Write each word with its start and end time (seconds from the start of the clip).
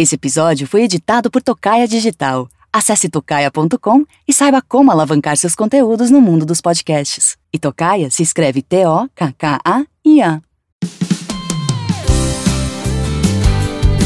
Esse 0.00 0.14
episódio 0.14 0.64
foi 0.64 0.84
editado 0.84 1.28
por 1.28 1.42
Tocaia 1.42 1.88
Digital. 1.88 2.48
Acesse 2.72 3.08
tocaia.com 3.08 4.04
e 4.28 4.32
saiba 4.32 4.62
como 4.62 4.92
alavancar 4.92 5.36
seus 5.36 5.56
conteúdos 5.56 6.08
no 6.08 6.20
mundo 6.20 6.46
dos 6.46 6.60
podcasts. 6.60 7.36
E 7.52 7.58
Tocaia 7.58 8.08
se 8.08 8.22
escreve 8.22 8.62
T-O-K-K-A-I-A. 8.62 10.40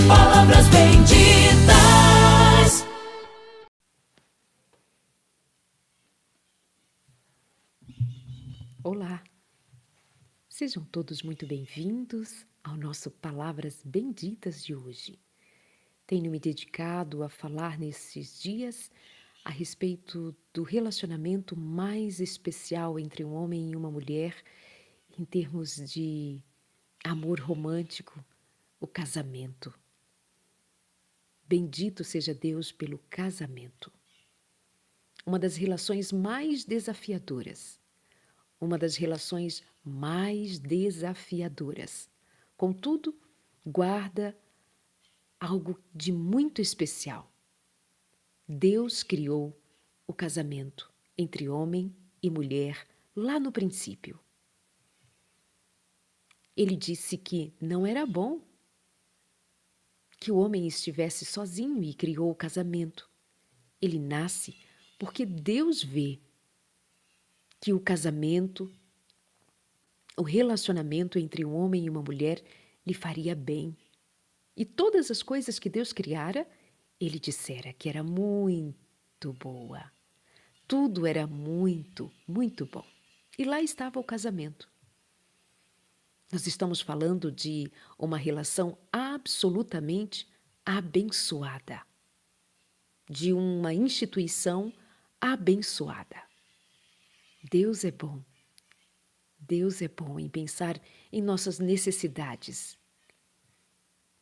Palavras 0.09 0.67
benditas. 0.69 1.67
Olá! 8.83 9.23
Sejam 10.49 10.83
todos 10.85 11.23
muito 11.23 11.47
bem-vindos 11.47 12.47
ao 12.65 12.79
nosso 12.79 13.11
Palavras 13.11 13.83
Benditas 13.85 14.65
de 14.65 14.75
hoje. 14.75 15.19
Tenho 16.13 16.31
me 16.31 16.39
dedicado 16.39 17.23
a 17.23 17.29
falar 17.31 17.79
nesses 17.79 18.39
dias 18.39 18.91
a 19.43 19.49
respeito 19.49 20.37
do 20.53 20.63
relacionamento 20.63 21.57
mais 21.57 22.21
especial 22.21 22.99
entre 22.99 23.25
um 23.25 23.33
homem 23.33 23.71
e 23.71 23.77
uma 23.77 23.91
mulher 23.91 24.37
em 25.19 25.25
termos 25.25 25.77
de 25.91 26.45
amor 27.03 27.41
romântico, 27.41 28.23
o 28.79 28.87
casamento. 28.87 29.73
Bendito 31.49 32.05
seja 32.05 32.35
Deus 32.35 32.71
pelo 32.71 32.99
casamento. 33.09 33.91
Uma 35.25 35.39
das 35.39 35.57
relações 35.57 36.13
mais 36.13 36.63
desafiadoras, 36.63 37.81
uma 38.61 38.77
das 38.77 38.97
relações 38.97 39.63
mais 39.83 40.59
desafiadoras. 40.59 42.11
Contudo, 42.55 43.19
guarda 43.65 44.37
algo 45.43 45.77
de 45.93 46.13
muito 46.13 46.63
especial. 46.63 47.29
Deus 48.47 49.03
criou 49.03 49.61
o 50.07 50.15
casamento 50.15 50.89
entre 51.19 51.49
homem 51.49 51.93
e 52.23 52.31
mulher 52.31 52.87
lá 53.15 53.41
no 53.41 53.51
princípio. 53.51 54.21
Ele 56.57 56.77
disse 56.77 57.19
que 57.19 57.53
não 57.61 57.85
era 57.85 58.07
bom 58.07 58.41
que 60.21 60.31
o 60.31 60.37
homem 60.37 60.69
estivesse 60.69 61.25
sozinho 61.25 61.83
e 61.83 61.93
criou 61.93 62.31
o 62.31 62.37
casamento. 62.37 63.11
Ele 63.81 63.99
nasce 63.99 64.57
porque 64.97 65.27
Deus 65.27 65.83
vê 65.83 66.21
que 67.61 67.73
o 67.73 67.81
casamento, 67.81 68.73
o 70.17 70.23
relacionamento 70.23 71.19
entre 71.19 71.45
um 71.45 71.53
homem 71.53 71.87
e 71.87 71.91
uma 71.91 72.03
mulher 72.03 72.45
lhe 72.87 72.95
faria 72.95 73.35
bem. 73.35 73.77
E 74.57 74.65
todas 74.65 75.11
as 75.11 75.23
coisas 75.23 75.59
que 75.59 75.71
Deus 75.71 75.93
criara, 75.93 76.47
ele 77.01 77.19
dissera 77.19 77.73
que 77.73 77.89
era 77.89 78.03
muito 78.03 79.33
boa. 79.33 79.91
Tudo 80.69 81.07
era 81.07 81.27
muito, 81.27 82.13
muito 82.27 82.67
bom. 82.67 82.87
E 83.39 83.45
lá 83.45 83.61
estava 83.61 83.99
o 83.99 84.05
casamento. 84.05 84.71
Nós 86.31 86.47
estamos 86.47 86.81
falando 86.81 87.31
de 87.31 87.71
uma 87.99 88.17
relação 88.17 88.79
absolutamente 88.91 90.27
abençoada, 90.65 91.83
de 93.09 93.33
uma 93.33 93.75
instituição 93.75 94.73
abençoada. 95.21 96.23
Deus 97.51 97.85
é 97.85 97.91
bom. 97.91 98.23
Deus 99.39 99.83
é 99.83 99.89
bom 99.89 100.19
em 100.19 100.29
pensar 100.29 100.81
em 101.13 101.21
nossas 101.21 101.59
necessidades, 101.59 102.79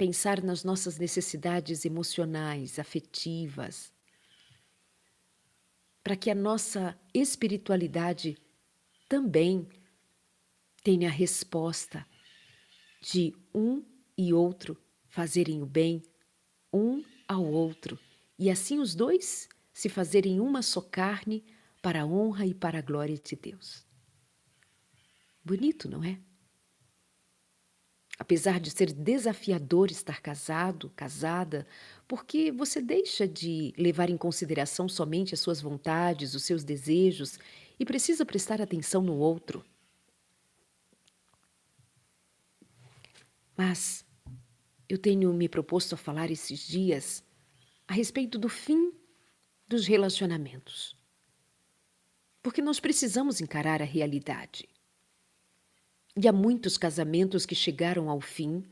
pensar 0.00 0.42
nas 0.42 0.64
nossas 0.64 0.98
necessidades 0.98 1.84
emocionais, 1.84 2.78
afetivas, 2.78 3.92
para 6.02 6.16
que 6.16 6.30
a 6.30 6.34
nossa 6.34 6.98
espiritualidade 7.12 8.38
também 9.06 9.68
tenha 10.82 11.08
a 11.08 11.12
resposta 11.12 12.06
de 13.02 13.36
um 13.54 13.84
e 14.16 14.32
outro 14.32 14.74
fazerem 15.06 15.60
o 15.60 15.66
bem 15.66 16.02
um 16.72 17.04
ao 17.28 17.44
outro 17.44 17.98
e 18.38 18.48
assim 18.48 18.78
os 18.78 18.94
dois 18.94 19.50
se 19.70 19.90
fazerem 19.90 20.40
uma 20.40 20.62
só 20.62 20.80
carne 20.80 21.44
para 21.82 22.00
a 22.00 22.06
honra 22.06 22.46
e 22.46 22.54
para 22.54 22.78
a 22.78 22.82
glória 22.82 23.18
de 23.18 23.36
Deus. 23.36 23.84
Bonito, 25.44 25.90
não 25.90 26.02
é? 26.02 26.18
Apesar 28.20 28.60
de 28.60 28.70
ser 28.70 28.92
desafiador 28.92 29.90
estar 29.90 30.20
casado, 30.20 30.92
casada, 30.94 31.66
porque 32.06 32.52
você 32.52 32.78
deixa 32.78 33.26
de 33.26 33.72
levar 33.78 34.10
em 34.10 34.16
consideração 34.18 34.90
somente 34.90 35.32
as 35.32 35.40
suas 35.40 35.58
vontades, 35.58 36.34
os 36.34 36.44
seus 36.44 36.62
desejos 36.62 37.38
e 37.78 37.84
precisa 37.84 38.26
prestar 38.26 38.60
atenção 38.60 39.00
no 39.00 39.16
outro. 39.16 39.64
Mas 43.56 44.04
eu 44.86 44.98
tenho 44.98 45.32
me 45.32 45.48
proposto 45.48 45.94
a 45.94 45.98
falar 45.98 46.30
esses 46.30 46.60
dias 46.60 47.24
a 47.88 47.94
respeito 47.94 48.38
do 48.38 48.50
fim 48.50 48.92
dos 49.66 49.86
relacionamentos. 49.86 50.94
Porque 52.42 52.60
nós 52.60 52.78
precisamos 52.78 53.40
encarar 53.40 53.80
a 53.80 53.86
realidade. 53.86 54.68
E 56.22 56.28
há 56.28 56.32
muitos 56.32 56.76
casamentos 56.76 57.46
que 57.46 57.54
chegaram 57.54 58.10
ao 58.10 58.20
fim, 58.20 58.62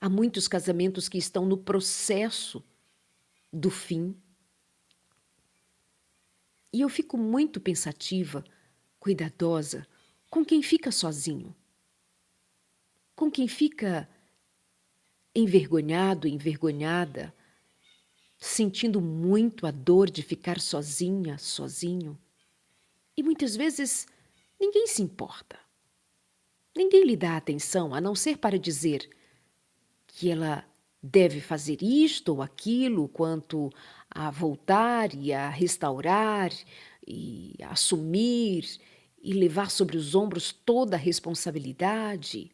há 0.00 0.08
muitos 0.08 0.46
casamentos 0.46 1.08
que 1.08 1.18
estão 1.18 1.44
no 1.44 1.58
processo 1.58 2.62
do 3.52 3.70
fim. 3.70 4.16
E 6.72 6.80
eu 6.80 6.88
fico 6.88 7.18
muito 7.18 7.60
pensativa, 7.60 8.44
cuidadosa 9.00 9.84
com 10.30 10.44
quem 10.44 10.62
fica 10.62 10.92
sozinho, 10.92 11.52
com 13.16 13.28
quem 13.32 13.48
fica 13.48 14.08
envergonhado, 15.34 16.28
envergonhada, 16.28 17.34
sentindo 18.38 19.00
muito 19.00 19.66
a 19.66 19.72
dor 19.72 20.08
de 20.08 20.22
ficar 20.22 20.60
sozinha, 20.60 21.36
sozinho. 21.36 22.16
E 23.16 23.24
muitas 23.24 23.56
vezes 23.56 24.06
ninguém 24.60 24.86
se 24.86 25.02
importa. 25.02 25.65
Ninguém 26.76 27.04
lhe 27.04 27.16
dá 27.16 27.38
atenção 27.38 27.94
a 27.94 28.00
não 28.02 28.14
ser 28.14 28.36
para 28.36 28.58
dizer 28.58 29.08
que 30.06 30.30
ela 30.30 30.62
deve 31.02 31.40
fazer 31.40 31.82
isto 31.82 32.34
ou 32.34 32.42
aquilo 32.42 33.08
quanto 33.08 33.72
a 34.10 34.30
voltar 34.30 35.14
e 35.14 35.32
a 35.32 35.48
restaurar 35.48 36.52
e 37.06 37.54
a 37.62 37.70
assumir 37.70 38.78
e 39.22 39.32
levar 39.32 39.70
sobre 39.70 39.96
os 39.96 40.14
ombros 40.14 40.52
toda 40.52 40.96
a 40.96 40.98
responsabilidade. 40.98 42.52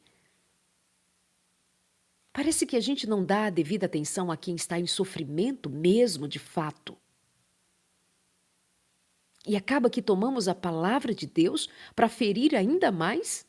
Parece 2.33 2.65
que 2.65 2.77
a 2.77 2.81
gente 2.81 3.09
não 3.09 3.25
dá 3.25 3.47
a 3.47 3.51
devida 3.51 3.87
atenção 3.87 4.31
a 4.31 4.37
quem 4.37 4.55
está 4.55 4.79
em 4.79 4.87
sofrimento 4.87 5.69
mesmo 5.69 6.29
de 6.29 6.39
fato. 6.39 6.97
E 9.45 9.57
acaba 9.57 9.91
que 9.91 10.01
tomamos 10.01 10.47
a 10.47 10.55
palavra 10.55 11.13
de 11.13 11.27
Deus 11.27 11.69
para 11.97 12.09
ferir 12.09 12.55
ainda 12.55 12.93
mais 12.93 13.45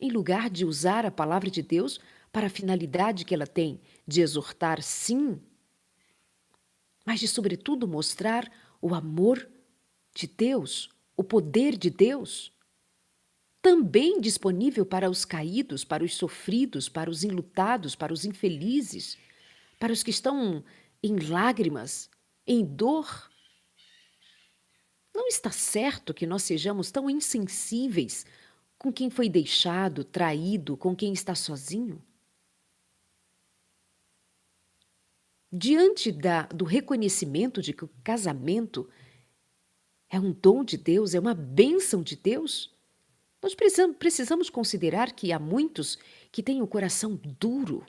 em 0.00 0.10
lugar 0.10 0.48
de 0.48 0.64
usar 0.64 1.04
a 1.04 1.10
palavra 1.10 1.50
de 1.50 1.62
Deus 1.62 1.98
para 2.32 2.46
a 2.46 2.50
finalidade 2.50 3.24
que 3.24 3.34
ela 3.34 3.46
tem 3.46 3.80
de 4.06 4.20
exortar, 4.20 4.82
sim, 4.82 5.40
mas 7.04 7.20
de, 7.20 7.26
sobretudo, 7.26 7.88
mostrar 7.88 8.52
o 8.82 8.94
amor 8.94 9.48
de 10.14 10.26
Deus, 10.26 10.90
o 11.16 11.24
poder 11.24 11.74
de 11.74 11.88
Deus, 11.88 12.52
também 13.62 14.20
disponível 14.20 14.84
para 14.84 15.10
os 15.10 15.24
caídos, 15.24 15.84
para 15.84 16.04
os 16.04 16.14
sofridos, 16.14 16.88
para 16.88 17.08
os 17.08 17.24
enlutados, 17.24 17.94
para 17.94 18.12
os 18.12 18.24
infelizes, 18.24 19.16
para 19.78 19.92
os 19.92 20.02
que 20.02 20.10
estão 20.10 20.62
em 21.02 21.16
lágrimas, 21.16 22.10
em 22.46 22.64
dor. 22.64 23.30
Não 25.14 25.26
está 25.28 25.50
certo 25.50 26.12
que 26.12 26.26
nós 26.26 26.42
sejamos 26.42 26.90
tão 26.90 27.08
insensíveis 27.08 28.26
com 28.78 28.92
quem 28.92 29.10
foi 29.10 29.28
deixado, 29.28 30.04
traído, 30.04 30.76
com 30.76 30.94
quem 30.94 31.12
está 31.12 31.34
sozinho? 31.34 32.00
Diante 35.50 36.12
da, 36.12 36.42
do 36.46 36.64
reconhecimento 36.64 37.60
de 37.60 37.72
que 37.72 37.84
o 37.84 37.90
casamento 38.04 38.88
é 40.08 40.20
um 40.20 40.32
dom 40.32 40.62
de 40.62 40.76
Deus, 40.76 41.14
é 41.14 41.20
uma 41.20 41.34
bênção 41.34 42.02
de 42.02 42.14
Deus, 42.14 42.74
nós 43.42 43.54
precisamos, 43.54 43.96
precisamos 43.96 44.50
considerar 44.50 45.12
que 45.12 45.32
há 45.32 45.38
muitos 45.38 45.98
que 46.30 46.42
têm 46.42 46.60
o 46.62 46.66
coração 46.66 47.16
duro 47.38 47.84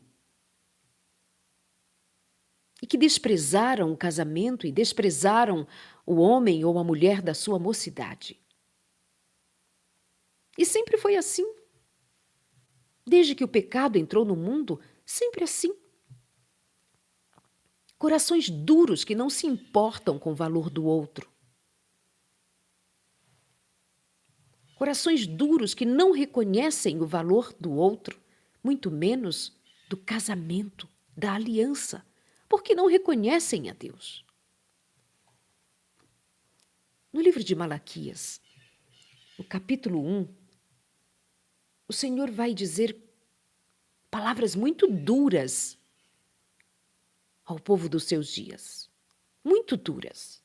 e 2.82 2.88
que 2.88 2.98
desprezaram 2.98 3.92
o 3.92 3.98
casamento 3.98 4.66
e 4.66 4.72
desprezaram 4.72 5.68
o 6.06 6.16
homem 6.16 6.64
ou 6.64 6.80
a 6.80 6.84
mulher 6.84 7.22
da 7.22 7.34
sua 7.34 7.60
mocidade. 7.60 8.40
E 10.60 10.66
sempre 10.66 10.98
foi 10.98 11.16
assim. 11.16 11.50
Desde 13.08 13.34
que 13.34 13.46
o 13.46 13.48
pecado 13.48 13.98
entrou 13.98 14.26
no 14.26 14.36
mundo, 14.36 14.78
sempre 15.06 15.42
assim. 15.42 15.74
Corações 17.98 18.50
duros 18.50 19.06
que 19.06 19.16
não 19.16 19.30
se 19.30 19.48
importam 19.48 20.20
com 20.20 20.34
o 20.34 20.36
valor 20.36 20.70
do 20.70 20.84
outro. 20.84 21.32
Corações 24.76 25.26
duros 25.26 25.74
que 25.74 25.86
não 25.86 26.12
reconhecem 26.12 27.02
o 27.02 27.08
valor 27.08 27.54
do 27.58 27.72
outro, 27.72 28.20
muito 28.62 28.92
menos 28.92 29.58
do 29.90 29.96
casamento, 29.96 30.90
da 31.16 31.36
aliança, 31.36 32.06
porque 32.50 32.76
não 32.76 32.88
reconhecem 32.88 33.70
a 33.70 33.74
Deus. 33.74 34.26
No 37.14 37.22
livro 37.22 37.42
de 37.42 37.56
Malaquias, 37.56 38.42
no 39.38 39.46
capítulo 39.46 40.06
1, 40.06 40.39
o 41.90 41.94
Senhor 41.94 42.30
vai 42.30 42.54
dizer 42.54 42.96
palavras 44.12 44.56
muito 44.56 44.86
duras 44.86 45.76
ao 47.44 47.60
povo 47.60 47.90
dos 47.90 48.04
seus 48.04 48.28
dias. 48.28 48.88
Muito 49.44 49.76
duras. 49.76 50.40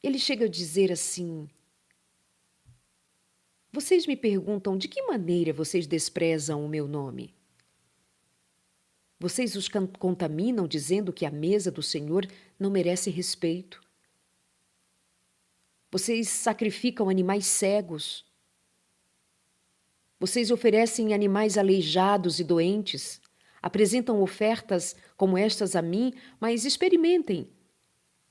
Ele 0.00 0.16
chega 0.16 0.44
a 0.44 0.48
dizer 0.48 0.92
assim: 0.92 1.50
Vocês 3.72 4.06
me 4.06 4.16
perguntam 4.16 4.78
de 4.78 4.86
que 4.86 5.02
maneira 5.02 5.52
vocês 5.52 5.84
desprezam 5.84 6.64
o 6.64 6.68
meu 6.68 6.86
nome? 6.86 7.34
Vocês 9.18 9.56
os 9.56 9.68
contaminam 9.98 10.68
dizendo 10.68 11.12
que 11.12 11.26
a 11.26 11.30
mesa 11.32 11.72
do 11.72 11.82
Senhor 11.82 12.24
não 12.56 12.70
merece 12.70 13.10
respeito. 13.10 13.82
Vocês 15.90 16.28
sacrificam 16.28 17.08
animais 17.08 17.44
cegos 17.44 18.27
vocês 20.18 20.50
oferecem 20.50 21.14
animais 21.14 21.56
aleijados 21.56 22.40
e 22.40 22.44
doentes, 22.44 23.20
apresentam 23.62 24.20
ofertas 24.20 24.96
como 25.16 25.38
estas 25.38 25.76
a 25.76 25.82
mim, 25.82 26.12
mas 26.40 26.64
experimentem 26.64 27.48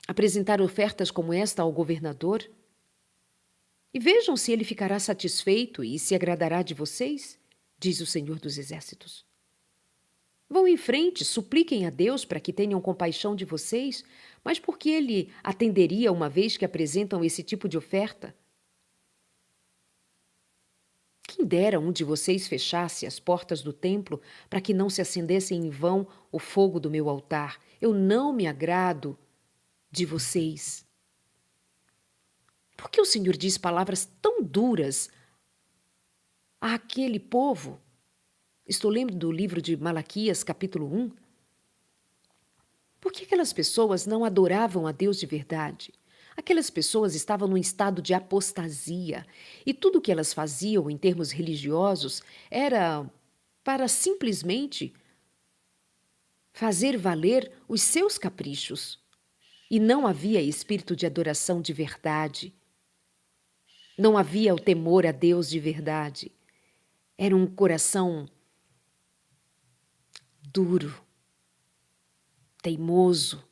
apresentar 0.06 0.60
ofertas 0.60 1.10
como 1.10 1.32
esta 1.32 1.62
ao 1.62 1.72
governador. 1.72 2.48
E 3.92 3.98
vejam 3.98 4.36
se 4.36 4.52
ele 4.52 4.64
ficará 4.64 4.98
satisfeito 4.98 5.82
e 5.82 5.98
se 5.98 6.14
agradará 6.14 6.62
de 6.62 6.74
vocês, 6.74 7.38
diz 7.78 8.00
o 8.00 8.06
Senhor 8.06 8.38
dos 8.38 8.58
Exércitos. 8.58 9.26
Vão 10.48 10.66
em 10.66 10.78
frente, 10.78 11.26
supliquem 11.26 11.86
a 11.86 11.90
Deus 11.90 12.24
para 12.24 12.40
que 12.40 12.54
tenham 12.54 12.80
compaixão 12.80 13.36
de 13.36 13.44
vocês, 13.44 14.02
mas 14.42 14.58
por 14.58 14.78
que 14.78 14.88
ele 14.88 15.30
atenderia 15.42 16.10
uma 16.10 16.28
vez 16.28 16.56
que 16.56 16.64
apresentam 16.64 17.22
esse 17.22 17.42
tipo 17.42 17.68
de 17.68 17.76
oferta? 17.76 18.34
Quem 21.28 21.44
dera 21.44 21.78
um 21.78 21.92
de 21.92 22.04
vocês 22.04 22.48
fechasse 22.48 23.06
as 23.06 23.20
portas 23.20 23.60
do 23.60 23.70
templo 23.70 24.18
para 24.48 24.62
que 24.62 24.72
não 24.72 24.88
se 24.88 25.02
acendesse 25.02 25.54
em 25.54 25.68
vão 25.68 26.06
o 26.32 26.38
fogo 26.38 26.80
do 26.80 26.90
meu 26.90 27.06
altar. 27.06 27.60
Eu 27.78 27.92
não 27.92 28.32
me 28.32 28.46
agrado 28.46 29.16
de 29.90 30.06
vocês. 30.06 30.86
Por 32.78 32.90
que 32.90 32.98
o 32.98 33.04
Senhor 33.04 33.36
diz 33.36 33.58
palavras 33.58 34.10
tão 34.22 34.42
duras 34.42 35.10
àquele 36.58 37.20
povo? 37.20 37.78
Estou 38.66 38.90
lendo 38.90 39.14
do 39.14 39.30
livro 39.30 39.60
de 39.60 39.76
Malaquias, 39.76 40.42
capítulo 40.42 40.90
1. 40.90 41.10
Por 42.98 43.12
que 43.12 43.24
aquelas 43.24 43.52
pessoas 43.52 44.06
não 44.06 44.24
adoravam 44.24 44.86
a 44.86 44.92
Deus 44.92 45.20
de 45.20 45.26
verdade? 45.26 45.92
Aquelas 46.38 46.70
pessoas 46.70 47.16
estavam 47.16 47.48
num 47.48 47.56
estado 47.56 48.00
de 48.00 48.14
apostasia 48.14 49.26
e 49.66 49.74
tudo 49.74 49.98
o 49.98 50.00
que 50.00 50.12
elas 50.12 50.32
faziam 50.32 50.88
em 50.88 50.96
termos 50.96 51.32
religiosos 51.32 52.22
era 52.48 53.04
para 53.64 53.88
simplesmente 53.88 54.94
fazer 56.52 56.96
valer 56.96 57.50
os 57.66 57.82
seus 57.82 58.16
caprichos. 58.16 59.00
E 59.68 59.80
não 59.80 60.06
havia 60.06 60.40
espírito 60.40 60.94
de 60.94 61.06
adoração 61.06 61.60
de 61.60 61.72
verdade. 61.72 62.54
Não 63.98 64.16
havia 64.16 64.54
o 64.54 64.60
temor 64.60 65.04
a 65.04 65.10
Deus 65.10 65.50
de 65.50 65.58
verdade. 65.58 66.30
Era 67.18 67.34
um 67.34 67.48
coração 67.48 68.28
duro, 70.40 71.04
teimoso, 72.62 73.47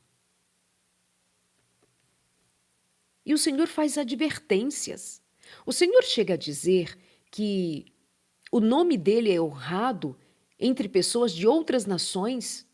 E 3.27 3.35
o 3.35 3.39
Senhor 3.39 3.67
faz 3.67 3.99
advertências. 3.99 5.21
O 5.67 5.73
Senhor 5.73 6.05
chega 6.05 6.35
a 6.35 6.37
dizer 6.37 6.97
que 7.29 7.93
o 8.53 8.61
nome 8.61 8.97
dele 8.97 9.33
é 9.33 9.41
honrado 9.41 10.17
entre 10.59 10.89
pessoas 10.89 11.33
de 11.33 11.45
outras 11.45 11.85
nações. 11.85 12.65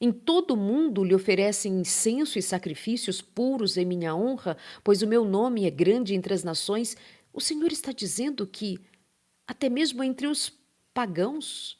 Em 0.00 0.12
todo 0.12 0.52
o 0.52 0.56
mundo 0.56 1.02
lhe 1.02 1.14
oferecem 1.14 1.80
incenso 1.80 2.38
e 2.38 2.42
sacrifícios 2.42 3.20
puros 3.20 3.76
em 3.76 3.84
minha 3.84 4.14
honra, 4.14 4.56
pois 4.84 5.02
o 5.02 5.06
meu 5.06 5.24
nome 5.24 5.66
é 5.66 5.70
grande 5.70 6.14
entre 6.14 6.32
as 6.32 6.44
nações. 6.44 6.96
O 7.32 7.40
Senhor 7.40 7.72
está 7.72 7.90
dizendo 7.90 8.46
que, 8.46 8.78
até 9.46 9.68
mesmo 9.68 10.04
entre 10.04 10.28
os 10.28 10.52
pagãos, 10.92 11.76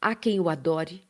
há 0.00 0.14
quem 0.14 0.38
o 0.38 0.50
adore. 0.50 1.09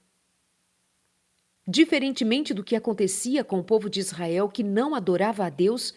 Diferentemente 1.71 2.53
do 2.53 2.65
que 2.65 2.75
acontecia 2.75 3.45
com 3.45 3.61
o 3.61 3.65
povo 3.65 3.89
de 3.89 4.01
Israel, 4.01 4.49
que 4.49 4.65
não 4.65 4.93
adorava 4.93 5.47
a 5.47 5.49
Deus 5.49 5.95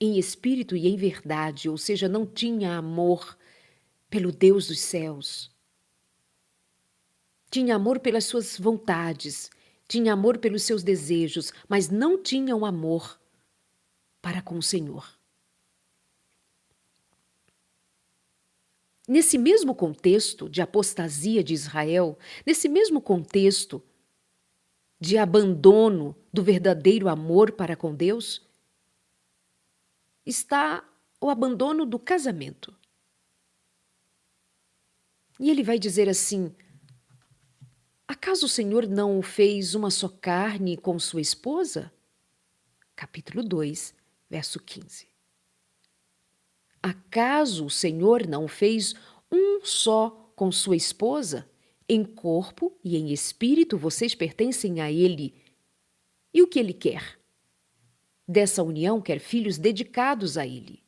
em 0.00 0.18
espírito 0.18 0.76
e 0.76 0.88
em 0.88 0.96
verdade, 0.96 1.68
ou 1.68 1.78
seja, 1.78 2.08
não 2.08 2.26
tinha 2.26 2.76
amor 2.76 3.38
pelo 4.08 4.32
Deus 4.32 4.66
dos 4.66 4.80
céus. 4.80 5.54
Tinha 7.48 7.76
amor 7.76 8.00
pelas 8.00 8.24
suas 8.24 8.58
vontades, 8.58 9.48
tinha 9.86 10.12
amor 10.12 10.38
pelos 10.38 10.64
seus 10.64 10.82
desejos, 10.82 11.52
mas 11.68 11.88
não 11.88 12.20
tinha 12.20 12.56
um 12.56 12.66
amor 12.66 13.20
para 14.20 14.42
com 14.42 14.58
o 14.58 14.62
Senhor. 14.62 15.16
Nesse 19.06 19.38
mesmo 19.38 19.72
contexto 19.72 20.48
de 20.48 20.60
apostasia 20.60 21.44
de 21.44 21.54
Israel, 21.54 22.18
nesse 22.44 22.68
mesmo 22.68 23.00
contexto 23.00 23.80
de 25.00 25.16
abandono 25.16 26.14
do 26.32 26.42
verdadeiro 26.42 27.08
amor 27.08 27.52
para 27.52 27.74
com 27.74 27.94
Deus, 27.94 28.46
está 30.26 30.86
o 31.20 31.30
abandono 31.30 31.86
do 31.86 31.98
casamento. 31.98 32.76
E 35.38 35.50
ele 35.50 35.62
vai 35.62 35.78
dizer 35.78 36.08
assim: 36.08 36.54
Acaso 38.06 38.44
o 38.44 38.48
Senhor 38.48 38.86
não 38.86 39.22
fez 39.22 39.74
uma 39.74 39.90
só 39.90 40.08
carne 40.08 40.76
com 40.76 40.98
sua 40.98 41.22
esposa? 41.22 41.90
Capítulo 42.94 43.42
2, 43.42 43.94
verso 44.28 44.60
15. 44.60 45.08
Acaso 46.82 47.64
o 47.64 47.70
Senhor 47.70 48.26
não 48.26 48.46
fez 48.46 48.94
um 49.32 49.64
só 49.64 50.10
com 50.36 50.52
sua 50.52 50.76
esposa? 50.76 51.49
Em 51.92 52.04
corpo 52.04 52.72
e 52.84 52.96
em 52.96 53.10
espírito 53.10 53.76
vocês 53.76 54.14
pertencem 54.14 54.80
a 54.80 54.92
Ele. 54.92 55.34
E 56.32 56.40
o 56.40 56.46
que 56.46 56.60
Ele 56.60 56.72
quer? 56.72 57.18
Dessa 58.28 58.62
união 58.62 59.00
quer 59.00 59.18
filhos 59.18 59.58
dedicados 59.58 60.38
a 60.38 60.46
Ele. 60.46 60.84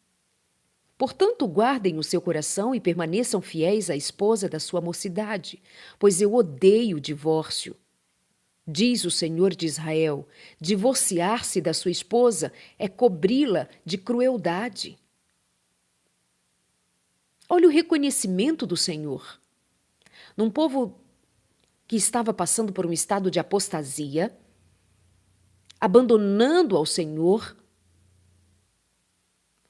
Portanto, 0.97 1.45
guardem 1.49 1.99
o 1.99 2.05
seu 2.05 2.21
coração 2.21 2.73
e 2.73 2.79
permaneçam 2.79 3.43
fiéis 3.43 3.91
à 3.91 3.97
esposa 3.97 4.49
da 4.49 4.61
sua 4.61 4.81
mocidade, 4.81 5.61
pois 5.99 6.21
eu 6.21 6.33
odeio 6.37 6.99
o 6.99 7.01
divórcio. 7.01 7.75
Diz 8.65 9.05
o 9.05 9.11
Senhor 9.11 9.57
de 9.57 9.67
Israel: 9.67 10.29
divorciar-se 10.61 11.61
da 11.61 11.75
sua 11.75 11.91
esposa 11.91 12.53
é 12.79 12.87
cobri-la 12.87 13.69
de 13.85 13.99
crueldade. 13.99 14.97
Olha 17.49 17.67
o 17.67 17.73
reconhecimento 17.73 18.65
do 18.65 18.77
Senhor. 18.77 19.42
Num 20.37 20.51
povo 20.51 21.01
que 21.87 21.97
estava 21.97 22.33
passando 22.33 22.73
por 22.73 22.87
um 22.87 22.93
estado 22.93 23.31
de 23.31 23.39
apostasia, 23.39 24.37
abandonando 25.81 26.77
ao 26.77 26.87
Senhor, 26.87 27.57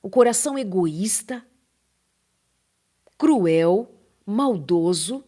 o 0.01 0.11
coração 0.11 0.59
egoísta, 0.59 1.47
cruel, 3.17 3.93
maldoso, 4.27 5.25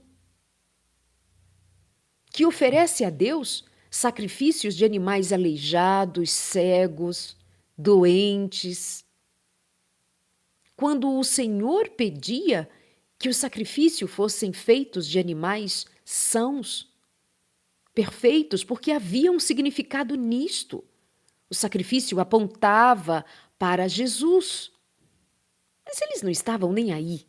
que 2.31 2.45
oferece 2.45 3.05
a 3.05 3.11
Deus 3.11 3.65
sacrifícios 3.89 4.75
de 4.75 4.85
animais 4.85 5.33
aleijados, 5.33 6.31
cegos, 6.33 7.37
doentes. 7.79 9.05
Quando 10.77 11.17
o 11.17 11.23
Senhor 11.23 11.91
pedia 11.91 12.69
que 13.25 13.29
o 13.31 13.33
sacrifício 13.33 14.07
fossem 14.07 14.53
feitos 14.53 15.09
de 15.09 15.19
animais 15.19 15.87
sãos, 16.05 16.93
perfeitos, 17.95 18.63
porque 18.63 18.93
havia 18.93 19.33
um 19.33 19.41
significado 19.41 20.15
nisto. 20.15 20.85
O 21.49 21.55
sacrifício 21.55 22.21
apontava 22.21 23.25
para 23.59 23.89
Jesus. 23.89 24.71
Mas 25.87 26.03
eles 26.03 26.21
não 26.21 26.29
estavam 26.31 26.71
nem 26.71 26.93
aí. 26.93 27.27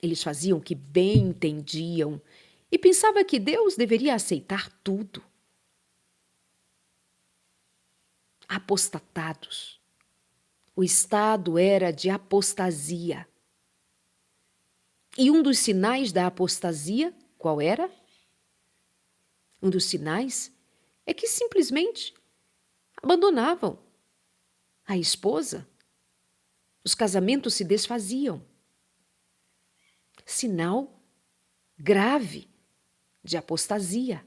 Eles 0.00 0.22
faziam 0.22 0.56
o 0.56 0.62
que 0.62 0.74
bem 0.74 1.18
entendiam 1.18 2.18
e 2.72 2.78
pensava 2.78 3.22
que 3.24 3.38
Deus 3.38 3.76
deveria 3.76 4.14
aceitar 4.14 4.72
tudo. 4.82 5.22
Apostatados. 8.48 9.78
O 10.74 10.82
estado 10.82 11.58
era 11.58 11.90
de 11.90 12.08
apostasia. 12.08 13.28
E 15.18 15.32
um 15.32 15.42
dos 15.42 15.58
sinais 15.58 16.12
da 16.12 16.28
apostasia, 16.28 17.12
qual 17.36 17.60
era? 17.60 17.90
Um 19.60 19.68
dos 19.68 19.84
sinais 19.84 20.56
é 21.04 21.12
que 21.12 21.26
simplesmente 21.26 22.14
abandonavam 23.02 23.76
a 24.86 24.96
esposa. 24.96 25.68
Os 26.84 26.94
casamentos 26.94 27.54
se 27.54 27.64
desfaziam. 27.64 28.46
Sinal 30.24 31.02
grave 31.76 32.48
de 33.24 33.36
apostasia. 33.36 34.24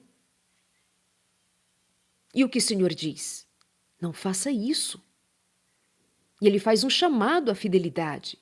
E 2.35 2.43
o 2.43 2.49
que 2.49 2.57
o 2.57 2.61
Senhor 2.61 2.93
diz? 2.93 3.47
Não 4.01 4.11
faça 4.11 4.51
isso. 4.51 5.01
E 6.41 6.47
ele 6.47 6.59
faz 6.59 6.83
um 6.83 6.89
chamado 6.89 7.49
à 7.49 7.55
fidelidade. 7.55 8.37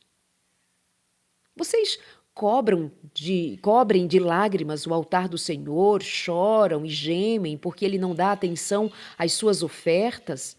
Vocês 1.55 1.99
cobram 2.39 2.89
de, 3.13 3.59
cobrem 3.61 4.07
de 4.07 4.17
lágrimas 4.17 4.87
o 4.87 4.93
altar 4.93 5.27
do 5.27 5.37
Senhor, 5.37 6.01
choram 6.01 6.85
e 6.85 6.89
gemem 6.89 7.57
porque 7.57 7.83
ele 7.83 7.97
não 7.97 8.15
dá 8.15 8.31
atenção 8.31 8.89
às 9.17 9.33
suas 9.33 9.61
ofertas. 9.61 10.55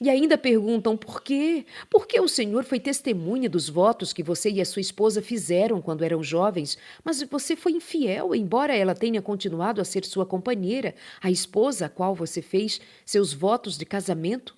E 0.00 0.10
ainda 0.10 0.36
perguntam 0.36 0.96
por 0.96 1.22
quê? 1.22 1.64
Por 1.88 2.04
que 2.04 2.18
o 2.20 2.26
Senhor 2.26 2.64
foi 2.64 2.80
testemunha 2.80 3.48
dos 3.48 3.68
votos 3.68 4.12
que 4.12 4.24
você 4.24 4.50
e 4.50 4.60
a 4.60 4.64
sua 4.64 4.80
esposa 4.80 5.22
fizeram 5.22 5.80
quando 5.80 6.02
eram 6.02 6.20
jovens, 6.20 6.76
mas 7.04 7.22
você 7.22 7.54
foi 7.54 7.70
infiel, 7.70 8.34
embora 8.34 8.74
ela 8.74 8.96
tenha 8.96 9.22
continuado 9.22 9.80
a 9.80 9.84
ser 9.84 10.04
sua 10.04 10.26
companheira, 10.26 10.96
a 11.22 11.30
esposa 11.30 11.86
a 11.86 11.88
qual 11.88 12.12
você 12.12 12.42
fez 12.42 12.80
seus 13.06 13.32
votos 13.32 13.78
de 13.78 13.86
casamento? 13.86 14.56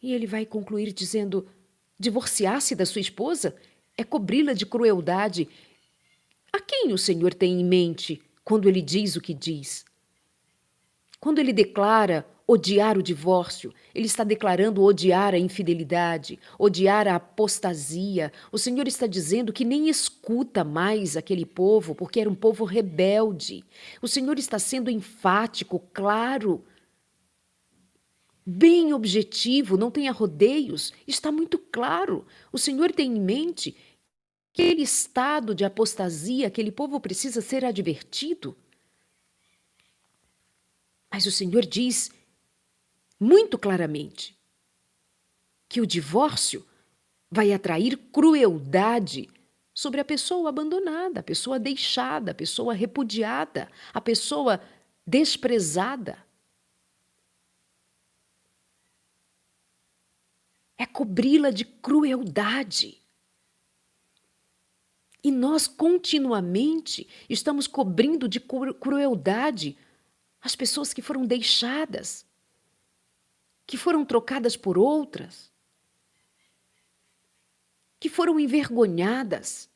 E 0.00 0.12
ele 0.12 0.28
vai 0.28 0.46
concluir 0.46 0.92
dizendo: 0.92 1.48
divorciar-se 1.98 2.74
da 2.74 2.86
sua 2.86 3.00
esposa 3.00 3.56
é 3.96 4.04
cobri-la 4.04 4.52
de 4.52 4.64
crueldade. 4.64 5.48
A 6.52 6.60
quem 6.60 6.92
o 6.92 6.98
Senhor 6.98 7.34
tem 7.34 7.60
em 7.60 7.64
mente 7.64 8.22
quando 8.44 8.68
ele 8.68 8.80
diz 8.80 9.16
o 9.16 9.20
que 9.20 9.34
diz? 9.34 9.84
Quando 11.20 11.38
ele 11.38 11.52
declara 11.52 12.24
odiar 12.46 12.96
o 12.96 13.02
divórcio, 13.02 13.74
ele 13.94 14.06
está 14.06 14.24
declarando 14.24 14.82
odiar 14.82 15.34
a 15.34 15.38
infidelidade, 15.38 16.38
odiar 16.58 17.06
a 17.06 17.16
apostasia. 17.16 18.32
O 18.50 18.56
Senhor 18.56 18.88
está 18.88 19.06
dizendo 19.06 19.52
que 19.52 19.66
nem 19.66 19.90
escuta 19.90 20.64
mais 20.64 21.14
aquele 21.14 21.44
povo, 21.44 21.94
porque 21.94 22.20
era 22.20 22.30
um 22.30 22.34
povo 22.34 22.64
rebelde. 22.64 23.62
O 24.00 24.08
Senhor 24.08 24.38
está 24.38 24.58
sendo 24.58 24.90
enfático, 24.90 25.82
claro, 25.92 26.64
bem 28.50 28.94
objetivo, 28.94 29.76
não 29.76 29.90
tenha 29.90 30.10
rodeios, 30.10 30.90
está 31.06 31.30
muito 31.30 31.58
claro. 31.58 32.26
O 32.50 32.56
Senhor 32.58 32.90
tem 32.92 33.14
em 33.14 33.20
mente 33.20 33.76
que 34.54 34.62
aquele 34.62 34.80
estado 34.80 35.54
de 35.54 35.66
apostasia, 35.66 36.46
aquele 36.46 36.72
povo 36.72 36.98
precisa 36.98 37.42
ser 37.42 37.62
advertido. 37.62 38.56
Mas 41.12 41.26
o 41.26 41.30
Senhor 41.30 41.66
diz 41.66 42.10
muito 43.20 43.58
claramente 43.58 44.34
que 45.68 45.82
o 45.82 45.86
divórcio 45.86 46.66
vai 47.30 47.52
atrair 47.52 47.98
crueldade 48.10 49.28
sobre 49.74 50.00
a 50.00 50.04
pessoa 50.04 50.48
abandonada, 50.48 51.20
a 51.20 51.22
pessoa 51.22 51.58
deixada, 51.58 52.30
a 52.30 52.34
pessoa 52.34 52.72
repudiada, 52.72 53.70
a 53.92 54.00
pessoa 54.00 54.58
desprezada. 55.06 56.27
É 60.78 60.86
cobri-la 60.86 61.50
de 61.50 61.64
crueldade. 61.64 63.02
E 65.22 65.30
nós 65.30 65.66
continuamente 65.66 67.08
estamos 67.28 67.66
cobrindo 67.66 68.28
de 68.28 68.40
crueldade 68.40 69.76
as 70.40 70.54
pessoas 70.54 70.94
que 70.94 71.02
foram 71.02 71.26
deixadas, 71.26 72.24
que 73.66 73.76
foram 73.76 74.04
trocadas 74.04 74.56
por 74.56 74.78
outras, 74.78 75.52
que 77.98 78.08
foram 78.08 78.38
envergonhadas, 78.38 79.68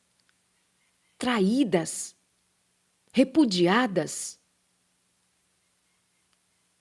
traídas, 1.17 2.15
repudiadas. 3.11 4.39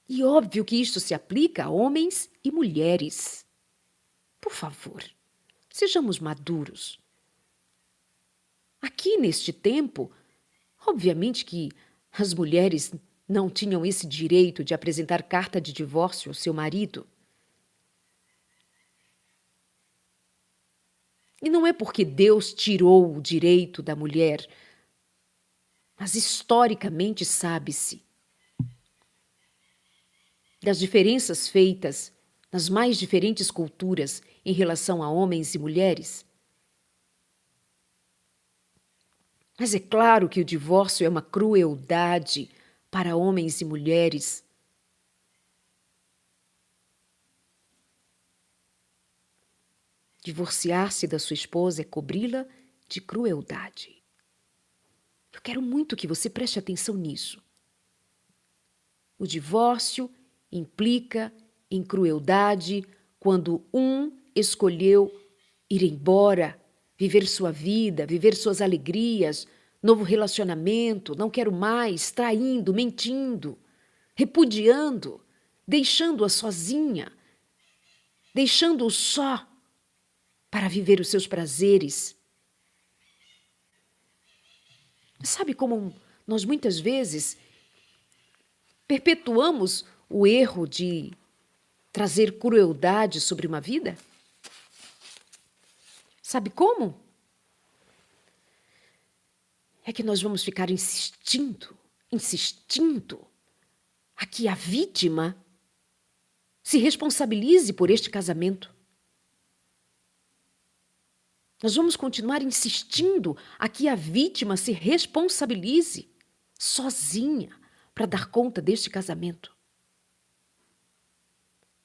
E 0.09 0.23
óbvio 0.23 0.65
que 0.65 0.77
isto 0.77 1.01
se 1.01 1.13
aplica 1.13 1.65
a 1.65 1.71
homens 1.71 2.31
e 2.45 2.51
mulheres. 2.53 3.42
Por 4.43 4.53
favor, 4.53 5.03
sejamos 5.71 6.19
maduros. 6.19 6.99
Aqui 8.81 9.17
neste 9.17 9.53
tempo, 9.53 10.11
obviamente 10.85 11.45
que 11.45 11.71
as 12.11 12.35
mulheres 12.35 12.93
não 13.29 13.49
tinham 13.49 13.87
esse 13.87 14.05
direito 14.05 14.65
de 14.65 14.75
apresentar 14.75 15.23
carta 15.23 15.61
de 15.61 15.73
divórcio 15.73 16.29
ao 16.29 16.35
seu 16.35 16.53
marido. 16.53 17.07
E 21.41 21.49
não 21.49 21.65
é 21.65 21.73
porque 21.73 22.05
Deus 22.05 22.53
tirou 22.53 23.17
o 23.17 23.23
direito 23.23 23.81
da 23.81 23.95
mulher, 23.95 24.45
mas 25.97 26.17
historicamente 26.17 27.25
sabe-se 27.25 28.03
das 30.61 30.81
diferenças 30.81 31.47
feitas 31.47 32.13
nas 32.53 32.69
mais 32.69 32.99
diferentes 32.99 33.51
culturas 33.51 34.21
em 34.45 34.53
relação 34.53 35.03
a 35.03 35.11
homens 35.11 35.55
e 35.55 35.59
mulheres. 35.59 36.25
Mas 39.59 39.75
é 39.75 39.81
claro 39.81 40.29
que 40.29 40.41
o 40.41 40.45
divórcio 40.45 41.05
é 41.05 41.09
uma 41.09 41.23
crueldade 41.23 42.51
para 42.91 43.17
homens 43.17 43.61
e 43.61 43.65
mulheres. 43.65 44.45
Divorciar-se 50.25 51.07
da 51.07 51.19
sua 51.19 51.35
esposa 51.35 51.83
é 51.83 51.85
cobri-la 51.85 52.47
de 52.89 53.01
crueldade. 53.01 54.03
Eu 55.33 55.41
quero 55.41 55.63
muito 55.63 55.97
que 55.97 56.07
você 56.07 56.29
preste 56.29 56.59
atenção 56.59 56.95
nisso. 56.95 57.43
O 59.19 59.27
divórcio 59.27 60.11
implica 60.51 61.33
em 61.71 61.83
crueldade 61.83 62.85
quando 63.19 63.65
um 63.73 64.22
escolheu 64.35 65.13
ir 65.69 65.83
embora, 65.83 66.61
viver 66.99 67.27
sua 67.27 67.51
vida, 67.51 68.07
viver 68.07 68.35
suas 68.37 68.61
alegrias, 68.61 69.47
novo 69.83 70.05
relacionamento, 70.05 71.17
não 71.17 71.29
quero 71.29 71.51
mais, 71.51 72.11
traindo, 72.11 72.73
mentindo, 72.73 73.59
repudiando, 74.15 75.21
deixando-a 75.67 76.29
sozinha, 76.29 77.11
deixando-o 78.35 78.91
só 78.91 79.47
para 80.51 80.69
viver 80.69 81.01
os 81.01 81.09
seus 81.09 81.27
prazeres. 81.27 82.15
Sabe 85.25 85.55
como 85.55 85.95
nós 86.27 86.45
muitas 86.45 86.79
vezes 86.79 87.39
perpetuamos 88.87 89.85
o 90.09 90.27
erro 90.27 90.67
de 90.67 91.13
trazer 91.93 92.39
crueldade 92.39 93.21
sobre 93.21 93.47
uma 93.47 93.61
vida? 93.61 93.97
Sabe 96.33 96.49
como? 96.49 96.99
é 99.85 99.93
que 99.93 100.03
nós 100.03 100.23
vamos 100.23 100.43
ficar 100.43 100.71
insistindo, 100.71 101.77
insistindo, 102.11 103.29
a 104.17 104.25
que 104.25 104.49
a 104.49 104.55
vítima 104.55 105.37
se 106.63 106.79
responsabilize 106.79 107.71
por 107.75 107.91
este 107.91 108.09
casamento. 108.09 108.75
Nós 111.63 111.75
vamos 111.75 111.97
continuar 111.97 112.41
insistindo 112.41 113.37
a 113.59 113.69
que 113.69 113.87
a 113.87 113.95
vítima 113.95 114.57
se 114.57 114.73
responsabilize 114.73 116.11
sozinha 116.59 117.55
para 117.95 118.07
dar 118.07 118.31
conta 118.31 118.63
deste 118.63 118.89
casamento. 118.89 119.55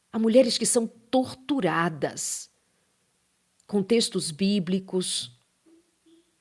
Há 0.10 0.18
mulheres 0.18 0.58
que 0.58 0.66
são 0.66 0.88
torturadas 0.88 2.50
com 3.68 3.84
textos 3.84 4.32
bíblicos, 4.32 5.38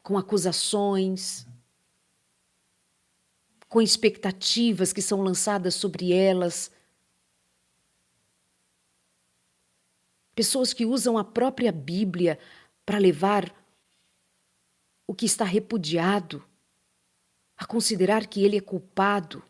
com 0.04 0.16
acusações, 0.16 1.45
com 3.68 3.83
expectativas 3.83 4.92
que 4.92 5.02
são 5.02 5.21
lançadas 5.21 5.75
sobre 5.75 6.12
elas. 6.12 6.71
Pessoas 10.37 10.73
que 10.73 10.87
usam 10.87 11.18
a 11.18 11.25
própria 11.25 11.73
Bíblia 11.73 12.38
para 12.85 12.99
levar 12.99 13.52
o 15.04 15.14
que 15.14 15.26
está 15.26 15.45
repudiado, 15.45 16.45
a 17.56 17.66
considerar 17.66 18.26
que 18.26 18.45
ele 18.45 18.56
é 18.56 18.61
culpado 18.61 19.42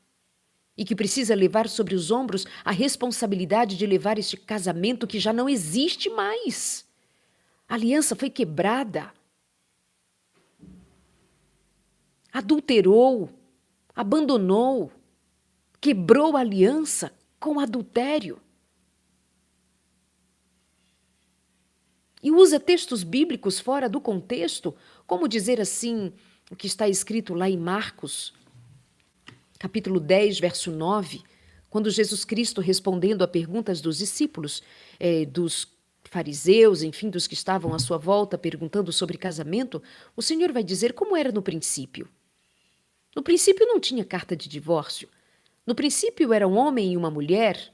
e 0.77 0.85
que 0.85 0.95
precisa 0.95 1.35
levar 1.35 1.69
sobre 1.69 1.95
os 1.95 2.11
ombros 2.11 2.47
a 2.65 2.71
responsabilidade 2.71 3.77
de 3.77 3.87
levar 3.87 4.19
este 4.19 4.37
casamento 4.37 5.07
que 5.07 5.19
já 5.19 5.33
não 5.33 5.49
existe 5.49 6.09
mais. 6.09 6.86
A 7.69 7.75
aliança 7.75 8.15
foi 8.15 8.31
quebrada. 8.31 9.13
Adulterou, 12.33 13.31
abandonou, 13.95 14.93
quebrou 15.81 16.37
a 16.37 16.41
aliança 16.41 17.13
com 17.41 17.59
adultério. 17.59 18.41
E 22.23 22.31
usa 22.31 22.59
textos 22.59 23.03
bíblicos 23.03 23.61
fora 23.61 23.89
do 23.89 24.01
contexto, 24.01 24.75
como 25.07 25.29
dizer 25.29 25.61
assim, 25.61 26.13
o 26.51 26.57
que 26.57 26.67
está 26.67 26.89
escrito 26.89 27.35
lá 27.35 27.49
em 27.49 27.57
Marcos, 27.57 28.35
capítulo 29.59 30.01
10, 30.01 30.41
verso 30.41 30.71
9, 30.71 31.23
quando 31.71 31.91
Jesus 31.91 32.25
Cristo, 32.25 32.61
respondendo 32.61 33.23
a 33.23 33.29
perguntas 33.29 33.81
dos 33.81 33.99
discípulos, 33.99 34.63
é, 34.99 35.25
dos 35.25 35.76
fariseus, 36.17 36.83
enfim, 36.83 37.11
dos 37.11 37.27
que 37.27 37.35
estavam 37.35 37.75
à 37.75 37.79
sua 37.79 37.99
volta 37.99 38.39
perguntando 38.39 38.91
sobre 38.91 39.19
casamento, 39.19 39.83
o 40.17 40.23
Senhor 40.23 40.51
vai 40.51 40.65
dizer 40.65 40.95
como 40.95 41.15
era 41.15 41.31
no 41.31 41.43
princípio. 41.43 42.09
No 43.15 43.23
princípio 43.23 43.67
não 43.67 43.79
tinha 43.79 44.03
carta 44.03 44.35
de 44.35 44.49
divórcio. 44.49 45.11
No 45.67 45.75
princípio 45.75 46.33
era 46.33 46.49
um 46.49 46.57
homem 46.57 46.95
e 46.95 46.97
uma 46.97 47.11
mulher. 47.11 47.71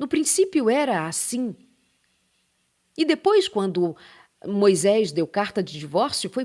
No 0.00 0.08
princípio 0.08 0.68
era 0.68 1.06
assim. 1.06 1.54
E 2.98 3.04
depois, 3.04 3.46
quando 3.46 3.96
Moisés 4.44 5.12
deu 5.12 5.26
carta 5.28 5.62
de 5.62 5.78
divórcio, 5.78 6.28
foi 6.28 6.44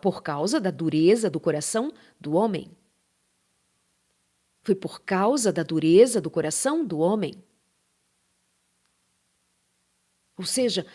por 0.00 0.22
causa 0.22 0.58
da 0.58 0.70
dureza 0.70 1.28
do 1.28 1.38
coração 1.38 1.92
do 2.18 2.32
homem. 2.32 2.70
Foi 4.62 4.74
por 4.74 5.02
causa 5.02 5.52
da 5.52 5.62
dureza 5.62 6.22
do 6.22 6.30
coração 6.30 6.86
do 6.86 7.00
homem. 7.00 7.34
Ou 10.38 10.44
seja, 10.44 10.86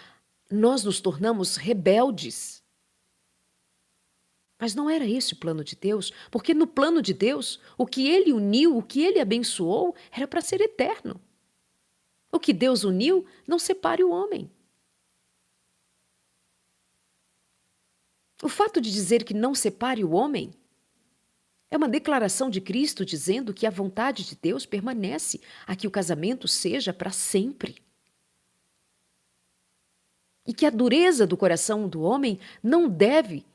nós 0.50 0.84
nos 0.84 1.02
tornamos 1.02 1.58
rebeldes. 1.58 2.64
Mas 4.58 4.74
não 4.74 4.90
era 4.90 5.06
esse 5.06 5.34
o 5.34 5.38
plano 5.38 5.64
de 5.64 5.76
Deus, 5.76 6.14
porque 6.32 6.54
no 6.54 6.66
plano 6.66 7.02
de 7.02 7.14
Deus, 7.14 7.60
o 7.78 7.86
que 7.86 8.08
ele 8.08 8.32
uniu, 8.32 8.78
o 8.78 8.82
que 8.82 9.02
ele 9.02 9.20
abençoou, 9.20 9.94
era 10.10 10.26
para 10.26 10.40
ser 10.40 10.62
eterno. 10.62 11.20
O 12.32 12.40
que 12.40 12.54
Deus 12.54 12.86
uniu, 12.86 13.26
não 13.46 13.60
separe 13.60 14.04
o 14.04 14.12
homem. 14.12 14.50
O 18.42 18.50
fato 18.50 18.80
de 18.80 18.92
dizer 18.92 19.24
que 19.24 19.34
não 19.34 19.54
separe 19.54 20.04
o 20.04 20.12
homem 20.12 20.52
é 21.70 21.78
uma 21.78 21.90
declaração 21.90 22.50
de 22.50 22.62
Cristo 22.62 23.06
dizendo 23.06 23.54
que 23.54 23.66
a 23.66 23.72
vontade 23.72 24.24
de 24.24 24.36
Deus 24.36 24.66
permanece, 24.66 25.42
a 25.66 25.76
que 25.76 25.88
o 25.88 25.92
casamento 25.92 26.48
seja 26.48 26.94
para 26.94 27.12
sempre. 27.12 27.82
E 30.46 30.54
que 30.54 30.66
a 30.66 30.70
dureza 30.70 31.26
do 31.26 31.38
coração 31.38 31.88
do 31.88 32.02
homem 32.02 32.40
não 32.62 32.90
deve 32.90 33.46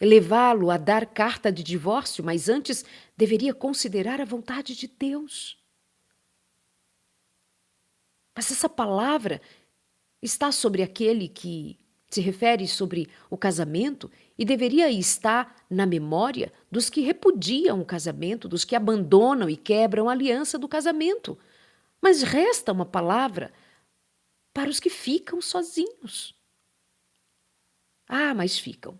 levá-lo 0.00 0.70
a 0.70 0.76
dar 0.76 1.06
carta 1.06 1.50
de 1.50 1.62
divórcio, 1.62 2.22
mas 2.22 2.48
antes 2.48 2.84
deveria 3.16 3.52
considerar 3.52 4.20
a 4.20 4.24
vontade 4.24 4.76
de 4.76 4.86
Deus. 4.86 5.58
Mas 8.34 8.50
essa 8.52 8.68
palavra 8.68 9.40
está 10.22 10.52
sobre 10.52 10.82
aquele 10.82 11.28
que 11.28 11.78
se 12.08 12.20
refere 12.20 12.66
sobre 12.66 13.08
o 13.28 13.36
casamento 13.36 14.10
e 14.38 14.44
deveria 14.44 14.90
estar 14.90 15.56
na 15.68 15.84
memória 15.84 16.52
dos 16.70 16.88
que 16.88 17.00
repudiam 17.00 17.80
o 17.80 17.84
casamento, 17.84 18.48
dos 18.48 18.64
que 18.64 18.74
abandonam 18.74 19.50
e 19.50 19.56
quebram 19.56 20.08
a 20.08 20.12
aliança 20.12 20.58
do 20.58 20.68
casamento. 20.68 21.38
Mas 22.00 22.22
resta 22.22 22.72
uma 22.72 22.86
palavra 22.86 23.52
para 24.52 24.70
os 24.70 24.80
que 24.80 24.90
ficam 24.90 25.40
sozinhos. 25.40 26.34
Ah, 28.08 28.34
mas 28.34 28.58
ficam. 28.58 28.98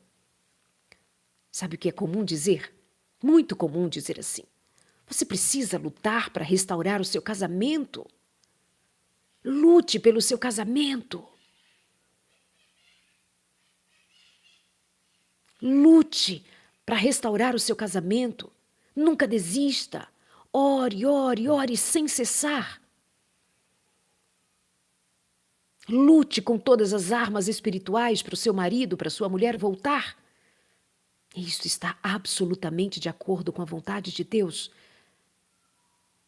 Sabe 1.51 1.77
o 1.77 1.79
que 1.79 1.89
é 1.89 1.93
comum 1.93 2.25
dizer? 2.25 2.75
Muito 3.23 3.57
comum 3.57 3.89
dizer 3.89 4.21
assim. 4.21 4.45
Você 5.07 5.25
precisa 5.25 5.79
lutar 5.79 6.31
para 6.31 6.45
restaurar 6.45 7.01
o 7.01 7.05
seu 7.05 7.23
casamento. 7.23 8.07
Lute 9.45 9.99
pelo 9.99 10.21
seu 10.21 10.39
casamento. 10.39 11.27
Lute 15.61 16.45
para 16.85 16.97
restaurar 16.97 17.55
o 17.55 17.59
seu 17.59 17.75
casamento. 17.75 18.53
Nunca 18.95 19.27
desista. 19.27 20.09
Ore, 20.53 21.07
ore, 21.07 21.49
ore 21.49 21.77
sem 21.77 22.07
cessar. 22.07 22.81
Lute 25.89 26.43
com 26.43 26.59
todas 26.59 26.93
as 26.93 27.13
armas 27.13 27.49
espirituais 27.49 28.23
para 28.23 28.35
o 28.35 28.37
seu 28.37 28.53
marido, 28.53 28.97
para 28.97 29.09
sua 29.09 29.29
mulher 29.29 29.57
voltar. 29.57 30.17
Isso 31.35 31.67
está 31.67 31.99
absolutamente 32.03 33.01
de 33.01 33.09
acordo 33.09 33.53
com 33.53 33.63
a 33.63 33.65
vontade 33.65 34.13
de 34.13 34.23
Deus. 34.23 34.71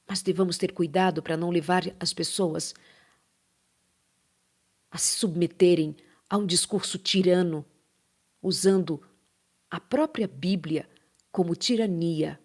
Mas 0.07 0.23
devamos 0.23 0.57
ter 0.57 0.73
cuidado 0.73 1.23
para 1.23 1.37
não 1.37 1.51
levar 1.51 1.85
as 2.01 2.12
pessoas 2.12 2.75
a 4.90 4.99
se 4.99 5.16
submeterem 5.16 5.94
a 6.29 6.37
um 6.37 6.46
discurso 6.46 6.99
tirano, 6.99 7.64
usando 8.42 9.03
a 9.70 9.79
própria 9.79 10.27
Bíblia 10.27 10.88
como 11.31 11.55
tirania, 11.55 12.40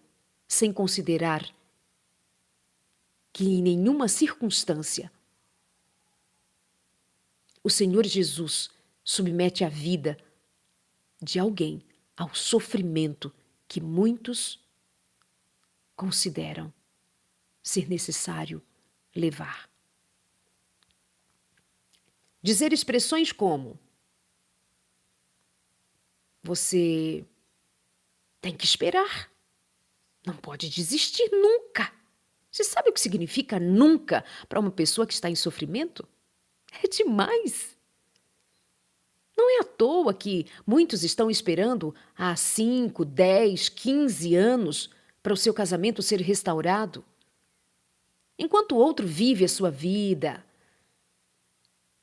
sem 0.46 0.72
considerar 0.72 1.48
que 3.32 3.44
em 3.44 3.62
nenhuma 3.62 4.06
circunstância 4.06 5.10
o 7.66 7.68
Senhor 7.68 8.06
Jesus 8.06 8.70
submete 9.02 9.64
a 9.64 9.68
vida 9.68 10.16
de 11.20 11.36
alguém 11.40 11.84
ao 12.16 12.32
sofrimento 12.32 13.34
que 13.66 13.80
muitos 13.80 14.64
consideram 15.96 16.72
ser 17.60 17.88
necessário 17.88 18.62
levar. 19.12 19.68
Dizer 22.40 22.72
expressões 22.72 23.32
como 23.32 23.76
você 26.40 27.26
tem 28.40 28.56
que 28.56 28.64
esperar. 28.64 29.28
Não 30.24 30.36
pode 30.36 30.70
desistir 30.70 31.28
nunca. 31.32 31.92
Você 32.48 32.62
sabe 32.62 32.90
o 32.90 32.92
que 32.92 33.00
significa 33.00 33.58
nunca 33.58 34.24
para 34.48 34.60
uma 34.60 34.70
pessoa 34.70 35.04
que 35.04 35.14
está 35.14 35.28
em 35.28 35.34
sofrimento? 35.34 36.08
É 36.82 36.88
demais. 36.88 37.76
Não 39.36 39.58
é 39.58 39.60
à 39.60 39.64
toa 39.64 40.14
que 40.14 40.46
muitos 40.66 41.04
estão 41.04 41.30
esperando 41.30 41.94
há 42.16 42.34
5, 42.34 43.04
10, 43.04 43.68
15 43.68 44.34
anos 44.34 44.90
para 45.22 45.32
o 45.32 45.36
seu 45.36 45.52
casamento 45.52 46.02
ser 46.02 46.20
restaurado. 46.20 47.04
Enquanto 48.38 48.72
o 48.72 48.78
outro 48.78 49.06
vive 49.06 49.44
a 49.44 49.48
sua 49.48 49.70
vida, 49.70 50.44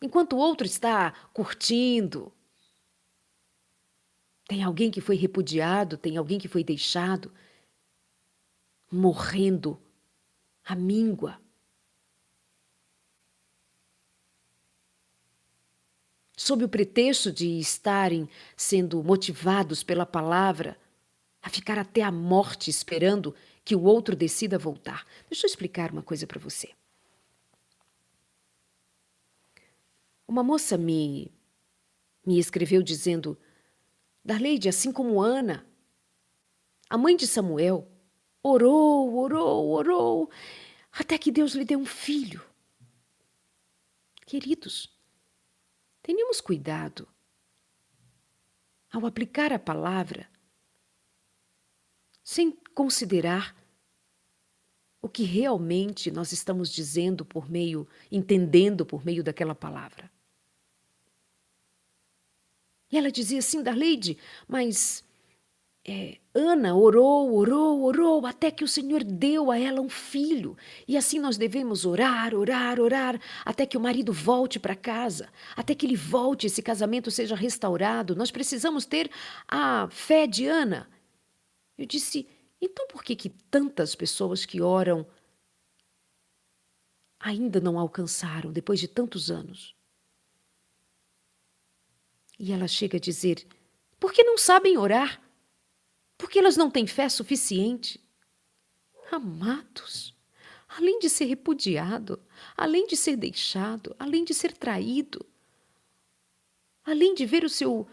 enquanto 0.01 0.33
o 0.33 0.39
outro 0.39 0.65
está 0.65 1.11
curtindo, 1.33 2.31
tem 4.47 4.61
alguém 4.61 4.91
que 4.91 5.01
foi 5.01 5.15
repudiado, 5.15 5.97
tem 5.97 6.17
alguém 6.17 6.37
que 6.37 6.47
foi 6.47 6.63
deixado, 6.63 7.31
morrendo 8.91 9.81
à 10.63 10.75
míngua. 10.75 11.39
Sob 16.43 16.65
o 16.65 16.67
pretexto 16.67 17.31
de 17.31 17.57
estarem 17.57 18.27
sendo 18.57 19.01
motivados 19.01 19.81
pela 19.81 20.05
palavra, 20.05 20.77
a 21.41 21.49
ficar 21.49 21.79
até 21.79 22.01
a 22.01 22.11
morte 22.11 22.69
esperando 22.69 23.33
que 23.63 23.73
o 23.73 23.83
outro 23.83 24.13
decida 24.13 24.59
voltar. 24.59 25.07
Deixa 25.29 25.45
eu 25.45 25.49
explicar 25.49 25.93
uma 25.93 26.03
coisa 26.03 26.27
para 26.27 26.41
você. 26.41 26.71
Uma 30.27 30.43
moça 30.43 30.77
me, 30.77 31.31
me 32.25 32.37
escreveu 32.37 32.83
dizendo 32.83 33.37
Darleide, 34.21 34.67
assim 34.67 34.91
como 34.91 35.21
Ana, 35.21 35.65
a 36.89 36.97
mãe 36.97 37.15
de 37.15 37.25
Samuel, 37.25 37.87
orou, 38.43 39.15
orou, 39.15 39.69
orou, 39.69 40.29
até 40.91 41.17
que 41.17 41.31
Deus 41.31 41.53
lhe 41.53 41.63
deu 41.63 41.79
um 41.79 41.85
filho. 41.85 42.43
Queridos, 44.25 44.92
tenhamos 46.03 46.39
cuidado 46.39 47.07
ao 48.91 49.05
aplicar 49.07 49.51
a 49.51 49.57
palavra 49.57 50.29
sem 52.23 52.51
considerar 52.75 53.55
o 55.01 55.09
que 55.09 55.23
realmente 55.23 56.11
nós 56.11 56.31
estamos 56.31 56.69
dizendo 56.71 57.25
por 57.25 57.49
meio, 57.49 57.87
entendendo 58.11 58.85
por 58.85 59.03
meio 59.03 59.23
daquela 59.23 59.55
palavra. 59.55 60.09
E 62.91 62.97
ela 62.97 63.11
dizia 63.11 63.39
assim, 63.39 63.61
Darleide, 63.61 64.17
mas 64.47 65.03
é, 65.85 66.17
Ana 66.33 66.73
orou, 66.75 67.33
orou, 67.33 67.83
orou, 67.83 68.25
até 68.25 68.49
que 68.49 68.63
o 68.63 68.67
Senhor 68.67 69.03
deu 69.03 69.51
a 69.51 69.59
ela 69.59 69.81
um 69.81 69.89
filho. 69.89 70.55
E 70.87 70.95
assim 70.95 71.19
nós 71.19 71.37
devemos 71.37 71.85
orar, 71.85 72.33
orar, 72.33 72.79
orar, 72.79 73.19
até 73.43 73.65
que 73.65 73.75
o 73.75 73.81
marido 73.81 74.13
volte 74.13 74.59
para 74.59 74.75
casa, 74.75 75.29
até 75.55 75.75
que 75.75 75.85
ele 75.85 75.97
volte, 75.97 76.47
esse 76.47 76.61
casamento 76.61 77.11
seja 77.11 77.35
restaurado. 77.35 78.15
Nós 78.15 78.31
precisamos 78.31 78.85
ter 78.85 79.11
a 79.45 79.89
fé 79.91 80.25
de 80.25 80.45
Ana. 80.47 80.89
Eu 81.77 81.85
disse, 81.85 82.29
então 82.61 82.87
por 82.87 83.03
que, 83.03 83.13
que 83.13 83.29
tantas 83.29 83.93
pessoas 83.93 84.45
que 84.45 84.61
oram 84.61 85.05
ainda 87.19 87.59
não 87.59 87.77
alcançaram 87.77 88.53
depois 88.53 88.79
de 88.79 88.87
tantos 88.87 89.29
anos? 89.29 89.75
E 92.39 92.53
ela 92.53 92.67
chega 92.69 92.97
a 92.97 93.01
dizer: 93.01 93.45
porque 93.99 94.23
não 94.23 94.37
sabem 94.37 94.77
orar? 94.77 95.22
Porque 96.23 96.39
elas 96.39 96.55
não 96.55 96.71
têm 96.71 96.87
fé 96.87 97.09
suficiente? 97.09 97.99
Amados, 99.11 100.15
além 100.69 100.97
de 100.97 101.09
ser 101.09 101.25
repudiado, 101.25 102.17
além 102.55 102.87
de 102.87 102.95
ser 102.95 103.17
deixado, 103.17 103.93
além 103.99 104.23
de 104.23 104.33
ser 104.33 104.53
traído, 104.53 105.25
além 106.85 107.13
de 107.13 107.25
ver 107.25 107.43
o 107.43 107.49
seu 107.49 107.85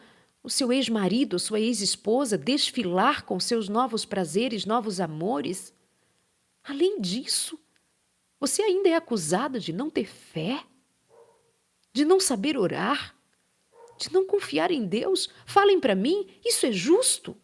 o 0.44 0.48
seu 0.48 0.72
ex-marido, 0.72 1.40
sua 1.40 1.58
ex-esposa 1.58 2.38
desfilar 2.38 3.24
com 3.24 3.40
seus 3.40 3.68
novos 3.68 4.04
prazeres, 4.04 4.64
novos 4.64 5.00
amores, 5.00 5.74
além 6.62 7.00
disso, 7.00 7.58
você 8.38 8.62
ainda 8.62 8.90
é 8.90 8.94
acusada 8.94 9.58
de 9.58 9.72
não 9.72 9.90
ter 9.90 10.06
fé, 10.06 10.64
de 11.92 12.04
não 12.04 12.20
saber 12.20 12.56
orar, 12.56 13.12
de 13.98 14.12
não 14.12 14.24
confiar 14.24 14.70
em 14.70 14.86
Deus? 14.86 15.28
Falem 15.44 15.80
para 15.80 15.96
mim, 15.96 16.28
isso 16.44 16.64
é 16.64 16.70
justo? 16.70 17.36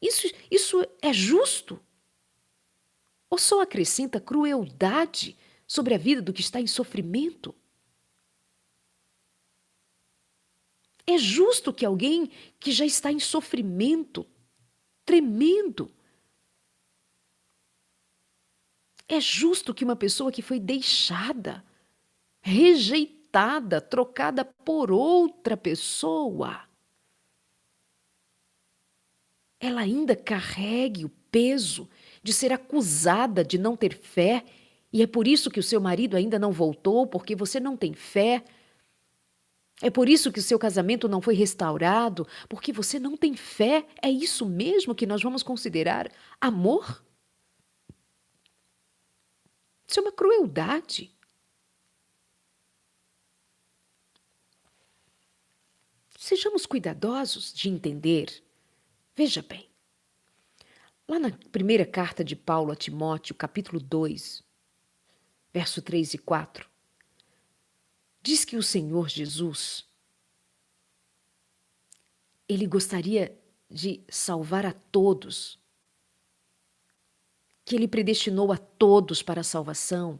Isso, 0.00 0.26
isso 0.50 0.80
é 1.02 1.12
justo? 1.12 1.80
Ou 3.28 3.38
só 3.38 3.62
acrescenta 3.62 4.20
crueldade 4.20 5.36
sobre 5.66 5.94
a 5.94 5.98
vida 5.98 6.20
do 6.20 6.32
que 6.32 6.40
está 6.40 6.60
em 6.60 6.66
sofrimento? 6.66 7.54
É 11.06 11.18
justo 11.18 11.72
que 11.72 11.84
alguém 11.84 12.28
que 12.58 12.72
já 12.72 12.84
está 12.84 13.10
em 13.10 13.18
sofrimento 13.18 14.26
tremendo, 15.04 15.92
é 19.08 19.20
justo 19.20 19.74
que 19.74 19.84
uma 19.84 19.96
pessoa 19.96 20.30
que 20.30 20.40
foi 20.40 20.60
deixada, 20.60 21.64
rejeitada, 22.40 23.20
rejeitada, 23.30 23.80
trocada 23.80 24.44
por 24.44 24.90
outra 24.90 25.56
pessoa, 25.56 26.68
ela 29.60 29.82
ainda 29.82 30.16
carregue 30.16 31.04
o 31.04 31.10
peso 31.30 31.88
de 32.22 32.32
ser 32.32 32.52
acusada 32.52 33.44
de 33.44 33.58
não 33.58 33.76
ter 33.76 33.94
fé, 33.94 34.44
e 34.92 35.02
é 35.02 35.06
por 35.06 35.28
isso 35.28 35.50
que 35.50 35.60
o 35.60 35.62
seu 35.62 35.80
marido 35.80 36.16
ainda 36.16 36.38
não 36.38 36.50
voltou, 36.50 37.06
porque 37.06 37.36
você 37.36 37.60
não 37.60 37.76
tem 37.76 37.94
fé. 37.94 38.42
É 39.80 39.88
por 39.88 40.08
isso 40.08 40.32
que 40.32 40.40
o 40.40 40.42
seu 40.42 40.58
casamento 40.58 41.08
não 41.08 41.22
foi 41.22 41.34
restaurado, 41.34 42.26
porque 42.48 42.72
você 42.72 42.98
não 42.98 43.16
tem 43.16 43.34
fé. 43.34 43.86
É 44.02 44.10
isso 44.10 44.44
mesmo 44.44 44.94
que 44.94 45.06
nós 45.06 45.22
vamos 45.22 45.42
considerar 45.42 46.10
amor? 46.40 47.04
Isso 49.86 50.00
é 50.00 50.02
uma 50.02 50.12
crueldade. 50.12 51.14
Sejamos 56.18 56.66
cuidadosos 56.66 57.52
de 57.54 57.68
entender. 57.68 58.42
Veja 59.22 59.42
bem, 59.42 59.68
lá 61.06 61.18
na 61.18 61.30
primeira 61.52 61.84
carta 61.84 62.24
de 62.24 62.34
Paulo 62.34 62.72
a 62.72 62.74
Timóteo, 62.74 63.34
capítulo 63.34 63.78
2, 63.78 64.42
verso 65.52 65.82
3 65.82 66.14
e 66.14 66.18
4, 66.18 66.66
diz 68.22 68.46
que 68.46 68.56
o 68.56 68.62
Senhor 68.62 69.10
Jesus 69.10 69.86
ele 72.48 72.66
gostaria 72.66 73.38
de 73.68 74.02
salvar 74.08 74.64
a 74.64 74.72
todos, 74.72 75.60
que 77.62 77.76
ele 77.76 77.86
predestinou 77.86 78.50
a 78.50 78.56
todos 78.56 79.22
para 79.22 79.42
a 79.42 79.44
salvação, 79.44 80.18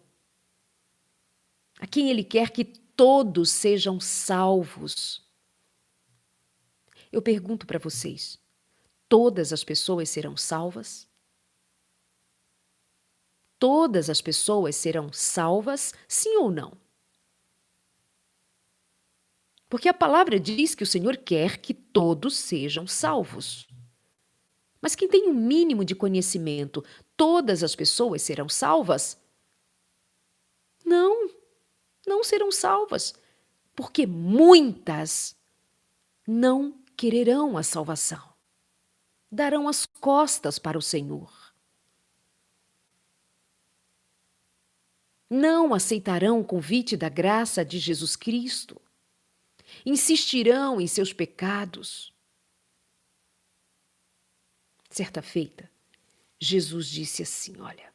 a 1.79 1.87
quem 1.87 2.11
ele 2.11 2.23
quer 2.23 2.51
que 2.51 2.67
todos 2.67 3.49
sejam 3.49 3.99
salvos. 3.99 5.27
Eu 7.11 7.23
pergunto 7.23 7.67
para 7.67 7.79
vocês: 7.79 8.39
todas 9.11 9.53
as 9.53 9.65
pessoas 9.65 10.09
serão 10.09 10.37
salvas? 10.37 11.07
Todas 13.59 14.09
as 14.09 14.23
pessoas 14.23 14.77
serão 14.77 15.13
salvas, 15.13 15.93
sim 16.09 16.37
ou 16.37 16.51
não? 16.51 16.73
Porque 19.69 19.89
a 19.89 19.95
palavra 19.95 20.41
diz 20.41 20.75
que 20.75 20.85
o 20.85 20.87
Senhor 20.87 21.17
quer 21.17 21.59
que 21.59 21.75
todos 21.75 22.37
sejam 22.37 22.87
salvos. 22.87 23.69
Mas 24.81 24.95
quem 24.95 25.09
tem 25.09 25.29
um 25.29 25.35
mínimo 25.35 25.85
de 25.85 25.95
conhecimento, 25.95 26.83
todas 27.17 27.63
as 27.63 27.77
pessoas 27.77 28.23
serão 28.23 28.49
salvas? 28.49 29.21
Não, 30.85 31.29
não 32.07 32.25
serão 32.25 32.51
salvas, 32.51 33.13
porque 33.75 34.07
muitas 34.07 35.37
não 36.27 36.81
quererão 36.97 37.59
a 37.59 37.63
salvação, 37.63 38.30
darão 39.31 39.69
as 39.69 39.87
costas 39.87 40.59
para 40.59 40.77
o 40.79 40.83
Senhor. 40.83 41.33
Não 45.29 45.73
aceitarão 45.73 46.41
o 46.41 46.45
convite 46.45 46.97
da 46.97 47.09
graça 47.09 47.65
de 47.65 47.79
Jesus 47.79 48.17
Cristo. 48.17 48.81
Insistirão 49.87 50.81
em 50.81 50.87
seus 50.89 51.13
pecados. 51.13 52.13
Certa 54.91 55.23
feita, 55.23 55.71
Jesus 56.41 56.89
disse 56.89 57.23
assim: 57.23 57.61
Olha, 57.61 57.95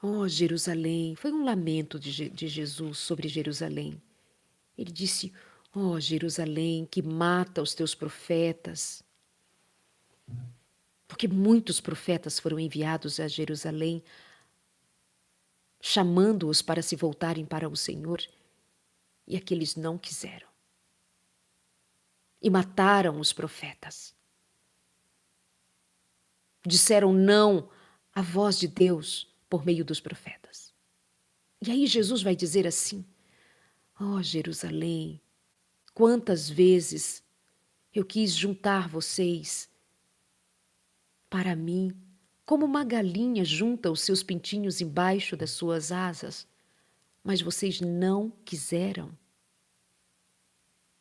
oh 0.00 0.28
Jerusalém, 0.28 1.16
foi 1.16 1.32
um 1.32 1.44
lamento 1.44 1.98
de, 1.98 2.28
de 2.28 2.46
Jesus 2.46 2.98
sobre 2.98 3.26
Jerusalém. 3.26 4.00
Ele 4.78 4.92
disse: 4.92 5.32
Ó 5.76 5.80
oh, 5.80 6.00
Jerusalém, 6.00 6.86
que 6.86 7.02
mata 7.02 7.60
os 7.60 7.74
teus 7.74 7.96
profetas. 7.96 9.02
Porque 11.08 11.26
muitos 11.26 11.80
profetas 11.80 12.38
foram 12.38 12.60
enviados 12.60 13.18
a 13.18 13.26
Jerusalém, 13.26 14.02
chamando-os 15.80 16.62
para 16.62 16.80
se 16.80 16.94
voltarem 16.94 17.44
para 17.44 17.68
o 17.68 17.76
Senhor, 17.76 18.22
e 19.26 19.36
aqueles 19.36 19.74
não 19.74 19.98
quiseram. 19.98 20.46
E 22.40 22.48
mataram 22.48 23.18
os 23.18 23.32
profetas. 23.32 24.14
Disseram 26.64 27.12
não 27.12 27.68
à 28.14 28.22
voz 28.22 28.58
de 28.58 28.68
Deus 28.68 29.28
por 29.50 29.66
meio 29.66 29.84
dos 29.84 29.98
profetas. 29.98 30.72
E 31.60 31.70
aí 31.70 31.86
Jesus 31.86 32.22
vai 32.22 32.36
dizer 32.36 32.66
assim: 32.66 33.04
Ó 33.98 34.16
oh, 34.16 34.22
Jerusalém, 34.22 35.20
Quantas 35.94 36.50
vezes 36.50 37.22
eu 37.94 38.04
quis 38.04 38.32
juntar 38.32 38.88
vocês 38.88 39.70
para 41.30 41.54
mim, 41.54 41.96
como 42.44 42.66
uma 42.66 42.84
galinha 42.84 43.44
junta 43.44 43.90
os 43.90 44.00
seus 44.00 44.22
pintinhos 44.22 44.80
embaixo 44.80 45.36
das 45.36 45.50
suas 45.52 45.92
asas, 45.92 46.46
mas 47.22 47.40
vocês 47.40 47.80
não 47.80 48.30
quiseram. 48.44 49.16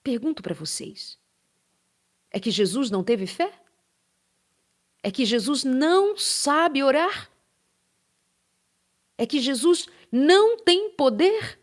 Pergunto 0.03 0.43
para 0.43 0.53
vocês: 0.53 1.17
é 2.29 2.39
que 2.39 2.51
Jesus 2.51 2.91
não 2.91 3.03
teve 3.03 3.25
fé? 3.25 3.51
É 5.01 5.12
que 5.12 5.25
Jesus 5.25 5.63
não 5.63 6.15
sabe 6.15 6.82
orar? 6.82 7.29
É 9.17 9.25
que 9.25 9.39
Jesus 9.39 9.88
não 10.12 10.58
tem 10.58 10.91
poder? 10.91 11.60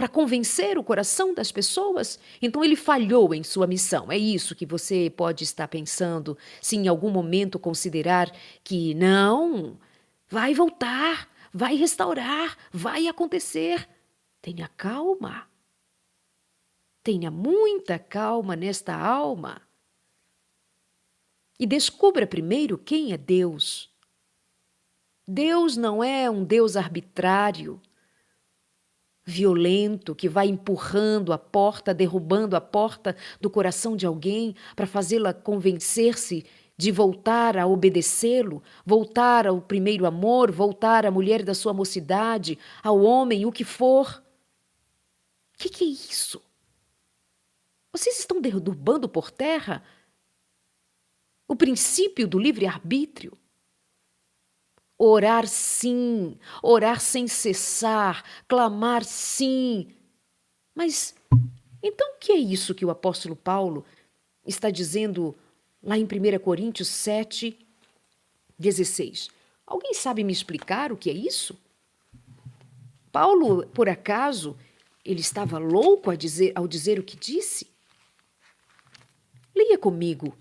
Para 0.00 0.08
convencer 0.08 0.78
o 0.78 0.82
coração 0.82 1.34
das 1.34 1.52
pessoas? 1.52 2.18
Então 2.40 2.64
ele 2.64 2.74
falhou 2.74 3.34
em 3.34 3.42
sua 3.42 3.66
missão. 3.66 4.10
É 4.10 4.16
isso 4.16 4.54
que 4.54 4.64
você 4.64 5.12
pode 5.14 5.44
estar 5.44 5.68
pensando, 5.68 6.38
se 6.58 6.74
em 6.74 6.88
algum 6.88 7.10
momento 7.10 7.58
considerar 7.58 8.34
que 8.64 8.94
não, 8.94 9.78
vai 10.26 10.54
voltar, 10.54 11.28
vai 11.52 11.74
restaurar, 11.74 12.56
vai 12.72 13.08
acontecer. 13.08 13.86
Tenha 14.40 14.68
calma. 14.68 15.46
Tenha 17.04 17.30
muita 17.30 17.98
calma 17.98 18.56
nesta 18.56 18.96
alma. 18.96 19.60
E 21.58 21.66
descubra 21.66 22.26
primeiro 22.26 22.78
quem 22.78 23.12
é 23.12 23.18
Deus. 23.18 23.90
Deus 25.28 25.76
não 25.76 26.02
é 26.02 26.30
um 26.30 26.42
Deus 26.42 26.74
arbitrário 26.74 27.78
violento 29.30 30.14
que 30.14 30.28
vai 30.28 30.48
empurrando 30.48 31.32
a 31.32 31.38
porta, 31.38 31.94
derrubando 31.94 32.56
a 32.56 32.60
porta 32.60 33.16
do 33.40 33.48
coração 33.48 33.96
de 33.96 34.04
alguém 34.04 34.54
para 34.76 34.86
fazê-la 34.86 35.32
convencer-se 35.32 36.44
de 36.76 36.90
voltar 36.90 37.58
a 37.58 37.66
obedecê-lo, 37.66 38.62
voltar 38.84 39.46
ao 39.46 39.60
primeiro 39.60 40.06
amor, 40.06 40.50
voltar 40.50 41.04
à 41.04 41.10
mulher 41.10 41.42
da 41.42 41.54
sua 41.54 41.74
mocidade, 41.74 42.58
ao 42.82 43.00
homem, 43.02 43.44
o 43.44 43.52
que 43.52 43.64
for. 43.64 44.22
O 45.54 45.58
que, 45.58 45.68
que 45.68 45.84
é 45.84 45.88
isso? 45.88 46.42
Vocês 47.92 48.18
estão 48.18 48.40
derrubando 48.40 49.08
por 49.08 49.30
terra 49.30 49.82
o 51.46 51.54
princípio 51.54 52.26
do 52.26 52.38
livre-arbítrio. 52.38 53.36
Orar 55.02 55.46
sim, 55.46 56.36
orar 56.62 57.00
sem 57.00 57.26
cessar, 57.26 58.22
clamar 58.46 59.02
sim. 59.02 59.88
Mas 60.74 61.14
então 61.82 62.16
o 62.16 62.18
que 62.18 62.32
é 62.32 62.36
isso 62.36 62.74
que 62.74 62.84
o 62.84 62.90
apóstolo 62.90 63.34
Paulo 63.34 63.82
está 64.46 64.68
dizendo 64.68 65.34
lá 65.82 65.96
em 65.96 66.04
1 66.04 66.38
Coríntios 66.40 66.88
7, 66.88 67.58
16? 68.58 69.30
Alguém 69.66 69.94
sabe 69.94 70.22
me 70.22 70.34
explicar 70.34 70.92
o 70.92 70.98
que 70.98 71.08
é 71.08 71.14
isso? 71.14 71.58
Paulo, 73.10 73.66
por 73.68 73.88
acaso, 73.88 74.54
ele 75.02 75.20
estava 75.20 75.56
louco 75.56 76.14
dizer, 76.14 76.52
ao 76.54 76.68
dizer 76.68 76.98
o 76.98 77.02
que 77.02 77.16
disse? 77.16 77.66
Leia 79.56 79.78
comigo. 79.78 80.36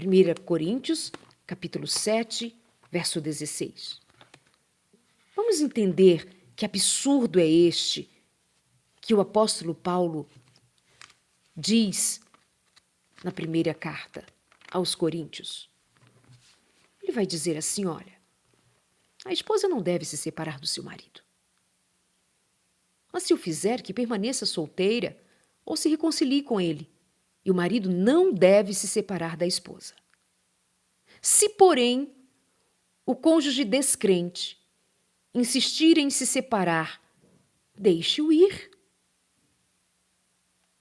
1 0.00 0.42
Coríntios, 0.42 1.12
capítulo 1.46 1.86
7, 1.86 2.54
verso 2.90 3.20
16. 3.20 4.00
Vamos 5.34 5.60
entender 5.60 6.28
que 6.56 6.64
absurdo 6.64 7.38
é 7.38 7.46
este 7.46 8.10
que 9.00 9.14
o 9.14 9.20
apóstolo 9.20 9.74
Paulo 9.74 10.28
diz 11.56 12.20
na 13.22 13.30
primeira 13.30 13.72
carta 13.72 14.26
aos 14.70 14.94
Coríntios. 14.94 15.70
Ele 17.02 17.12
vai 17.12 17.24
dizer 17.24 17.56
assim: 17.56 17.86
olha, 17.86 18.14
a 19.24 19.32
esposa 19.32 19.68
não 19.68 19.80
deve 19.80 20.04
se 20.04 20.16
separar 20.16 20.58
do 20.58 20.66
seu 20.66 20.82
marido. 20.82 21.22
Mas 23.12 23.22
se 23.22 23.32
o 23.32 23.38
fizer, 23.38 23.82
que 23.82 23.94
permaneça 23.94 24.44
solteira 24.44 25.16
ou 25.64 25.76
se 25.76 25.88
reconcilie 25.88 26.42
com 26.42 26.60
ele. 26.60 26.90
E 27.44 27.50
o 27.50 27.54
marido 27.54 27.88
não 27.88 28.32
deve 28.32 28.74
se 28.74 28.88
separar 28.88 29.36
da 29.36 29.46
esposa. 29.46 29.94
Se, 31.28 31.48
porém, 31.48 32.14
o 33.04 33.16
cônjuge 33.16 33.64
descrente 33.64 34.64
insistir 35.34 35.98
em 35.98 36.08
se 36.08 36.24
separar, 36.24 37.02
deixe-o 37.74 38.32
ir. 38.32 38.70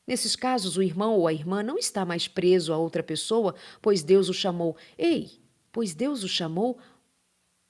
Nesses 0.05 0.35
casos, 0.35 0.77
o 0.77 0.83
irmão 0.83 1.15
ou 1.15 1.27
a 1.27 1.33
irmã 1.33 1.63
não 1.63 1.79
está 1.79 2.05
mais 2.05 2.27
preso 2.27 2.71
a 2.71 2.77
outra 2.77 3.01
pessoa, 3.01 3.55
pois 3.81 4.03
Deus 4.03 4.29
o 4.29 4.35
chamou. 4.35 4.77
Ei, 4.99 5.41
pois 5.71 5.95
Deus 5.95 6.21
o 6.21 6.29
chamou 6.29 6.77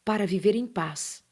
para 0.03 0.27
viver 0.27 0.53
em 0.53 0.67
paz. 0.67 1.23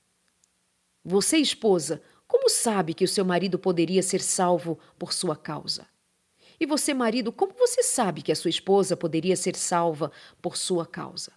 Você, 1.03 1.39
esposa, 1.39 2.01
como 2.25 2.47
sabe 2.47 2.93
que 2.93 3.03
o 3.03 3.07
seu 3.07 3.25
marido 3.25 3.59
poderia 3.59 4.01
ser 4.01 4.21
salvo 4.21 4.79
por 4.97 5.11
sua 5.11 5.35
causa? 5.35 5.92
E 6.63 6.65
você, 6.65 6.93
marido, 6.93 7.29
como 7.29 7.51
você 7.57 7.83
sabe 7.83 8.21
que 8.21 8.31
a 8.31 8.35
sua 8.37 8.49
esposa 8.49 8.95
poderia 8.95 9.35
ser 9.35 9.53
salva 9.53 10.09
por 10.41 10.55
sua 10.55 10.85
causa? 10.85 11.33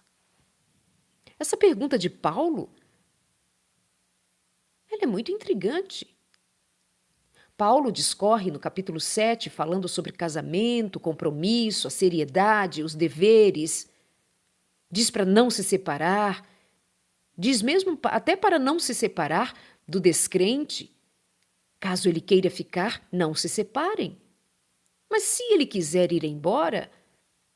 Essa 1.37 1.57
pergunta 1.57 1.99
de 1.99 2.09
Paulo 2.09 2.69
ela 4.89 5.01
é 5.03 5.05
muito 5.05 5.29
intrigante. 5.29 6.07
Paulo 7.57 7.91
discorre 7.91 8.49
no 8.49 8.57
capítulo 8.57 9.01
7 9.01 9.49
falando 9.49 9.89
sobre 9.89 10.13
casamento, 10.13 10.97
compromisso, 10.97 11.87
a 11.87 11.91
seriedade, 11.91 12.81
os 12.81 12.95
deveres. 12.95 13.91
Diz 14.89 15.11
para 15.11 15.25
não 15.25 15.49
se 15.49 15.61
separar, 15.61 16.49
diz 17.37 17.61
mesmo 17.61 17.99
até 18.05 18.37
para 18.37 18.57
não 18.57 18.79
se 18.79 18.95
separar 18.95 19.53
do 19.85 19.99
descrente. 19.99 20.97
Caso 21.81 22.07
ele 22.07 22.21
queira 22.21 22.49
ficar, 22.49 23.05
não 23.11 23.35
se 23.35 23.49
separem. 23.49 24.25
Mas 25.09 25.23
se 25.23 25.43
ele 25.53 25.65
quiser 25.65 26.11
ir 26.11 26.23
embora, 26.23 26.91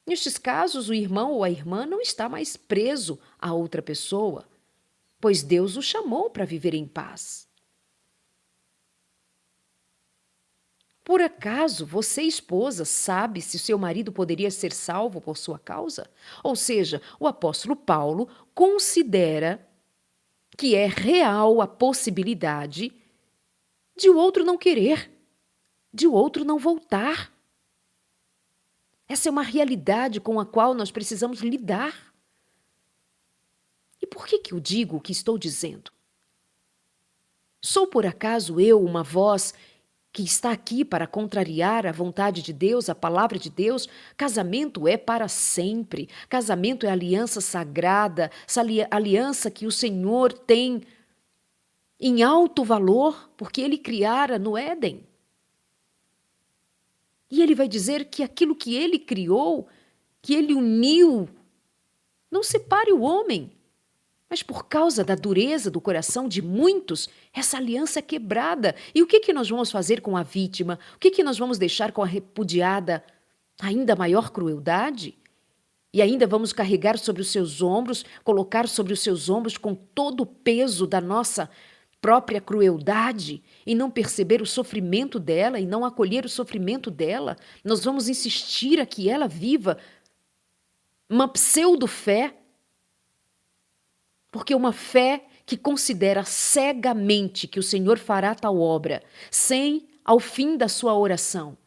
nestes 0.05 0.37
casos 0.37 0.89
o 0.89 0.93
irmão 0.93 1.31
ou 1.31 1.43
a 1.43 1.49
irmã 1.49 1.85
não 1.85 2.01
está 2.01 2.27
mais 2.29 2.55
preso 2.55 3.19
a 3.39 3.53
outra 3.53 3.81
pessoa, 3.81 4.47
pois 5.19 5.43
Deus 5.43 5.77
o 5.77 5.81
chamou 5.81 6.29
para 6.29 6.45
viver 6.45 6.73
em 6.73 6.87
paz. 6.87 7.49
Por 11.03 11.19
acaso 11.21 11.85
você, 11.85 12.21
esposa, 12.21 12.85
sabe 12.85 13.41
se 13.41 13.57
seu 13.57 13.77
marido 13.77 14.11
poderia 14.11 14.51
ser 14.51 14.71
salvo 14.71 15.19
por 15.19 15.35
sua 15.37 15.59
causa? 15.59 16.09
Ou 16.43 16.55
seja, 16.55 17.01
o 17.19 17.27
apóstolo 17.27 17.75
Paulo 17.75 18.29
considera 18.53 19.67
que 20.57 20.75
é 20.75 20.85
real 20.85 21.59
a 21.59 21.67
possibilidade 21.67 22.93
de 23.97 24.09
o 24.09 24.17
outro 24.17 24.43
não 24.43 24.57
querer, 24.57 25.11
de 25.93 26.07
o 26.07 26.13
outro 26.13 26.45
não 26.45 26.59
voltar. 26.59 27.30
Essa 29.12 29.28
é 29.28 29.30
uma 29.30 29.43
realidade 29.43 30.21
com 30.21 30.39
a 30.39 30.45
qual 30.45 30.74
nós 30.74 30.89
precisamos 30.89 31.41
lidar. 31.41 32.13
E 34.02 34.08
por 34.08 34.26
que, 34.26 34.39
que 34.39 34.54
eu 34.54 34.60
digo 34.62 34.95
o 34.95 35.02
que 35.02 35.12
estou 35.12 35.38
dizendo? 35.38 35.91
Sou 37.62 37.88
por 37.88 38.06
acaso 38.06 38.58
eu 38.58 38.82
uma 38.82 39.04
voz 39.04 39.54
que 40.13 40.24
está 40.24 40.50
aqui 40.54 40.86
para 40.86 41.06
contrariar 41.06 41.86
a 41.86 41.91
vontade 41.91 42.41
de 42.41 42.54
Deus, 42.54 42.88
a 42.88 42.95
palavra 42.95 43.38
de 43.38 43.50
Deus? 43.50 43.86
Casamento 44.15 44.88
é 44.88 44.95
para 44.95 45.28
sempre. 45.28 46.08
Casamento 46.30 46.86
é 46.86 46.89
aliança 46.89 47.41
sagrada, 47.41 48.32
essa 48.47 48.62
aliança 48.89 49.52
que 49.52 49.67
o 49.67 49.71
Senhor 49.74 50.32
tem 50.32 50.84
em 52.00 52.24
alto 52.24 52.63
valor, 52.63 53.30
porque 53.36 53.60
ele 53.60 53.78
criara 53.78 54.39
no 54.39 54.58
Éden. 54.58 55.06
E 57.31 57.41
ele 57.41 57.55
vai 57.55 57.67
dizer 57.67 58.05
que 58.05 58.21
aquilo 58.21 58.53
que 58.53 58.75
ele 58.75 58.99
criou, 58.99 59.67
que 60.21 60.35
ele 60.35 60.53
uniu, 60.53 61.29
não 62.29 62.43
separe 62.43 62.91
o 62.91 63.01
homem. 63.01 63.51
Mas 64.29 64.43
por 64.43 64.67
causa 64.67 65.03
da 65.03 65.15
dureza 65.15 65.71
do 65.71 65.81
coração 65.81 66.27
de 66.27 66.41
muitos, 66.41 67.09
essa 67.33 67.57
aliança 67.57 67.99
é 67.99 68.01
quebrada. 68.01 68.75
E 68.93 69.01
o 69.01 69.07
que, 69.07 69.19
que 69.19 69.33
nós 69.33 69.49
vamos 69.49 69.71
fazer 69.71 70.01
com 70.01 70.15
a 70.15 70.23
vítima? 70.23 70.77
O 70.95 70.99
que, 70.99 71.11
que 71.11 71.23
nós 71.23 71.37
vamos 71.37 71.57
deixar 71.57 71.91
com 71.91 72.03
a 72.03 72.05
repudiada? 72.05 73.03
Ainda 73.59 73.95
maior 73.95 74.29
crueldade? 74.31 75.17
E 75.93 76.01
ainda 76.01 76.25
vamos 76.25 76.53
carregar 76.53 76.97
sobre 76.97 77.21
os 77.21 77.29
seus 77.29 77.61
ombros, 77.61 78.05
colocar 78.23 78.67
sobre 78.69 78.93
os 78.93 79.01
seus 79.01 79.29
ombros 79.29 79.57
com 79.57 79.75
todo 79.75 80.21
o 80.21 80.25
peso 80.25 80.87
da 80.87 81.01
nossa 81.01 81.49
própria 82.01 82.41
crueldade 82.41 83.43
e 83.65 83.75
não 83.75 83.91
perceber 83.91 84.41
o 84.41 84.45
sofrimento 84.45 85.19
dela 85.19 85.59
e 85.59 85.67
não 85.67 85.85
acolher 85.85 86.25
o 86.25 86.29
sofrimento 86.29 86.89
dela, 86.89 87.37
nós 87.63 87.85
vamos 87.85 88.09
insistir 88.09 88.79
a 88.79 88.85
que 88.85 89.07
ela 89.07 89.27
viva 89.27 89.77
uma 91.07 91.27
pseudo-fé, 91.27 92.35
porque 94.31 94.55
uma 94.55 94.73
fé 94.73 95.25
que 95.45 95.55
considera 95.55 96.23
cegamente 96.23 97.47
que 97.47 97.59
o 97.59 97.63
Senhor 97.63 97.99
fará 97.99 98.33
tal 98.33 98.57
obra, 98.57 99.03
sem, 99.29 99.87
ao 100.03 100.19
fim 100.19 100.57
da 100.57 100.67
sua 100.67 100.97
oração, 100.97 101.57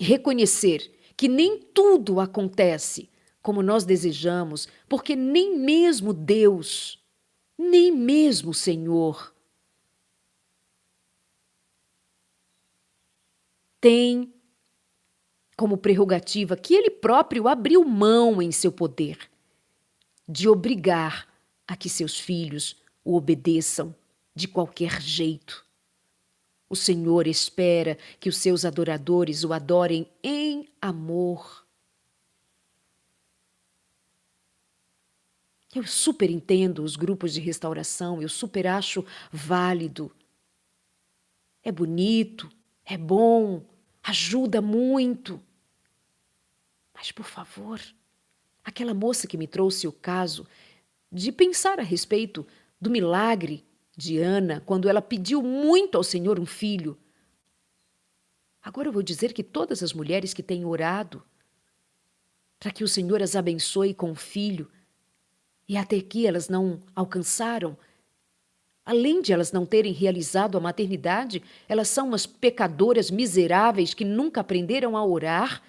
reconhecer 0.00 0.92
que 1.16 1.28
nem 1.28 1.58
tudo 1.58 2.18
acontece 2.18 3.08
como 3.40 3.62
nós 3.62 3.84
desejamos, 3.84 4.66
porque 4.88 5.14
nem 5.14 5.56
mesmo 5.56 6.14
Deus 6.14 7.03
nem 7.58 7.92
mesmo 7.92 8.50
o 8.50 8.54
Senhor. 8.54 9.34
Tem 13.80 14.32
como 15.56 15.76
prerrogativa 15.76 16.56
que 16.56 16.74
ele 16.74 16.90
próprio 16.90 17.46
abriu 17.46 17.84
mão 17.84 18.42
em 18.42 18.50
seu 18.50 18.72
poder 18.72 19.30
de 20.28 20.48
obrigar 20.48 21.28
a 21.66 21.76
que 21.76 21.88
seus 21.88 22.18
filhos 22.18 22.76
o 23.04 23.16
obedeçam 23.16 23.94
de 24.34 24.48
qualquer 24.48 25.00
jeito. 25.00 25.64
O 26.68 26.74
Senhor 26.74 27.26
espera 27.26 27.96
que 28.18 28.28
os 28.28 28.36
seus 28.36 28.64
adoradores 28.64 29.44
o 29.44 29.52
adorem 29.52 30.08
em 30.22 30.68
amor. 30.80 31.63
Eu 35.74 35.86
super 35.86 36.30
entendo 36.30 36.84
os 36.84 36.94
grupos 36.94 37.34
de 37.34 37.40
restauração, 37.40 38.22
eu 38.22 38.28
super 38.28 38.66
acho 38.66 39.04
válido. 39.32 40.14
É 41.62 41.72
bonito, 41.72 42.48
é 42.84 42.96
bom, 42.96 43.64
ajuda 44.02 44.60
muito. 44.60 45.42
Mas, 46.94 47.10
por 47.10 47.26
favor, 47.26 47.80
aquela 48.62 48.94
moça 48.94 49.26
que 49.26 49.36
me 49.36 49.48
trouxe 49.48 49.88
o 49.88 49.92
caso 49.92 50.46
de 51.10 51.32
pensar 51.32 51.80
a 51.80 51.82
respeito 51.82 52.46
do 52.80 52.88
milagre 52.88 53.64
de 53.96 54.18
Ana 54.18 54.62
quando 54.64 54.88
ela 54.88 55.02
pediu 55.02 55.42
muito 55.42 55.96
ao 55.96 56.04
Senhor 56.04 56.38
um 56.38 56.46
filho. 56.46 56.96
Agora 58.62 58.88
eu 58.88 58.92
vou 58.92 59.02
dizer 59.02 59.32
que 59.32 59.42
todas 59.42 59.82
as 59.82 59.92
mulheres 59.92 60.32
que 60.32 60.42
têm 60.42 60.64
orado 60.64 61.22
para 62.58 62.70
que 62.70 62.84
o 62.84 62.88
Senhor 62.88 63.22
as 63.22 63.36
abençoe 63.36 63.92
com 63.92 64.10
um 64.10 64.14
filho 64.14 64.70
e 65.68 65.76
até 65.76 65.96
aqui 65.96 66.26
elas 66.26 66.48
não 66.48 66.82
alcançaram, 66.94 67.76
além 68.84 69.22
de 69.22 69.32
elas 69.32 69.50
não 69.50 69.64
terem 69.64 69.92
realizado 69.92 70.58
a 70.58 70.60
maternidade, 70.60 71.42
elas 71.68 71.88
são 71.88 72.08
umas 72.08 72.26
pecadoras 72.26 73.10
miseráveis 73.10 73.94
que 73.94 74.04
nunca 74.04 74.40
aprenderam 74.40 74.96
a 74.96 75.04
orar 75.04 75.62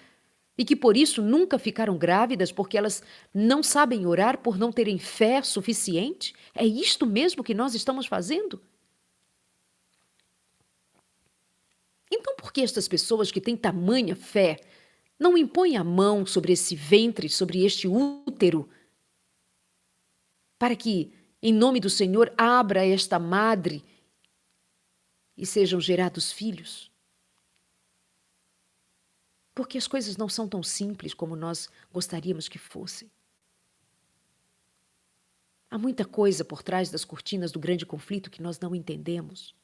e 0.58 0.64
que 0.64 0.76
por 0.76 0.96
isso 0.96 1.22
nunca 1.22 1.58
ficaram 1.58 1.96
grávidas 1.96 2.50
porque 2.50 2.78
elas 2.78 3.02
não 3.32 3.62
sabem 3.62 4.06
orar 4.06 4.38
por 4.38 4.58
não 4.58 4.72
terem 4.72 4.98
fé 4.98 5.42
suficiente? 5.42 6.34
É 6.54 6.64
isto 6.64 7.06
mesmo 7.06 7.44
que 7.44 7.54
nós 7.54 7.74
estamos 7.74 8.06
fazendo? 8.06 8.60
Então, 12.10 12.34
por 12.36 12.52
que 12.52 12.60
estas 12.60 12.86
pessoas 12.86 13.30
que 13.30 13.40
têm 13.40 13.56
tamanha 13.56 14.14
fé 14.14 14.58
não 15.18 15.36
impõem 15.36 15.76
a 15.76 15.84
mão 15.84 16.24
sobre 16.24 16.52
esse 16.52 16.76
ventre, 16.76 17.28
sobre 17.28 17.64
este 17.64 17.88
útero, 17.88 18.68
para 20.58 20.76
que, 20.76 21.12
em 21.42 21.52
nome 21.52 21.80
do 21.80 21.90
Senhor, 21.90 22.32
abra 22.36 22.86
esta 22.86 23.18
madre 23.18 23.84
e 25.36 25.44
sejam 25.44 25.80
gerados 25.80 26.32
filhos? 26.32 26.90
porque 29.56 29.78
as 29.78 29.88
coisas 29.88 30.18
não 30.18 30.28
são 30.28 30.46
tão 30.46 30.62
simples 30.62 31.14
como 31.14 31.34
nós 31.34 31.70
gostaríamos 31.90 32.46
que 32.46 32.58
fossem. 32.58 33.10
Há 35.70 35.78
muita 35.78 36.04
coisa 36.04 36.44
por 36.44 36.62
trás 36.62 36.90
das 36.90 37.06
cortinas 37.06 37.50
do 37.50 37.58
grande 37.58 37.86
conflito 37.86 38.30
que 38.30 38.42
nós 38.42 38.60
não 38.60 38.74
entendemos. 38.74 39.56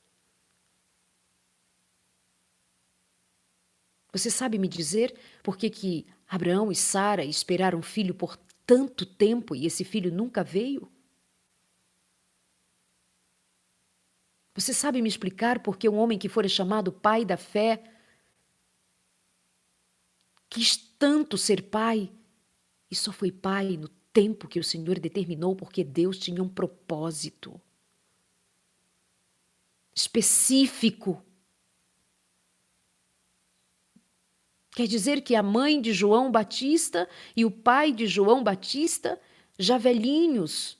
Você 4.10 4.30
sabe 4.30 4.58
me 4.58 4.66
dizer 4.66 5.14
por 5.42 5.58
que, 5.58 5.68
que 5.68 6.06
Abraão 6.26 6.72
e 6.72 6.74
Sara 6.74 7.22
esperaram 7.22 7.78
um 7.78 7.82
filho 7.82 8.14
por 8.14 8.38
tanto 8.72 9.04
tempo 9.04 9.54
e 9.54 9.66
esse 9.66 9.84
filho 9.84 10.10
nunca 10.10 10.42
veio? 10.42 10.90
Você 14.54 14.72
sabe 14.72 15.02
me 15.02 15.08
explicar 15.10 15.62
por 15.62 15.76
que 15.76 15.86
um 15.90 15.98
homem 15.98 16.18
que 16.18 16.26
fora 16.26 16.48
chamado 16.48 16.90
pai 16.90 17.22
da 17.22 17.36
fé 17.36 17.84
quis 20.48 20.74
tanto 20.98 21.36
ser 21.36 21.68
pai 21.68 22.10
e 22.90 22.96
só 22.96 23.12
foi 23.12 23.30
pai 23.30 23.76
no 23.76 23.88
tempo 24.10 24.48
que 24.48 24.58
o 24.58 24.64
Senhor 24.64 24.98
determinou, 24.98 25.54
porque 25.54 25.84
Deus 25.84 26.18
tinha 26.18 26.42
um 26.42 26.48
propósito 26.48 27.60
específico. 29.94 31.22
Quer 34.74 34.86
dizer 34.86 35.20
que 35.20 35.34
a 35.34 35.42
mãe 35.42 35.80
de 35.80 35.92
João 35.92 36.30
Batista 36.30 37.08
e 37.36 37.44
o 37.44 37.50
pai 37.50 37.92
de 37.92 38.06
João 38.06 38.42
Batista, 38.42 39.20
já 39.58 39.76
velhinhos, 39.76 40.78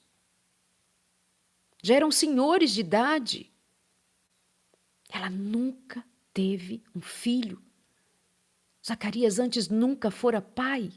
já 1.82 1.96
eram 1.96 2.10
senhores 2.10 2.72
de 2.72 2.80
idade. 2.80 3.52
Ela 5.10 5.28
nunca 5.28 6.02
teve 6.32 6.82
um 6.94 7.00
filho. 7.00 7.60
Zacarias 8.84 9.38
antes 9.38 9.68
nunca 9.68 10.10
fora 10.10 10.40
pai. 10.40 10.90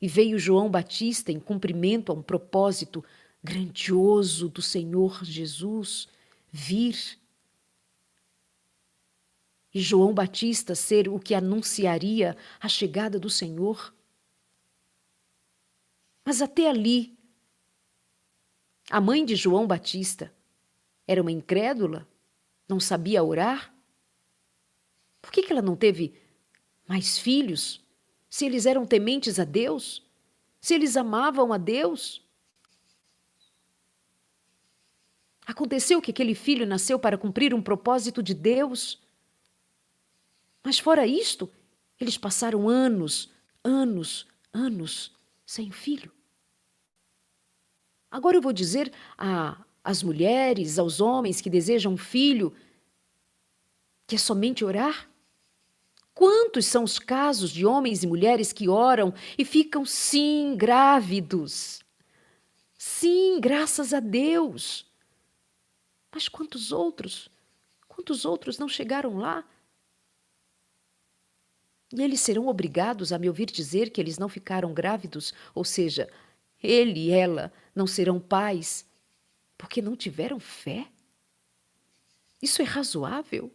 E 0.00 0.08
veio 0.08 0.38
João 0.38 0.70
Batista 0.70 1.32
em 1.32 1.40
cumprimento 1.40 2.12
a 2.12 2.14
um 2.14 2.22
propósito 2.22 3.04
grandioso 3.42 4.48
do 4.48 4.60
Senhor 4.60 5.24
Jesus 5.24 6.06
vir. 6.50 7.19
E 9.72 9.80
João 9.80 10.12
Batista 10.12 10.74
ser 10.74 11.08
o 11.08 11.18
que 11.18 11.34
anunciaria 11.34 12.36
a 12.60 12.68
chegada 12.68 13.18
do 13.18 13.30
Senhor. 13.30 13.94
Mas 16.24 16.42
até 16.42 16.68
ali, 16.68 17.16
a 18.90 19.00
mãe 19.00 19.24
de 19.24 19.36
João 19.36 19.66
Batista 19.66 20.32
era 21.06 21.20
uma 21.22 21.32
incrédula, 21.32 22.08
não 22.68 22.80
sabia 22.80 23.22
orar, 23.22 23.72
por 25.20 25.30
que, 25.32 25.52
ela 25.52 25.62
não 25.62 25.76
teve 25.76 26.14
mais 26.88 27.18
filhos? 27.18 27.84
Se 28.28 28.46
eles 28.46 28.66
eram 28.66 28.86
tementes 28.86 29.38
a 29.38 29.44
Deus? 29.44 30.02
Se 30.60 30.74
eles 30.74 30.96
amavam 30.96 31.52
a 31.52 31.58
Deus? 31.58 32.24
Aconteceu 35.46 36.00
que 36.00 36.10
aquele 36.10 36.34
filho 36.34 36.66
nasceu 36.66 36.98
para 36.98 37.18
cumprir 37.18 37.52
um 37.52 37.62
propósito 37.62 38.22
de 38.22 38.34
Deus. 38.34 39.00
Mas 40.62 40.78
fora 40.78 41.06
isto, 41.06 41.50
eles 41.98 42.18
passaram 42.18 42.68
anos, 42.68 43.30
anos, 43.64 44.26
anos 44.52 45.12
sem 45.46 45.70
filho. 45.70 46.12
Agora 48.10 48.36
eu 48.36 48.42
vou 48.42 48.52
dizer 48.52 48.92
às 49.84 50.02
mulheres, 50.02 50.78
aos 50.78 51.00
homens 51.00 51.40
que 51.40 51.48
desejam 51.48 51.96
filho, 51.96 52.54
que 54.06 54.16
é 54.16 54.18
somente 54.18 54.64
orar? 54.64 55.08
Quantos 56.12 56.66
são 56.66 56.84
os 56.84 56.98
casos 56.98 57.50
de 57.50 57.64
homens 57.64 58.02
e 58.02 58.06
mulheres 58.06 58.52
que 58.52 58.68
oram 58.68 59.14
e 59.38 59.44
ficam, 59.44 59.86
sim, 59.86 60.54
grávidos? 60.56 61.80
Sim, 62.76 63.40
graças 63.40 63.94
a 63.94 64.00
Deus. 64.00 64.84
Mas 66.12 66.28
quantos 66.28 66.72
outros? 66.72 67.30
Quantos 67.88 68.24
outros 68.24 68.58
não 68.58 68.68
chegaram 68.68 69.18
lá? 69.18 69.44
E 71.92 72.02
eles 72.02 72.20
serão 72.20 72.46
obrigados 72.46 73.12
a 73.12 73.18
me 73.18 73.28
ouvir 73.28 73.46
dizer 73.46 73.90
que 73.90 74.00
eles 74.00 74.18
não 74.18 74.28
ficaram 74.28 74.72
grávidos, 74.72 75.34
ou 75.54 75.64
seja, 75.64 76.08
ele 76.62 77.06
e 77.06 77.10
ela 77.10 77.52
não 77.74 77.86
serão 77.86 78.20
pais, 78.20 78.86
porque 79.58 79.82
não 79.82 79.96
tiveram 79.96 80.38
fé? 80.38 80.86
Isso 82.40 82.62
é 82.62 82.64
razoável? 82.64 83.50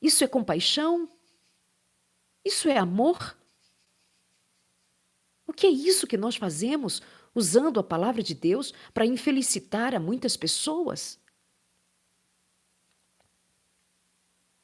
Isso 0.00 0.24
é 0.24 0.26
compaixão? 0.26 1.08
Isso 2.44 2.68
é 2.68 2.76
amor? 2.76 3.36
O 5.46 5.52
que 5.52 5.66
é 5.66 5.70
isso 5.70 6.06
que 6.06 6.16
nós 6.16 6.34
fazemos 6.34 7.00
usando 7.34 7.78
a 7.78 7.84
palavra 7.84 8.22
de 8.22 8.34
Deus 8.34 8.74
para 8.92 9.06
infelicitar 9.06 9.94
a 9.94 10.00
muitas 10.00 10.36
pessoas? 10.36 11.21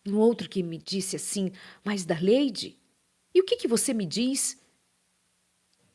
Um 0.09 0.18
outro 0.18 0.49
que 0.49 0.62
me 0.62 0.79
disse 0.79 1.16
assim, 1.16 1.53
mas 1.85 2.05
Darleide, 2.05 2.79
e 3.35 3.40
o 3.40 3.44
que, 3.44 3.57
que 3.57 3.68
você 3.68 3.92
me 3.92 4.07
diz 4.07 4.59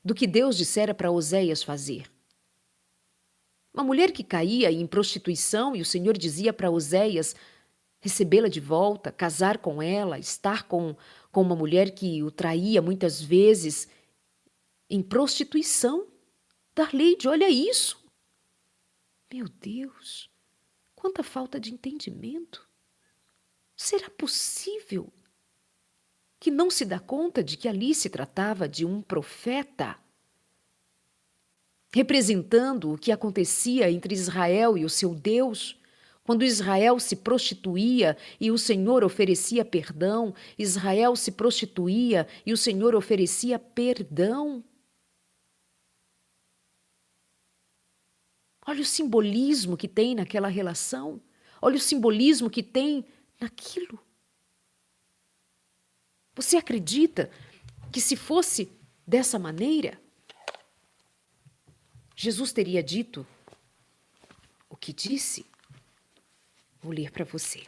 do 0.03 0.13
que 0.13 0.27
Deus 0.27 0.55
dissera 0.55 0.93
para 0.93 1.11
Oséias 1.11 1.63
fazer? 1.63 2.11
Uma 3.73 3.83
mulher 3.83 4.11
que 4.11 4.23
caía 4.23 4.71
em 4.71 4.85
prostituição 4.85 5.75
e 5.75 5.81
o 5.81 5.85
Senhor 5.85 6.15
dizia 6.15 6.53
para 6.53 6.69
Oséias 6.69 7.35
recebê-la 7.99 8.47
de 8.47 8.59
volta, 8.59 9.11
casar 9.11 9.57
com 9.57 9.81
ela, 9.81 10.19
estar 10.19 10.67
com, 10.67 10.95
com 11.31 11.41
uma 11.41 11.55
mulher 11.55 11.91
que 11.91 12.21
o 12.21 12.29
traía 12.29 12.81
muitas 12.81 13.21
vezes 13.21 13.87
em 14.89 15.01
prostituição. 15.01 16.07
Darleide, 16.75 17.27
olha 17.27 17.49
isso. 17.49 17.97
Meu 19.33 19.47
Deus, 19.47 20.29
quanta 20.93 21.23
falta 21.23 21.59
de 21.59 21.73
entendimento. 21.73 22.69
Será 23.83 24.09
possível 24.09 25.11
que 26.39 26.49
não 26.49 26.71
se 26.71 26.85
dá 26.85 27.01
conta 27.01 27.43
de 27.43 27.57
que 27.57 27.67
ali 27.67 27.93
se 27.93 28.09
tratava 28.09 28.65
de 28.65 28.85
um 28.85 29.01
profeta? 29.01 29.99
Representando 31.93 32.93
o 32.93 32.97
que 32.97 33.11
acontecia 33.11 33.91
entre 33.91 34.15
Israel 34.15 34.77
e 34.77 34.85
o 34.85 34.89
seu 34.89 35.13
Deus, 35.13 35.77
quando 36.23 36.45
Israel 36.45 36.97
se 36.97 37.17
prostituía 37.17 38.15
e 38.39 38.51
o 38.51 38.57
Senhor 38.57 39.03
oferecia 39.03 39.65
perdão, 39.65 40.33
Israel 40.57 41.13
se 41.17 41.33
prostituía 41.33 42.25
e 42.45 42.53
o 42.53 42.57
Senhor 42.57 42.95
oferecia 42.95 43.59
perdão. 43.59 44.63
Olha 48.65 48.81
o 48.81 48.85
simbolismo 48.85 49.75
que 49.75 49.89
tem 49.89 50.15
naquela 50.15 50.47
relação. 50.47 51.19
Olha 51.61 51.75
o 51.75 51.81
simbolismo 51.81 52.49
que 52.49 52.63
tem 52.63 53.05
naquilo. 53.43 53.99
Você 56.33 56.55
acredita 56.57 57.29
que 57.91 57.99
se 57.99 58.15
fosse 58.15 58.71
dessa 59.05 59.37
maneira, 59.37 60.01
Jesus 62.15 62.53
teria 62.53 62.81
dito 62.81 63.27
o 64.69 64.77
que 64.77 64.93
disse? 64.93 65.45
Vou 66.81 66.91
ler 66.93 67.11
para 67.11 67.25
você. 67.25 67.63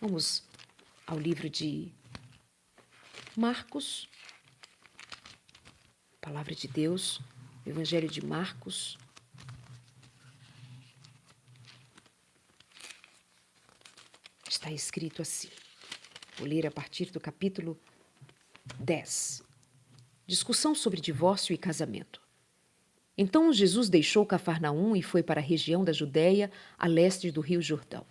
Vamos 0.00 0.42
ao 1.06 1.18
livro 1.18 1.48
de 1.48 1.92
Marcos, 3.36 4.08
Palavra 6.20 6.54
de 6.54 6.66
Deus, 6.66 7.20
Evangelho 7.66 8.08
de 8.08 8.24
Marcos. 8.24 8.98
Está 14.54 14.70
escrito 14.70 15.20
assim. 15.20 15.48
Vou 16.38 16.46
ler 16.46 16.64
a 16.64 16.70
partir 16.70 17.10
do 17.10 17.18
capítulo 17.18 17.76
10. 18.78 19.42
Discussão 20.28 20.76
sobre 20.76 21.00
divórcio 21.00 21.52
e 21.52 21.58
casamento. 21.58 22.22
Então 23.18 23.52
Jesus 23.52 23.88
deixou 23.88 24.24
Cafarnaum 24.24 24.94
e 24.94 25.02
foi 25.02 25.24
para 25.24 25.40
a 25.40 25.44
região 25.44 25.82
da 25.82 25.90
Judéia, 25.90 26.52
a 26.78 26.86
leste 26.86 27.32
do 27.32 27.40
rio 27.40 27.60
Jordão. 27.60 28.06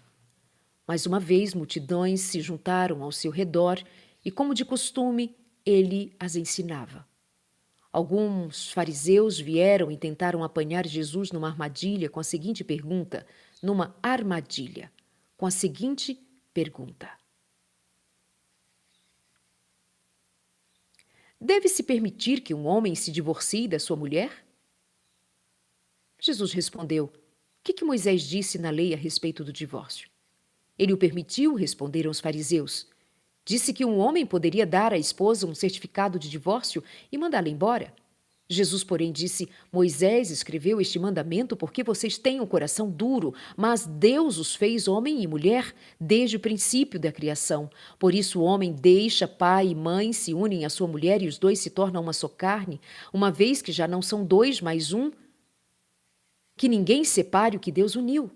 Mais 0.86 1.06
uma 1.06 1.18
vez, 1.18 1.54
multidões 1.54 2.20
se 2.20 2.42
juntaram 2.42 3.02
ao 3.04 3.12
seu 3.14 3.32
redor 3.32 3.82
e, 4.24 4.30
como 4.30 4.54
de 4.54 4.66
costume, 4.66 5.34
ele 5.66 6.14
as 6.20 6.36
ensinava. 6.36 7.08
Alguns 7.90 8.70
fariseus 8.74 9.40
vieram 9.40 9.90
e 9.90 9.96
tentaram 9.96 10.44
apanhar 10.44 10.86
Jesus 10.86 11.32
numa 11.32 11.48
armadilha 11.48 12.10
com 12.10 12.20
a 12.20 12.24
seguinte 12.24 12.66
pergunta: 12.66 13.26
numa 13.62 13.96
armadilha, 14.04 14.92
com 15.38 15.46
a 15.46 15.52
seguinte 15.52 16.20
pergunta: 16.54 17.10
Deve-se 21.40 21.84
permitir 21.84 22.42
que 22.42 22.54
um 22.54 22.66
homem 22.66 22.96
se 22.96 23.12
divorcie 23.12 23.68
da 23.68 23.78
sua 23.80 23.98
mulher? 23.98 24.46
Jesus 26.20 26.54
respondeu: 26.54 27.06
O 27.06 27.12
que, 27.64 27.74
que 27.74 27.84
Moisés 27.84 28.22
disse 28.22 28.58
na 28.58 28.70
lei 28.70 28.94
a 28.94 28.98
respeito 28.98 29.44
do 29.44 29.52
divórcio? 29.52 30.10
Ele 30.80 30.94
o 30.94 30.98
permitiu, 30.98 31.54
responderam 31.54 32.10
os 32.10 32.22
fariseus. 32.22 32.88
Disse 33.46 33.74
que 33.74 33.84
um 33.84 33.98
homem 33.98 34.26
poderia 34.26 34.66
dar 34.66 34.94
à 34.94 34.98
esposa 34.98 35.46
um 35.46 35.54
certificado 35.54 36.18
de 36.18 36.30
divórcio 36.30 36.82
e 37.12 37.18
mandá-la 37.18 37.50
embora. 37.50 37.94
Jesus, 38.50 38.84
porém, 38.84 39.12
disse: 39.12 39.50
Moisés 39.72 40.30
escreveu 40.30 40.82
este 40.82 41.00
mandamento 41.00 41.56
porque 41.56 41.84
vocês 41.84 42.18
têm 42.18 42.42
um 42.42 42.46
coração 42.46 42.90
duro, 42.90 43.34
mas 43.56 43.86
Deus 43.86 44.38
os 44.38 44.54
fez 44.54 44.88
homem 44.88 45.22
e 45.24 45.28
mulher 45.28 45.74
desde 46.00 46.36
o 46.36 46.40
princípio 46.40 47.00
da 47.00 47.12
criação. 47.12 47.70
Por 47.98 48.14
isso, 48.14 48.42
o 48.42 48.44
homem 48.44 48.74
deixa 48.74 49.28
pai 49.28 49.68
e 49.68 49.76
mãe, 49.76 50.12
se 50.12 50.34
unem 50.34 50.66
à 50.66 50.70
sua 50.70 50.88
mulher 50.88 51.22
e 51.22 51.28
os 51.28 51.38
dois 51.38 51.60
se 51.60 51.70
tornam 51.70 52.02
uma 52.02 52.14
só 52.14 52.28
carne, 52.28 52.82
uma 53.14 53.32
vez 53.32 53.62
que 53.62 53.72
já 53.72 53.88
não 53.88 54.02
são 54.02 54.26
dois, 54.26 54.60
mas 54.60 54.92
um. 54.92 55.12
Que 56.56 56.70
ninguém 56.70 57.04
separe 57.04 57.58
o 57.58 57.60
que 57.60 57.72
Deus 57.72 57.96
uniu. 57.96 58.30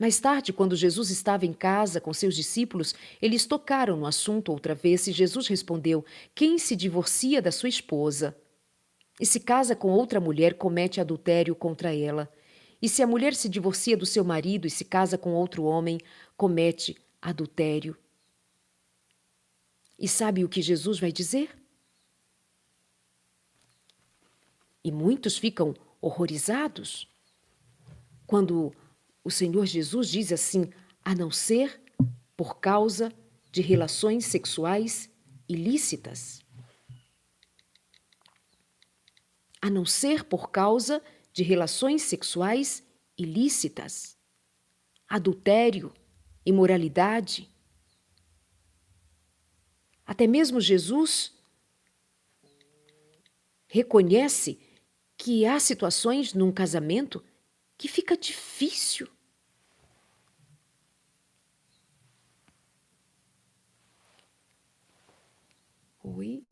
Mais 0.00 0.18
tarde, 0.18 0.50
quando 0.50 0.74
Jesus 0.74 1.10
estava 1.10 1.44
em 1.44 1.52
casa 1.52 2.00
com 2.00 2.14
seus 2.14 2.34
discípulos, 2.34 2.94
eles 3.20 3.44
tocaram 3.44 3.98
no 3.98 4.06
assunto 4.06 4.50
outra 4.50 4.74
vez 4.74 5.06
e 5.06 5.12
Jesus 5.12 5.46
respondeu: 5.46 6.02
Quem 6.34 6.58
se 6.58 6.74
divorcia 6.74 7.42
da 7.42 7.52
sua 7.52 7.68
esposa 7.68 8.34
e 9.20 9.26
se 9.26 9.38
casa 9.38 9.76
com 9.76 9.90
outra 9.90 10.18
mulher 10.18 10.54
comete 10.54 11.02
adultério 11.02 11.54
contra 11.54 11.94
ela. 11.94 12.32
E 12.80 12.88
se 12.88 13.02
a 13.02 13.06
mulher 13.06 13.34
se 13.34 13.46
divorcia 13.46 13.94
do 13.94 14.06
seu 14.06 14.24
marido 14.24 14.66
e 14.66 14.70
se 14.70 14.86
casa 14.86 15.18
com 15.18 15.34
outro 15.34 15.64
homem, 15.64 16.00
comete 16.34 16.96
adultério. 17.20 17.94
E 19.98 20.08
sabe 20.08 20.42
o 20.42 20.48
que 20.48 20.62
Jesus 20.62 20.98
vai 20.98 21.12
dizer? 21.12 21.50
E 24.82 24.90
muitos 24.90 25.36
ficam 25.36 25.74
horrorizados 26.00 27.06
quando 28.26 28.74
o 29.22 29.30
Senhor 29.30 29.66
Jesus 29.66 30.08
diz 30.08 30.32
assim: 30.32 30.70
a 31.04 31.14
não 31.14 31.30
ser 31.30 31.80
por 32.36 32.58
causa 32.58 33.12
de 33.52 33.60
relações 33.60 34.24
sexuais 34.26 35.10
ilícitas. 35.48 36.40
A 39.60 39.68
não 39.68 39.84
ser 39.84 40.24
por 40.24 40.50
causa 40.50 41.02
de 41.32 41.42
relações 41.42 42.02
sexuais 42.02 42.82
ilícitas, 43.16 44.16
adultério, 45.06 45.92
imoralidade. 46.46 47.50
Até 50.06 50.26
mesmo 50.26 50.60
Jesus 50.60 51.32
reconhece 53.66 54.58
que 55.16 55.44
há 55.44 55.60
situações 55.60 56.32
num 56.32 56.50
casamento 56.50 57.22
que 57.80 57.88
fica 57.88 58.14
difícil. 58.14 59.08
Oi? 66.04 66.44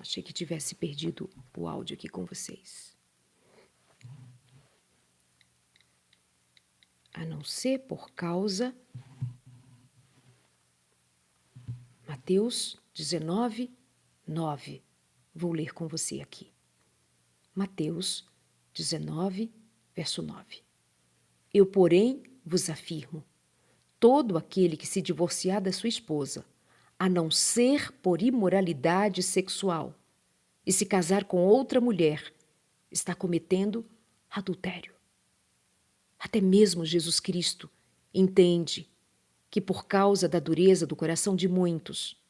Achei 0.00 0.22
que 0.22 0.32
tivesse 0.32 0.76
perdido 0.76 1.28
o 1.56 1.66
áudio 1.66 1.96
aqui 1.96 2.08
com 2.08 2.24
vocês. 2.24 2.96
A 7.12 7.24
não 7.24 7.42
ser 7.42 7.80
por 7.80 8.12
causa. 8.12 8.72
Mateus 12.06 12.80
19, 12.94 13.76
9. 14.24 14.87
Vou 15.40 15.52
ler 15.52 15.72
com 15.72 15.86
você 15.86 16.20
aqui. 16.20 16.50
Mateus 17.54 18.26
19, 18.74 19.52
verso 19.94 20.20
9. 20.20 20.64
Eu, 21.54 21.64
porém, 21.64 22.24
vos 22.44 22.68
afirmo: 22.68 23.24
todo 24.00 24.36
aquele 24.36 24.76
que 24.76 24.84
se 24.84 25.00
divorciar 25.00 25.62
da 25.62 25.70
sua 25.70 25.88
esposa, 25.88 26.44
a 26.98 27.08
não 27.08 27.30
ser 27.30 27.92
por 28.02 28.20
imoralidade 28.20 29.22
sexual, 29.22 29.94
e 30.66 30.72
se 30.72 30.84
casar 30.84 31.22
com 31.22 31.46
outra 31.46 31.80
mulher, 31.80 32.34
está 32.90 33.14
cometendo 33.14 33.86
adultério. 34.28 34.92
Até 36.18 36.40
mesmo 36.40 36.84
Jesus 36.84 37.20
Cristo 37.20 37.70
entende 38.12 38.90
que, 39.48 39.60
por 39.60 39.86
causa 39.86 40.28
da 40.28 40.40
dureza 40.40 40.84
do 40.84 40.96
coração 40.96 41.36
de 41.36 41.46
muitos, 41.46 42.20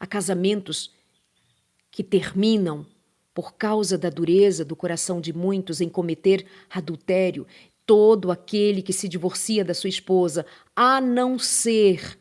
há 0.00 0.04
casamentos 0.04 0.92
que 1.94 2.02
terminam 2.02 2.84
por 3.32 3.54
causa 3.54 3.96
da 3.96 4.10
dureza 4.10 4.64
do 4.64 4.74
coração 4.74 5.20
de 5.20 5.32
muitos 5.32 5.80
em 5.80 5.88
cometer 5.88 6.44
adultério, 6.68 7.46
todo 7.86 8.32
aquele 8.32 8.82
que 8.82 8.92
se 8.92 9.08
divorcia 9.08 9.64
da 9.64 9.72
sua 9.72 9.88
esposa, 9.88 10.44
a 10.74 11.00
não 11.00 11.38
ser 11.38 12.18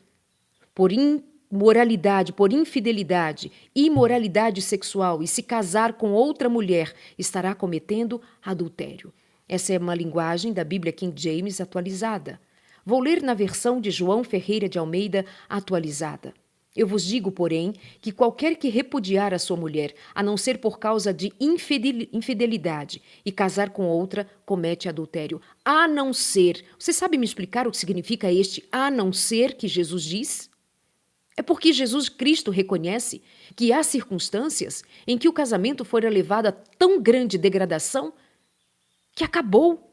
por 0.75 0.91
imoralidade, 0.91 2.31
por 2.31 2.53
infidelidade, 2.53 3.51
imoralidade 3.75 4.61
sexual 4.61 5.23
e 5.23 5.27
se 5.27 5.41
casar 5.41 5.93
com 5.93 6.11
outra 6.11 6.47
mulher, 6.47 6.93
estará 7.17 7.55
cometendo 7.55 8.21
adultério. 8.43 9.11
Essa 9.49 9.73
é 9.73 9.79
uma 9.79 9.95
linguagem 9.95 10.53
da 10.53 10.63
Bíblia 10.63 10.93
King 10.93 11.19
James 11.19 11.59
atualizada. 11.59 12.39
Vou 12.85 12.99
ler 12.99 13.23
na 13.23 13.33
versão 13.33 13.81
de 13.81 13.89
João 13.89 14.23
Ferreira 14.23 14.69
de 14.69 14.77
Almeida 14.77 15.25
atualizada. 15.49 16.31
Eu 16.75 16.87
vos 16.87 17.03
digo, 17.03 17.31
porém, 17.31 17.73
que 18.01 18.11
qualquer 18.11 18.55
que 18.55 18.67
repudiar 18.67 19.31
a 19.31 19.37
sua 19.37 19.55
mulher, 19.55 19.93
a 20.15 20.23
não 20.23 20.35
ser 20.35 20.57
por 20.57 20.79
causa 20.79 21.13
de 21.13 21.31
infidelidade, 21.39 23.01
e 23.23 23.31
casar 23.31 23.69
com 23.69 23.85
outra, 23.85 24.27
comete 24.43 24.89
adultério. 24.89 25.39
A 25.63 25.87
não 25.87 26.11
ser. 26.11 26.65
Você 26.79 26.91
sabe 26.91 27.17
me 27.17 27.25
explicar 27.25 27.67
o 27.67 27.71
que 27.71 27.77
significa 27.77 28.31
este 28.31 28.67
a 28.71 28.89
não 28.89 29.13
ser 29.13 29.55
que 29.55 29.67
Jesus 29.67 30.03
diz? 30.03 30.49
É 31.37 31.43
porque 31.43 31.71
Jesus 31.71 32.09
Cristo 32.09 32.49
reconhece 32.49 33.21
que 33.55 33.71
há 33.71 33.83
circunstâncias 33.83 34.83
em 35.05 35.17
que 35.17 35.29
o 35.29 35.33
casamento 35.33 35.85
foi 35.85 36.01
levado 36.01 36.47
a 36.47 36.51
tão 36.51 37.01
grande 37.01 37.37
degradação 37.37 38.13
que 39.15 39.23
acabou 39.23 39.92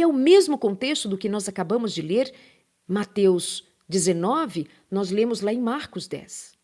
E 0.00 0.02
é 0.02 0.06
o 0.06 0.14
mesmo 0.14 0.56
contexto 0.56 1.06
do 1.06 1.18
que 1.18 1.28
nós 1.28 1.46
acabamos 1.46 1.92
de 1.92 2.00
ler, 2.00 2.32
Mateus 2.88 3.68
19, 3.86 4.66
nós 4.90 5.10
lemos 5.10 5.42
lá 5.42 5.52
em 5.52 5.60
Marcos 5.60 6.08
10. 6.08 6.54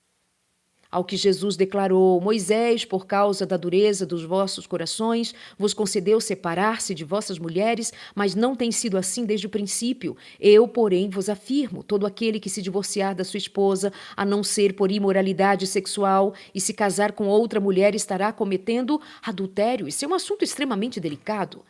Ao 0.91 1.05
que 1.05 1.19
Jesus 1.19 1.55
declarou: 1.55 2.19
Moisés, 2.19 2.87
por 2.87 3.07
causa 3.07 3.45
da 3.45 3.59
dureza 3.59 4.07
dos 4.07 4.25
vossos 4.25 4.67
corações, 4.67 5.35
vos 5.59 5.75
concedeu 5.75 6.19
separar-se 6.19 6.95
de 6.95 7.05
vossas 7.05 7.39
mulheres, 7.39 7.93
mas 8.15 8.35
não 8.35 8.57
tem 8.57 8.73
sido 8.73 8.97
assim 8.97 9.27
desde 9.27 9.47
o 9.47 9.51
princípio. 9.51 10.17
Eu, 10.41 10.67
porém, 10.67 11.11
vos 11.11 11.29
afirmo: 11.29 11.83
todo 11.83 12.07
aquele 12.07 12.41
que 12.41 12.49
se 12.49 12.63
divorciar 12.63 13.15
da 13.15 13.23
sua 13.23 13.37
esposa, 13.37 13.93
a 14.17 14.25
não 14.25 14.43
ser 14.43 14.73
por 14.73 14.91
imoralidade 14.91 15.67
sexual, 15.67 16.33
e 16.55 16.61
se 16.63 16.73
casar 16.73 17.13
com 17.13 17.27
outra 17.27 17.61
mulher, 17.61 17.95
estará 17.95 18.33
cometendo 18.33 18.99
adultério. 19.23 19.87
Isso 19.87 20.07
é 20.07 20.09
um 20.09 20.15
assunto 20.15 20.43
extremamente 20.43 20.99
delicado. 20.99 21.63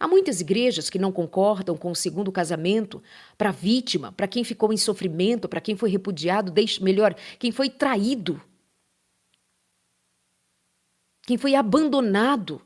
Há 0.00 0.08
muitas 0.08 0.40
igrejas 0.40 0.88
que 0.88 0.98
não 0.98 1.12
concordam 1.12 1.76
com 1.76 1.90
o 1.90 1.94
segundo 1.94 2.32
casamento 2.32 3.02
para 3.36 3.50
a 3.50 3.52
vítima, 3.52 4.10
para 4.12 4.26
quem 4.26 4.42
ficou 4.42 4.72
em 4.72 4.76
sofrimento, 4.78 5.46
para 5.46 5.60
quem 5.60 5.76
foi 5.76 5.90
repudiado, 5.90 6.54
melhor, 6.80 7.14
quem 7.38 7.52
foi 7.52 7.68
traído, 7.68 8.40
quem 11.26 11.36
foi 11.36 11.54
abandonado 11.54 12.62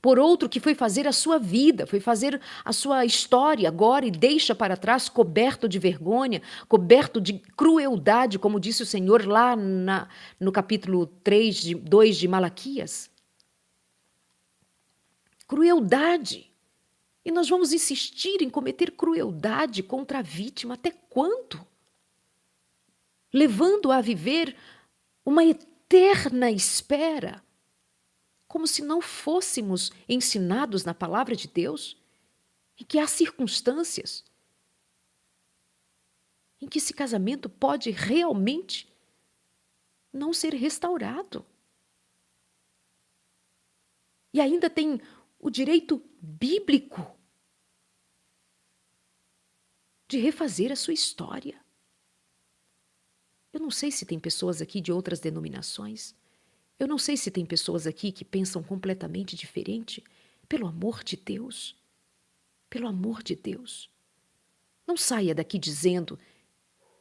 por 0.00 0.18
outro 0.18 0.48
que 0.48 0.58
foi 0.58 0.74
fazer 0.74 1.06
a 1.06 1.12
sua 1.12 1.38
vida, 1.38 1.86
foi 1.86 2.00
fazer 2.00 2.40
a 2.64 2.72
sua 2.72 3.04
história 3.04 3.68
agora 3.68 4.06
e 4.06 4.10
deixa 4.10 4.54
para 4.54 4.74
trás 4.74 5.10
coberto 5.10 5.68
de 5.68 5.78
vergonha, 5.78 6.40
coberto 6.66 7.20
de 7.20 7.34
crueldade, 7.34 8.38
como 8.38 8.58
disse 8.58 8.82
o 8.82 8.86
Senhor 8.86 9.26
lá 9.26 9.54
na, 9.54 10.08
no 10.40 10.50
capítulo 10.50 11.06
3, 11.22 11.56
de, 11.56 11.74
2 11.74 12.16
de 12.16 12.26
Malaquias. 12.26 13.11
Crueldade. 15.52 16.50
E 17.22 17.30
nós 17.30 17.46
vamos 17.46 17.74
insistir 17.74 18.40
em 18.40 18.48
cometer 18.48 18.90
crueldade 18.92 19.82
contra 19.82 20.20
a 20.20 20.22
vítima 20.22 20.72
até 20.72 20.90
quando? 20.90 21.68
Levando-a 23.30 23.98
a 23.98 24.00
viver 24.00 24.56
uma 25.22 25.44
eterna 25.44 26.50
espera 26.50 27.44
como 28.48 28.66
se 28.66 28.80
não 28.80 29.02
fôssemos 29.02 29.92
ensinados 30.08 30.86
na 30.86 30.94
palavra 30.94 31.36
de 31.36 31.48
Deus, 31.48 31.98
em 32.80 32.84
que 32.86 32.98
há 32.98 33.06
circunstâncias 33.06 34.24
em 36.62 36.66
que 36.66 36.78
esse 36.78 36.94
casamento 36.94 37.50
pode 37.50 37.90
realmente 37.90 38.90
não 40.10 40.32
ser 40.32 40.54
restaurado. 40.54 41.44
E 44.32 44.40
ainda 44.40 44.70
tem 44.70 44.98
o 45.42 45.50
direito 45.50 46.02
bíblico 46.18 47.06
de 50.08 50.16
refazer 50.16 50.72
a 50.72 50.76
sua 50.76 50.94
história. 50.94 51.60
Eu 53.52 53.60
não 53.60 53.70
sei 53.70 53.90
se 53.90 54.06
tem 54.06 54.18
pessoas 54.18 54.62
aqui 54.62 54.80
de 54.80 54.90
outras 54.90 55.20
denominações 55.20 56.14
eu 56.82 56.88
não 56.88 56.98
sei 56.98 57.16
se 57.16 57.30
tem 57.30 57.46
pessoas 57.46 57.86
aqui 57.86 58.10
que 58.10 58.24
pensam 58.24 58.60
completamente 58.60 59.36
diferente. 59.36 60.02
Pelo 60.48 60.66
amor 60.66 61.04
de 61.04 61.16
Deus. 61.16 61.76
Pelo 62.68 62.88
amor 62.88 63.22
de 63.22 63.36
Deus. 63.36 63.88
Não 64.84 64.96
saia 64.96 65.32
daqui 65.32 65.60
dizendo 65.60 66.18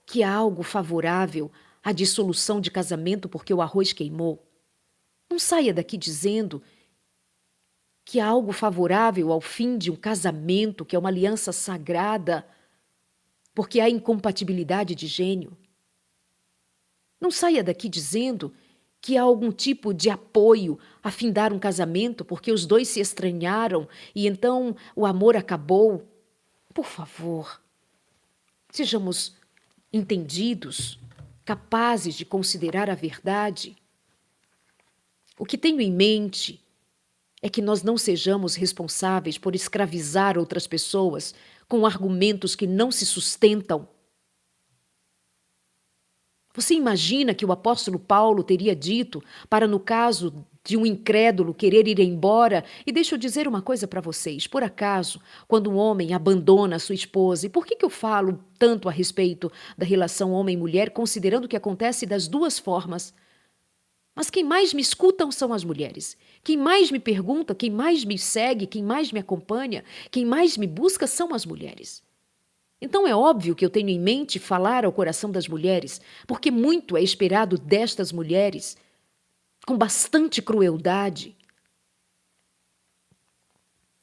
que 0.06 0.22
há 0.22 0.32
algo 0.32 0.62
favorável 0.62 1.52
à 1.84 1.92
dissolução 1.92 2.62
de 2.62 2.70
casamento 2.70 3.28
porque 3.28 3.52
o 3.52 3.60
arroz 3.60 3.92
queimou. 3.92 4.48
Não 5.28 5.40
saia 5.40 5.74
daqui 5.74 5.98
dizendo 5.98 6.62
que 8.04 8.20
há 8.20 8.28
algo 8.28 8.52
favorável 8.52 9.32
ao 9.32 9.42
fim 9.42 9.78
de 9.78 9.92
um 9.92 9.96
casamento, 9.96 10.86
que 10.86 10.96
é 10.96 11.00
uma 11.00 11.10
aliança 11.10 11.52
sagrada, 11.52 12.46
porque 13.54 13.80
há 13.80 13.90
incompatibilidade 13.90 14.96
de 14.96 15.08
gênio. 15.08 15.58
Não 17.20 17.30
saia 17.30 17.64
daqui 17.64 17.88
dizendo 17.88 18.54
que 19.00 19.18
há 19.18 19.24
algum 19.24 19.52
tipo 19.52 19.94
de 19.94 20.10
apoio 20.10 20.78
a 21.04 21.10
findar 21.10 21.52
um 21.52 21.60
casamento 21.60 22.24
porque 22.24 22.52
os 22.52 22.66
dois 22.66 22.88
se 22.88 23.00
estranharam 23.00 23.88
e 24.14 24.28
então 24.28 24.76
o 24.96 25.06
amor 25.06 25.36
acabou. 25.36 26.08
Por 26.74 26.86
favor, 26.86 27.62
sejamos 28.70 29.36
entendidos, 29.92 31.00
capazes 31.44 32.16
de 32.16 32.24
considerar 32.24 32.90
a 32.90 32.96
verdade. 32.96 33.76
O 35.38 35.46
que 35.46 35.58
tenho 35.58 35.82
em 35.82 35.92
mente 35.92 36.61
é 37.42 37.50
que 37.50 37.62
nós 37.62 37.84
não 37.84 37.98
sejamos 37.98 38.56
responsáveis 38.56 39.38
por 39.38 39.56
escravizar 39.56 40.38
outras 40.38 40.68
pessoas 40.68 41.34
com 41.68 41.86
argumentos 41.86 42.56
que 42.56 42.68
não 42.68 42.92
se 42.92 43.06
sustentam 43.06 43.88
você 46.54 46.74
imagina 46.74 47.34
que 47.34 47.46
o 47.46 47.52
apóstolo 47.52 47.98
Paulo 47.98 48.44
teria 48.44 48.76
dito 48.76 49.24
para, 49.50 49.66
no 49.66 49.80
caso 49.80 50.46
de 50.64 50.76
um 50.76 50.86
incrédulo 50.86 51.54
querer 51.54 51.88
ir 51.88 52.00
embora? 52.00 52.66
E 52.86 52.92
deixa 52.92 53.16
eu 53.16 53.20
dizer 53.20 53.48
uma 53.48 53.62
coisa 53.62 53.88
para 53.88 54.02
vocês: 54.02 54.48
por 54.48 54.62
acaso, 54.62 55.22
quando 55.48 55.72
um 55.72 55.78
homem 55.78 56.14
abandona 56.14 56.78
sua 56.78 56.96
esposa, 56.96 57.46
e 57.46 57.50
por 57.50 57.66
que, 57.66 57.76
que 57.78 57.86
eu 57.86 57.90
falo 57.90 58.44
tanto 58.60 58.90
a 58.90 58.92
respeito 58.92 59.50
da 59.78 59.86
relação 59.86 60.34
homem-mulher, 60.34 60.90
considerando 60.92 61.48
que 61.48 61.56
acontece 61.56 62.06
das 62.06 62.28
duas 62.28 62.60
formas? 62.60 63.14
Mas 64.16 64.30
quem 64.30 64.44
mais 64.44 64.74
me 64.74 64.82
escutam 64.82 65.32
são 65.32 65.54
as 65.54 65.64
mulheres. 65.64 66.18
Quem 66.44 66.58
mais 66.58 66.92
me 66.92 67.00
pergunta, 67.00 67.56
quem 67.56 67.70
mais 67.70 68.04
me 68.04 68.18
segue, 68.18 68.68
quem 68.68 68.84
mais 68.84 69.12
me 69.12 69.20
acompanha, 69.20 69.84
quem 70.10 70.26
mais 70.26 70.58
me 70.58 70.68
busca 70.68 71.08
são 71.08 71.34
as 71.34 71.46
mulheres. 71.46 72.04
Então 72.82 73.08
é 73.08 73.16
óbvio 73.16 73.56
que 73.56 73.64
eu 73.64 73.70
tenho 73.70 73.90
em 73.90 74.00
mente 74.00 74.40
falar 74.40 74.86
ao 74.86 74.92
coração 74.92 75.32
das 75.32 75.48
mulheres, 75.48 76.02
porque 76.28 76.50
muito 76.50 76.98
é 76.98 77.02
esperado 77.04 77.58
destas 77.58 78.12
mulheres, 78.12 78.76
com 79.66 79.78
bastante 79.78 80.42
crueldade, 80.42 81.38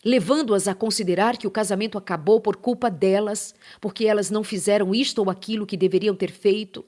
levando-as 0.05 0.69
a 0.69 0.75
considerar 0.75 1.37
que 1.37 1.47
o 1.47 1.51
casamento 1.51 1.99
acabou 1.99 2.41
por 2.41 2.57
culpa 2.57 2.89
delas, 2.89 3.55
porque 3.81 4.07
elas 4.07 4.31
não 4.31 4.45
fizeram 4.45 4.95
isto 4.95 5.19
ou 5.19 5.29
aquilo 5.29 5.67
que 5.67 5.77
deveriam 5.77 6.15
ter 6.15 6.31
feito. 6.31 6.85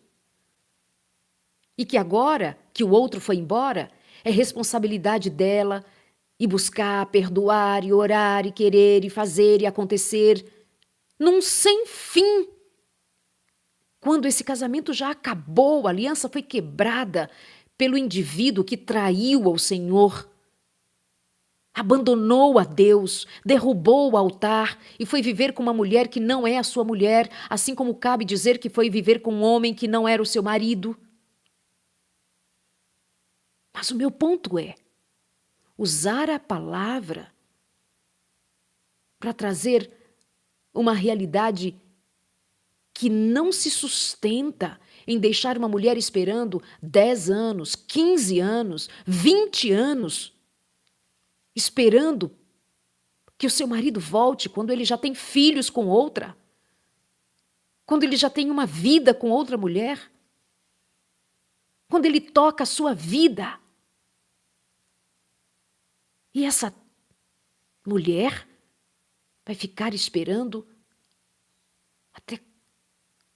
E 1.81 1.85
que 1.87 1.97
agora 1.97 2.59
que 2.75 2.85
o 2.85 2.91
outro 2.91 3.23
foi 3.23 3.37
embora, 3.37 3.91
é 4.23 4.31
responsabilidade 4.31 5.31
dela 5.31 5.83
e 6.39 6.47
buscar, 6.47 7.07
perdoar 7.07 7.83
e 7.87 7.91
orar 7.91 8.45
e 8.45 8.53
querer 8.53 9.03
e 9.03 9.09
fazer 9.09 9.63
e 9.63 9.67
acontecer 9.67 10.45
num 11.19 11.41
sem 11.41 11.87
fim. 11.87 12.47
Quando 13.99 14.29
esse 14.29 14.45
casamento 14.45 14.93
já 14.93 15.11
acabou, 15.11 15.87
a 15.87 15.91
aliança 15.91 16.29
foi 16.29 16.43
quebrada 16.43 17.31
pelo 17.79 17.97
indivíduo 17.97 18.63
que 18.63 18.77
traiu 18.77 19.49
ao 19.49 19.57
Senhor, 19.57 20.29
abandonou 21.73 22.59
a 22.59 22.65
Deus, 22.65 23.27
derrubou 23.43 24.13
o 24.13 24.19
altar 24.19 24.79
e 24.99 25.07
foi 25.07 25.23
viver 25.23 25.55
com 25.55 25.63
uma 25.63 25.73
mulher 25.73 26.09
que 26.09 26.21
não 26.21 26.47
é 26.47 26.59
a 26.59 26.63
sua 26.63 26.85
mulher, 26.85 27.31
assim 27.49 27.75
como 27.75 27.95
cabe 27.95 28.27
dizer 28.27 28.59
que 28.59 28.69
foi 28.69 28.91
viver 28.91 29.21
com 29.23 29.33
um 29.33 29.43
homem 29.43 29.73
que 29.73 29.89
não 29.89 30.07
era 30.07 30.21
o 30.21 30.27
seu 30.27 30.43
marido. 30.43 30.95
Mas 33.73 33.91
o 33.91 33.97
meu 33.97 34.11
ponto 34.11 34.59
é 34.59 34.75
usar 35.77 36.29
a 36.29 36.39
palavra 36.39 37.33
para 39.19 39.33
trazer 39.33 39.91
uma 40.73 40.93
realidade 40.93 41.75
que 42.93 43.09
não 43.09 43.51
se 43.51 43.71
sustenta 43.71 44.79
em 45.07 45.19
deixar 45.19 45.57
uma 45.57 45.69
mulher 45.69 45.97
esperando 45.97 46.63
10 46.83 47.31
anos, 47.31 47.75
15 47.75 48.41
anos, 48.41 48.91
20 49.07 49.73
anos, 49.73 50.33
esperando 51.55 52.31
que 53.39 53.47
o 53.47 53.51
seu 53.51 53.67
marido 53.67 53.99
volte 53.99 54.49
quando 54.49 54.71
ele 54.71 54.85
já 54.85 54.99
tem 54.99 55.15
filhos 55.15 55.71
com 55.71 55.87
outra, 55.87 56.37
quando 57.87 58.05
ele 58.05 58.17
já 58.17 58.29
tem 58.29 58.51
uma 58.51 58.67
vida 58.67 59.15
com 59.15 59.31
outra 59.31 59.57
mulher, 59.57 60.10
quando 61.91 62.07
ele 62.07 62.21
toca 62.21 62.63
a 62.63 62.67
sua 62.67 62.95
vida. 62.95 63.59
E 66.33 66.45
essa 66.45 66.73
mulher 67.85 68.49
vai 69.45 69.57
ficar 69.57 69.93
esperando 69.93 70.67
até 72.13 72.39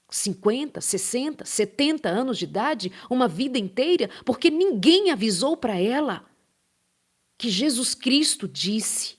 50, 0.09 0.81
60, 0.81 1.45
70 1.45 2.09
anos 2.09 2.39
de 2.39 2.45
idade, 2.45 2.93
uma 3.11 3.27
vida 3.27 3.59
inteira, 3.59 4.09
porque 4.25 4.49
ninguém 4.49 5.11
avisou 5.11 5.57
para 5.57 5.77
ela 5.77 6.25
que 7.37 7.51
Jesus 7.51 7.97
Cristo 7.97 8.47
disse: 8.47 9.19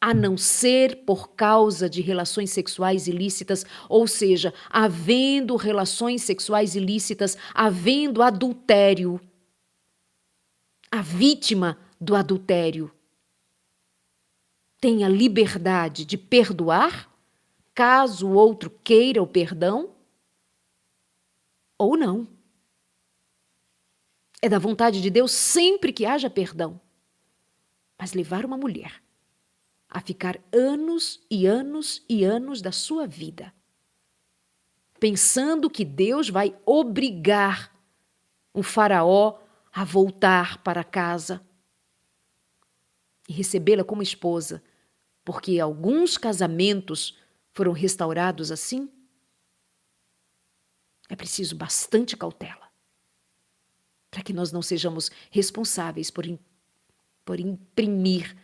a 0.00 0.12
não 0.12 0.36
ser 0.36 1.04
por 1.04 1.30
causa 1.30 1.88
de 1.88 2.00
relações 2.00 2.50
sexuais 2.50 3.06
ilícitas, 3.06 3.64
ou 3.88 4.06
seja, 4.06 4.52
havendo 4.70 5.56
relações 5.56 6.22
sexuais 6.22 6.74
ilícitas, 6.74 7.36
havendo 7.54 8.22
adultério, 8.22 9.20
a 10.90 11.00
vítima 11.00 11.78
do 12.00 12.14
adultério 12.14 12.92
tenha 14.80 15.08
liberdade 15.08 16.04
de 16.04 16.18
perdoar, 16.18 17.10
caso 17.74 18.28
o 18.28 18.34
outro 18.34 18.70
queira 18.84 19.22
o 19.22 19.26
perdão, 19.26 19.90
ou 21.78 21.96
não. 21.96 22.28
É 24.40 24.48
da 24.48 24.58
vontade 24.58 25.00
de 25.00 25.10
Deus 25.10 25.32
sempre 25.32 25.92
que 25.92 26.06
haja 26.06 26.30
perdão. 26.30 26.80
Mas 27.98 28.12
levar 28.12 28.44
uma 28.44 28.56
mulher 28.56 29.05
a 29.88 30.00
ficar 30.00 30.40
anos 30.52 31.20
e 31.30 31.46
anos 31.46 32.04
e 32.08 32.24
anos 32.24 32.60
da 32.60 32.72
sua 32.72 33.06
vida 33.06 33.52
pensando 34.98 35.70
que 35.70 35.84
Deus 35.84 36.28
vai 36.28 36.56
obrigar 36.64 37.74
um 38.54 38.62
faraó 38.62 39.38
a 39.72 39.84
voltar 39.84 40.62
para 40.62 40.82
casa 40.82 41.44
e 43.28 43.32
recebê-la 43.32 43.84
como 43.84 44.02
esposa, 44.02 44.62
porque 45.24 45.60
alguns 45.60 46.16
casamentos 46.16 47.18
foram 47.52 47.72
restaurados 47.72 48.50
assim? 48.50 48.90
É 51.08 51.16
preciso 51.16 51.54
bastante 51.54 52.16
cautela 52.16 52.66
para 54.10 54.22
que 54.22 54.32
nós 54.32 54.50
não 54.50 54.62
sejamos 54.62 55.10
responsáveis 55.30 56.10
por, 56.10 56.24
por 57.24 57.38
imprimir 57.38 58.34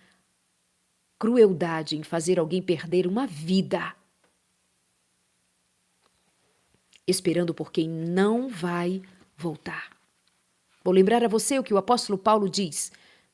crueldade 1.23 1.97
em 1.97 2.03
fazer 2.03 2.41
alguém 2.41 2.61
perder 2.61 3.07
uma 3.07 3.29
vida, 3.29 3.95
esperando 7.07 7.55
por 7.55 7.71
quem 7.71 7.89
não 7.89 8.49
vai 8.49 9.01
voltar. 9.37 9.97
Vou 10.83 10.93
lembrar 10.93 11.23
a 11.23 11.29
você 11.29 11.61
o 11.61 11.63
que 11.63 11.73
o 11.73 11.77
apóstolo 11.77 12.19
Paulo 12.19 12.49
diz 12.49 12.91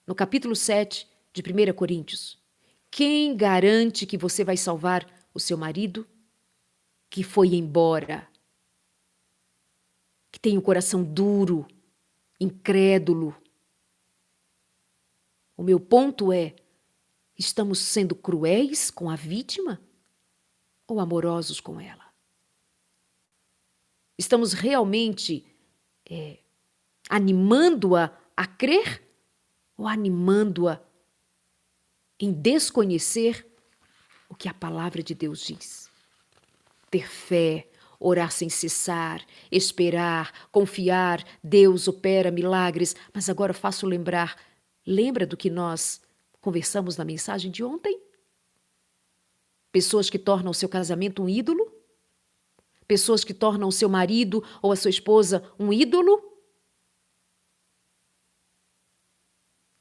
no 0.06 0.14
capítulo 0.14 0.54
7 0.54 1.08
de 1.32 1.40
1 1.40 1.72
Coríntios. 1.72 2.38
Quem 2.90 3.34
garante 3.34 4.04
que 4.04 4.18
você 4.18 4.44
vai 4.44 4.58
salvar 4.58 5.10
o 5.32 5.40
seu 5.40 5.56
marido 5.56 6.06
que 7.08 7.22
foi 7.22 7.54
embora? 7.54 8.28
Que 10.30 10.38
tem 10.38 10.58
o 10.58 10.62
coração 10.62 11.02
duro, 11.02 11.66
incrédulo. 12.38 13.34
O 15.56 15.62
meu 15.62 15.80
ponto 15.80 16.30
é: 16.30 16.54
estamos 17.38 17.78
sendo 17.78 18.14
cruéis 18.14 18.90
com 18.90 19.08
a 19.08 19.14
vítima 19.14 19.80
ou 20.86 20.98
amorosos 20.98 21.60
com 21.60 21.80
ela? 21.80 22.04
Estamos 24.18 24.52
realmente 24.52 25.46
é, 26.04 26.38
animando-a 27.08 28.12
a 28.36 28.46
crer 28.46 29.02
ou 29.76 29.86
animando-a 29.86 30.82
em 32.18 32.32
desconhecer 32.32 33.46
o 34.28 34.34
que 34.34 34.48
a 34.48 34.54
palavra 34.54 35.02
de 35.02 35.14
Deus 35.14 35.40
diz? 35.40 35.88
Ter 36.90 37.08
fé, 37.08 37.68
orar 38.00 38.32
sem 38.32 38.48
cessar, 38.48 39.24
esperar, 39.50 40.48
confiar, 40.50 41.24
Deus 41.42 41.86
opera 41.86 42.30
milagres, 42.30 42.96
mas 43.14 43.28
agora 43.28 43.54
faço 43.54 43.86
lembrar, 43.86 44.36
lembra 44.84 45.26
do 45.26 45.36
que 45.36 45.48
nós 45.48 46.00
conversamos 46.48 46.96
na 46.96 47.04
mensagem 47.04 47.50
de 47.50 47.62
ontem? 47.62 48.00
Pessoas 49.70 50.08
que 50.08 50.18
tornam 50.18 50.50
o 50.50 50.54
seu 50.54 50.66
casamento 50.66 51.22
um 51.22 51.28
ídolo? 51.28 51.70
Pessoas 52.86 53.22
que 53.22 53.34
tornam 53.34 53.68
o 53.68 53.72
seu 53.72 53.86
marido 53.86 54.42
ou 54.62 54.72
a 54.72 54.76
sua 54.76 54.88
esposa 54.88 55.44
um 55.58 55.70
ídolo? 55.70 56.24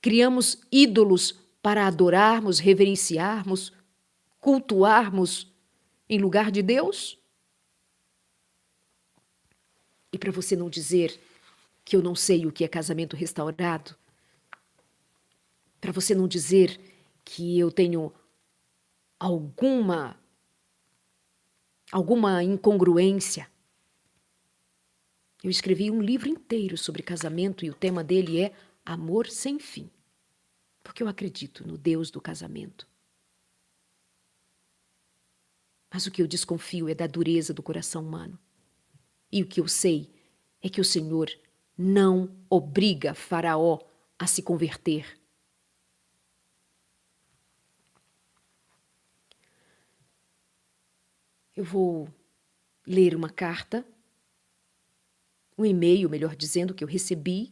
Criamos 0.01 0.61
ídolos 0.69 1.39
para 1.61 1.87
adorarmos, 1.87 2.59
reverenciarmos, 2.59 3.71
cultuarmos 4.37 5.49
em 6.09 6.19
lugar 6.19 6.51
de 6.51 6.61
Deus? 6.61 7.17
E 10.11 10.17
para 10.17 10.33
você 10.33 10.53
não 10.53 10.69
dizer 10.69 11.17
que 11.85 11.95
eu 11.95 12.01
não 12.01 12.13
sei 12.13 12.45
o 12.45 12.51
que 12.51 12.65
é 12.65 12.67
casamento 12.67 13.15
restaurado, 13.15 13.95
para 15.79 15.91
você 15.91 16.15
não 16.15 16.27
dizer 16.27 16.79
que 17.23 17.57
eu 17.59 17.71
tenho 17.71 18.13
alguma 19.19 20.19
alguma 21.91 22.43
incongruência. 22.43 23.49
Eu 25.43 25.49
escrevi 25.49 25.89
um 25.89 26.01
livro 26.01 26.27
inteiro 26.27 26.77
sobre 26.77 27.03
casamento 27.03 27.63
e 27.63 27.69
o 27.69 27.73
tema 27.73 28.03
dele 28.03 28.41
é 28.41 28.53
Amor 28.85 29.27
sem 29.27 29.59
fim. 29.59 29.89
Porque 30.83 31.03
eu 31.03 31.07
acredito 31.07 31.67
no 31.67 31.77
Deus 31.77 32.09
do 32.09 32.21
casamento. 32.21 32.87
Mas 35.93 36.05
o 36.05 36.11
que 36.11 36.21
eu 36.21 36.27
desconfio 36.27 36.89
é 36.89 36.95
da 36.95 37.07
dureza 37.07 37.53
do 37.53 37.63
coração 37.63 38.01
humano. 38.03 38.39
E 39.31 39.41
o 39.41 39.45
que 39.45 39.59
eu 39.59 39.67
sei 39.67 40.09
é 40.61 40.69
que 40.69 40.81
o 40.81 40.85
Senhor 40.85 41.29
não 41.77 42.35
obriga 42.49 43.13
Faraó 43.13 43.79
a 44.17 44.25
se 44.25 44.41
converter. 44.41 45.16
Eu 51.57 51.63
vou 51.63 52.07
ler 52.85 53.15
uma 53.15 53.31
carta, 53.31 53.83
um 55.57 55.65
e-mail, 55.65 56.07
melhor 56.07 56.35
dizendo, 56.35 56.71
que 56.71 56.83
eu 56.83 56.87
recebi. 56.87 57.49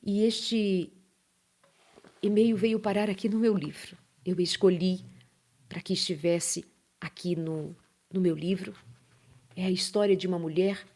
E 0.00 0.22
este 0.22 0.92
e-mail 2.22 2.56
veio 2.56 2.78
parar 2.78 3.10
aqui 3.10 3.28
no 3.28 3.40
meu 3.40 3.56
livro. 3.56 3.98
Eu 4.24 4.40
escolhi 4.40 5.04
para 5.68 5.82
que 5.82 5.92
estivesse 5.92 6.64
aqui 7.00 7.34
no, 7.34 7.74
no 8.12 8.20
meu 8.20 8.36
livro. 8.36 8.76
É 9.56 9.64
a 9.64 9.70
história 9.70 10.14
de 10.14 10.28
uma 10.28 10.38
mulher 10.38 10.86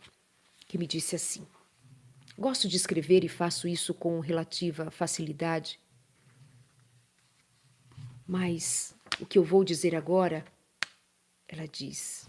que 0.69 0.79
me 0.79 0.87
disse 0.87 1.17
assim: 1.17 1.45
Gosto 2.39 2.69
de 2.69 2.77
escrever 2.77 3.25
e 3.25 3.29
faço 3.29 3.67
isso 3.67 3.93
com 3.93 4.21
relativa 4.21 4.89
facilidade. 4.93 5.81
Mas 8.25 8.95
o 9.19 9.27
que 9.27 9.37
eu 9.37 9.43
vou 9.43 9.64
dizer 9.64 9.97
agora 9.97 10.45
ela 11.49 11.66
diz: 11.66 12.26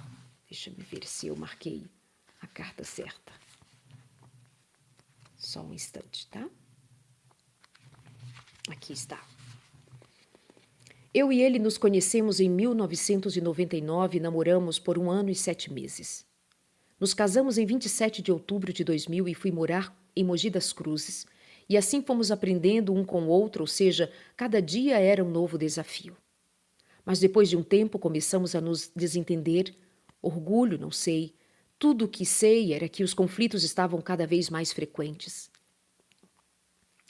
Deixa 0.50 0.70
me 0.70 0.84
ver 0.84 1.06
se 1.06 1.28
eu 1.28 1.36
marquei 1.36 1.86
a 2.42 2.48
carta 2.48 2.84
certa. 2.84 3.34
Só 5.36 5.62
um 5.62 5.74
instante, 5.74 6.28
tá? 6.28 6.48
Aqui 8.70 8.94
está. 8.94 9.24
Eu 11.14 11.32
e 11.32 11.42
ele 11.42 11.58
nos 11.58 11.78
conhecemos 11.78 12.40
em 12.40 12.50
1999 12.50 14.18
e 14.18 14.20
namoramos 14.20 14.78
por 14.78 14.98
um 14.98 15.10
ano 15.10 15.30
e 15.30 15.36
sete 15.36 15.72
meses. 15.72 16.26
Nos 17.00 17.14
casamos 17.14 17.58
em 17.58 17.66
27 17.66 18.22
de 18.22 18.32
outubro 18.32 18.74
de 18.74 18.84
2000 18.84 19.28
e 19.28 19.34
fui 19.34 19.52
morar 19.52 19.96
em 20.16 20.24
Mogi 20.24 20.50
das 20.50 20.74
Cruzes. 20.74 21.26
E 21.70 21.78
assim 21.78 22.02
fomos 22.02 22.32
aprendendo 22.32 22.94
um 22.94 23.04
com 23.04 23.24
o 23.24 23.28
outro, 23.28 23.64
ou 23.64 23.68
seja, 23.68 24.12
cada 24.36 24.62
dia 24.62 25.00
era 25.00 25.24
um 25.24 25.30
novo 25.30 25.58
desafio. 25.58 26.16
Mas 27.08 27.20
depois 27.20 27.50
de 27.50 27.56
um 27.56 27.64
tempo 27.64 27.98
começamos 27.98 28.54
a 28.54 28.60
nos 28.60 28.92
desentender. 28.94 29.74
Orgulho, 30.22 30.78
não 30.78 30.92
sei. 30.92 31.34
Tudo 31.80 32.04
o 32.04 32.08
que 32.10 32.26
sei 32.26 32.74
era 32.74 32.90
que 32.90 33.02
os 33.02 33.14
conflitos 33.14 33.64
estavam 33.64 34.02
cada 34.02 34.28
vez 34.28 34.50
mais 34.50 34.74
frequentes. 34.74 35.50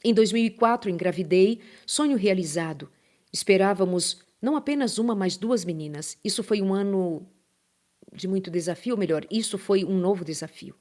Em 0.03 0.13
2004 0.13 0.91
engravidei, 0.91 1.61
sonho 1.83 2.15
realizado. 2.15 2.91
Esperávamos 3.33 4.23
não 4.39 4.55
apenas 4.55 4.99
uma, 4.99 5.15
mas 5.15 5.35
duas 5.35 5.65
meninas. 5.65 6.15
Isso 6.23 6.43
foi 6.43 6.61
um 6.61 6.75
ano 6.75 7.27
de 8.13 8.27
muito 8.27 8.51
desafio, 8.51 8.93
ou 8.93 8.99
melhor, 8.99 9.25
isso 9.31 9.57
foi 9.57 9.83
um 9.83 9.97
novo 9.97 10.23
desafio. 10.23 10.75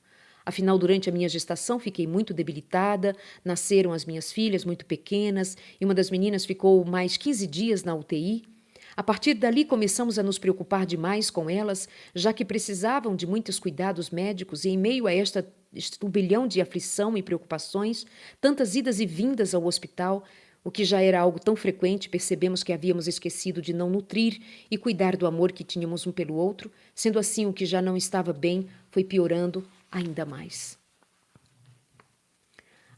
Afinal, 0.45 0.77
durante 0.77 1.09
a 1.09 1.13
minha 1.13 1.29
gestação, 1.29 1.79
fiquei 1.79 2.07
muito 2.07 2.35
debilitada, 2.35 3.17
nasceram 3.43 3.95
as 3.95 4.05
minhas 4.05 4.31
filhas 4.31 4.63
muito 4.63 4.85
pequenas 4.85 5.57
e 5.81 5.87
uma 5.87 5.95
das 5.95 6.11
meninas 6.11 6.45
ficou 6.45 6.85
mais 6.85 7.17
15 7.17 7.47
dias 7.47 7.83
na 7.83 7.95
UTI. 7.95 8.56
A 8.97 9.03
partir 9.03 9.35
dali 9.35 9.65
começamos 9.65 10.19
a 10.19 10.23
nos 10.23 10.39
preocupar 10.39 10.87
demais 10.87 11.29
com 11.29 11.51
elas, 11.51 11.87
já 12.15 12.33
que 12.33 12.47
precisavam 12.47 13.15
de 13.15 13.27
muitos 13.27 13.59
cuidados 13.59 14.09
médicos 14.09 14.65
e 14.65 14.71
em 14.71 14.79
meio 14.79 15.07
a 15.07 15.13
esta 15.13 15.47
este 15.75 15.99
turbilhão 15.99 16.49
de 16.49 16.61
aflição 16.63 17.15
e 17.19 17.23
preocupações, 17.23 18.07
tantas 18.41 18.75
idas 18.75 18.99
e 18.99 19.05
vindas 19.05 19.55
ao 19.55 19.67
hospital, 19.67 20.25
o 20.65 20.71
que 20.71 20.85
já 20.85 21.03
era 21.03 21.21
algo 21.21 21.39
tão 21.39 21.55
frequente, 21.55 22.09
percebemos 22.09 22.63
que 22.63 22.73
havíamos 22.73 23.07
esquecido 23.07 23.61
de 23.61 23.75
não 23.75 23.91
nutrir 23.91 24.41
e 24.71 24.79
cuidar 24.79 25.15
do 25.15 25.27
amor 25.27 25.53
que 25.53 25.63
tínhamos 25.63 26.07
um 26.07 26.13
pelo 26.13 26.35
outro, 26.35 26.73
sendo 26.95 27.19
assim 27.19 27.45
o 27.45 27.53
que 27.53 27.67
já 27.67 27.83
não 27.83 27.97
estava 27.97 28.33
bem 28.33 28.67
foi 28.91 29.05
piorando 29.05 29.69
ainda 29.93 30.25
mais. 30.25 30.79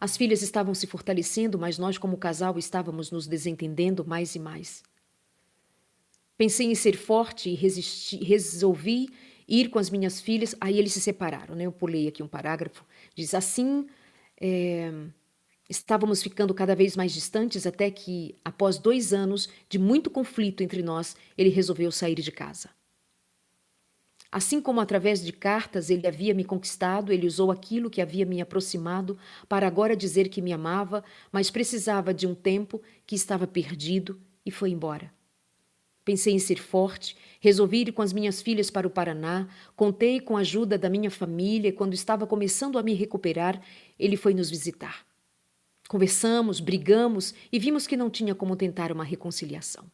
As 0.00 0.16
filhas 0.16 0.42
estavam 0.42 0.74
se 0.74 0.86
fortalecendo, 0.86 1.58
mas 1.58 1.76
nós, 1.76 1.98
como 1.98 2.16
casal, 2.16 2.56
estávamos 2.56 3.10
nos 3.10 3.26
desentendendo 3.26 4.04
mais 4.04 4.36
e 4.36 4.38
mais. 4.38 4.84
Pensei 6.38 6.68
em 6.68 6.74
ser 6.76 6.96
forte 6.96 7.50
e 7.50 7.54
resisti, 7.54 8.16
resolvi 8.24 9.08
ir 9.48 9.70
com 9.70 9.78
as 9.80 9.90
minhas 9.90 10.20
filhas. 10.20 10.54
Aí 10.60 10.78
eles 10.78 10.92
se 10.92 11.00
separaram, 11.00 11.56
né? 11.56 11.66
Eu 11.66 11.72
pulei 11.72 12.06
aqui 12.06 12.22
um 12.22 12.28
parágrafo. 12.28 12.86
Diz 13.12 13.34
assim: 13.34 13.88
é, 14.40 14.92
estávamos 15.68 16.22
ficando 16.22 16.54
cada 16.54 16.76
vez 16.76 16.96
mais 16.96 17.12
distantes 17.12 17.66
até 17.66 17.90
que, 17.90 18.36
após 18.44 18.78
dois 18.78 19.12
anos 19.12 19.48
de 19.68 19.80
muito 19.80 20.08
conflito 20.10 20.62
entre 20.62 20.80
nós, 20.80 21.16
ele 21.36 21.50
resolveu 21.50 21.90
sair 21.90 22.14
de 22.14 22.30
casa. 22.30 22.70
Assim 24.30 24.60
como 24.60 24.80
através 24.80 25.24
de 25.24 25.32
cartas 25.32 25.90
ele 25.90 26.06
havia 26.06 26.34
me 26.34 26.44
conquistado, 26.44 27.12
ele 27.12 27.26
usou 27.26 27.50
aquilo 27.50 27.90
que 27.90 28.00
havia 28.00 28.26
me 28.26 28.40
aproximado 28.40 29.18
para 29.48 29.66
agora 29.66 29.96
dizer 29.96 30.28
que 30.28 30.42
me 30.42 30.52
amava, 30.52 31.02
mas 31.32 31.50
precisava 31.50 32.14
de 32.14 32.26
um 32.26 32.34
tempo 32.34 32.80
que 33.06 33.16
estava 33.16 33.46
perdido 33.46 34.20
e 34.44 34.50
foi 34.50 34.70
embora. 34.70 35.17
Pensei 36.08 36.32
em 36.32 36.38
ser 36.38 36.56
forte, 36.56 37.14
resolvi 37.38 37.82
ir 37.82 37.92
com 37.92 38.00
as 38.00 38.14
minhas 38.14 38.40
filhas 38.40 38.70
para 38.70 38.86
o 38.86 38.90
Paraná, 38.90 39.46
contei 39.76 40.20
com 40.20 40.38
a 40.38 40.40
ajuda 40.40 40.78
da 40.78 40.88
minha 40.88 41.10
família 41.10 41.68
e 41.68 41.72
quando 41.72 41.92
estava 41.92 42.26
começando 42.26 42.78
a 42.78 42.82
me 42.82 42.94
recuperar, 42.94 43.60
ele 43.98 44.16
foi 44.16 44.32
nos 44.32 44.48
visitar. 44.48 45.04
Conversamos, 45.86 46.60
brigamos 46.60 47.34
e 47.52 47.58
vimos 47.58 47.86
que 47.86 47.94
não 47.94 48.08
tinha 48.08 48.34
como 48.34 48.56
tentar 48.56 48.90
uma 48.90 49.04
reconciliação. 49.04 49.84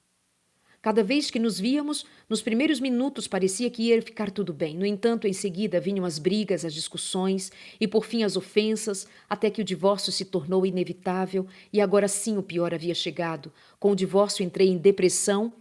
Cada 0.81 1.03
vez 1.03 1.33
que 1.33 1.41
nos 1.41 1.59
víamos, 1.59 2.07
nos 2.29 2.41
primeiros 2.41 2.79
minutos 2.79 3.27
parecia 3.27 3.69
que 3.69 3.83
ia 3.83 4.01
ficar 4.01 4.31
tudo 4.31 4.53
bem. 4.53 4.77
No 4.77 4.87
entanto, 4.87 5.27
em 5.27 5.33
seguida 5.33 5.81
vinham 5.81 6.05
as 6.05 6.21
brigas, 6.21 6.65
as 6.65 6.75
discussões 6.75 7.51
e, 7.81 7.89
por 7.89 8.05
fim, 8.05 8.23
as 8.23 8.37
ofensas, 8.37 9.09
até 9.29 9.51
que 9.51 9.61
o 9.61 9.65
divórcio 9.65 10.13
se 10.13 10.27
tornou 10.27 10.65
inevitável 10.65 11.45
e 11.73 11.81
agora 11.81 12.07
sim 12.07 12.39
o 12.39 12.43
pior 12.43 12.73
havia 12.73 12.95
chegado. 12.95 13.53
Com 13.81 13.91
o 13.91 13.97
divórcio 13.97 14.45
entrei 14.45 14.69
em 14.69 14.79
depressão, 14.79 15.53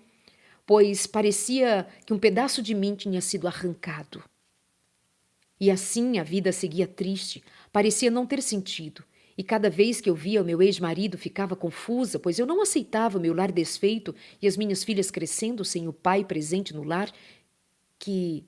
pois 0.66 1.06
parecia 1.06 1.88
que 2.06 2.14
um 2.14 2.20
pedaço 2.20 2.62
de 2.62 2.74
mim 2.74 2.96
tinha 2.96 3.22
sido 3.22 3.48
arrancado. 3.48 4.24
E 5.60 5.72
assim 5.72 6.20
a 6.20 6.24
vida 6.24 6.52
seguia 6.52 6.88
triste, 6.88 7.44
parecia 7.72 8.12
não 8.12 8.26
ter 8.26 8.42
sentido. 8.42 9.04
E 9.38 9.44
cada 9.44 9.70
vez 9.70 10.00
que 10.00 10.10
eu 10.10 10.16
via 10.16 10.42
o 10.42 10.46
meu 10.46 10.62
ex-marido 10.62 11.18
ficava 11.18 11.56
confusa, 11.56 12.20
pois 12.20 12.38
eu 12.38 12.46
não 12.46 12.62
aceitava 12.62 13.18
o 13.18 13.22
meu 13.22 13.34
lar 13.34 13.52
desfeito 13.52 14.14
e 14.42 14.48
as 14.48 14.56
minhas 14.56 14.84
filhas 14.84 15.10
crescendo 15.10 15.66
sem 15.66 15.88
o 15.88 15.94
pai 15.94 16.24
presente 16.24 16.74
no 16.74 16.84
lar, 16.84 17.12
que, 17.98 18.44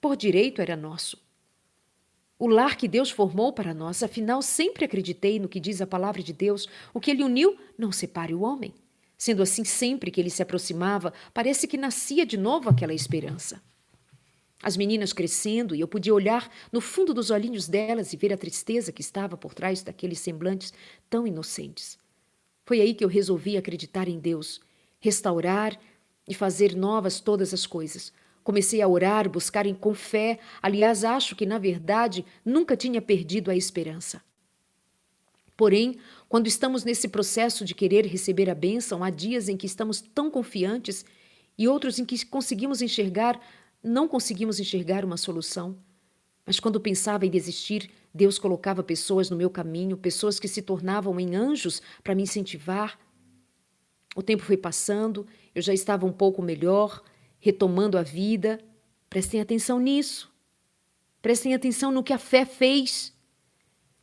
por 0.00 0.16
direito, 0.16 0.60
era 0.60 0.76
nosso. 0.76 1.20
O 2.38 2.46
lar 2.46 2.76
que 2.76 2.86
Deus 2.86 3.10
formou 3.10 3.52
para 3.52 3.72
nós, 3.72 4.02
afinal, 4.02 4.42
sempre 4.42 4.84
acreditei 4.84 5.38
no 5.38 5.48
que 5.48 5.60
diz 5.60 5.80
a 5.80 5.86
palavra 5.86 6.22
de 6.22 6.32
Deus: 6.32 6.68
o 6.92 7.00
que 7.00 7.10
ele 7.10 7.24
uniu, 7.24 7.56
não 7.78 7.90
separe 7.90 8.34
o 8.34 8.42
homem. 8.42 8.74
Sendo 9.22 9.40
assim, 9.40 9.62
sempre 9.62 10.10
que 10.10 10.20
ele 10.20 10.30
se 10.30 10.42
aproximava, 10.42 11.12
parece 11.32 11.68
que 11.68 11.76
nascia 11.76 12.26
de 12.26 12.36
novo 12.36 12.68
aquela 12.68 12.92
esperança. 12.92 13.62
As 14.60 14.76
meninas 14.76 15.12
crescendo, 15.12 15.76
e 15.76 15.80
eu 15.80 15.86
podia 15.86 16.12
olhar 16.12 16.50
no 16.72 16.80
fundo 16.80 17.14
dos 17.14 17.30
olhinhos 17.30 17.68
delas 17.68 18.12
e 18.12 18.16
ver 18.16 18.32
a 18.32 18.36
tristeza 18.36 18.90
que 18.90 19.00
estava 19.00 19.36
por 19.36 19.54
trás 19.54 19.80
daqueles 19.80 20.18
semblantes 20.18 20.74
tão 21.08 21.24
inocentes. 21.24 21.96
Foi 22.64 22.80
aí 22.80 22.94
que 22.94 23.04
eu 23.04 23.08
resolvi 23.08 23.56
acreditar 23.56 24.08
em 24.08 24.18
Deus, 24.18 24.60
restaurar 24.98 25.78
e 26.26 26.34
fazer 26.34 26.74
novas 26.74 27.20
todas 27.20 27.54
as 27.54 27.64
coisas. 27.64 28.12
Comecei 28.42 28.82
a 28.82 28.88
orar, 28.88 29.30
buscar 29.30 29.72
com 29.76 29.94
fé. 29.94 30.40
Aliás, 30.60 31.04
acho 31.04 31.36
que, 31.36 31.46
na 31.46 31.58
verdade, 31.58 32.26
nunca 32.44 32.76
tinha 32.76 33.00
perdido 33.00 33.52
a 33.52 33.56
esperança. 33.56 34.20
Porém, 35.62 35.96
quando 36.28 36.48
estamos 36.48 36.82
nesse 36.82 37.06
processo 37.06 37.64
de 37.64 37.72
querer 37.72 38.04
receber 38.04 38.50
a 38.50 38.54
bênção, 38.54 39.04
há 39.04 39.10
dias 39.10 39.48
em 39.48 39.56
que 39.56 39.64
estamos 39.64 40.00
tão 40.00 40.28
confiantes 40.28 41.04
e 41.56 41.68
outros 41.68 42.00
em 42.00 42.04
que 42.04 42.26
conseguimos 42.26 42.82
enxergar 42.82 43.40
não 43.80 44.08
conseguimos 44.08 44.58
enxergar 44.58 45.04
uma 45.04 45.16
solução. 45.16 45.78
Mas 46.44 46.58
quando 46.58 46.80
pensava 46.80 47.24
em 47.24 47.30
desistir, 47.30 47.88
Deus 48.12 48.40
colocava 48.40 48.82
pessoas 48.82 49.30
no 49.30 49.36
meu 49.36 49.48
caminho, 49.48 49.96
pessoas 49.96 50.40
que 50.40 50.48
se 50.48 50.62
tornavam 50.62 51.20
em 51.20 51.36
anjos 51.36 51.80
para 52.02 52.16
me 52.16 52.24
incentivar. 52.24 52.98
O 54.16 54.22
tempo 54.22 54.42
foi 54.42 54.56
passando, 54.56 55.24
eu 55.54 55.62
já 55.62 55.72
estava 55.72 56.04
um 56.04 56.12
pouco 56.12 56.42
melhor, 56.42 57.00
retomando 57.38 57.96
a 57.96 58.02
vida. 58.02 58.58
Prestem 59.08 59.40
atenção 59.40 59.78
nisso. 59.78 60.28
Prestem 61.22 61.54
atenção 61.54 61.92
no 61.92 62.02
que 62.02 62.12
a 62.12 62.18
fé 62.18 62.44
fez. 62.44 63.11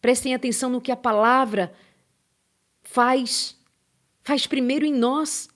Prestem 0.02 0.34
atenção 0.34 0.70
no 0.70 0.82
que 0.82 0.92
a 0.92 0.96
palavra 0.96 1.74
faz. 2.82 3.58
Faz 4.24 4.48
primeiro 4.48 4.86
em 4.86 4.94
nós. 4.94 5.50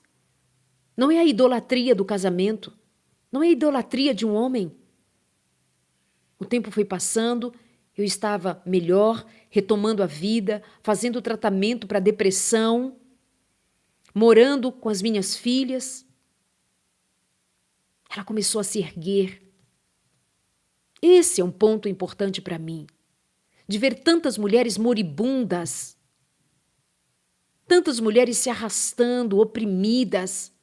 Não 0.96 1.10
é 1.10 1.20
a 1.20 1.26
idolatria 1.26 1.96
do 1.96 2.06
casamento. 2.06 2.74
Não 3.32 3.42
é 3.42 3.50
idolatria 3.50 4.14
de 4.14 4.26
um 4.26 4.34
homem. 4.34 4.72
O 6.38 6.46
tempo 6.46 6.70
foi 6.70 6.84
passando, 6.84 7.54
eu 7.98 8.04
estava 8.04 8.62
melhor, 8.66 9.26
retomando 9.50 10.04
a 10.04 10.06
vida, 10.06 10.62
fazendo 10.82 11.22
tratamento 11.22 11.88
para 11.88 12.00
depressão, 12.00 12.98
morando 14.14 14.72
com 14.72 14.90
as 14.90 15.02
minhas 15.02 15.36
filhas. 15.36 16.06
Ela 18.10 18.24
começou 18.24 18.60
a 18.60 18.64
se 18.64 18.80
erguer. 18.80 19.42
Esse 21.02 21.42
é 21.42 21.44
um 21.44 21.52
ponto 21.52 21.90
importante 21.90 22.42
para 22.42 22.60
mim. 22.60 22.86
De 23.74 23.80
ver 23.80 24.04
tantas 24.04 24.38
mulheres 24.38 24.78
moribundas, 24.78 25.98
tantas 27.68 28.00
mulheres 28.00 28.38
se 28.38 28.48
arrastando, 28.48 29.40
oprimidas, 29.40 30.54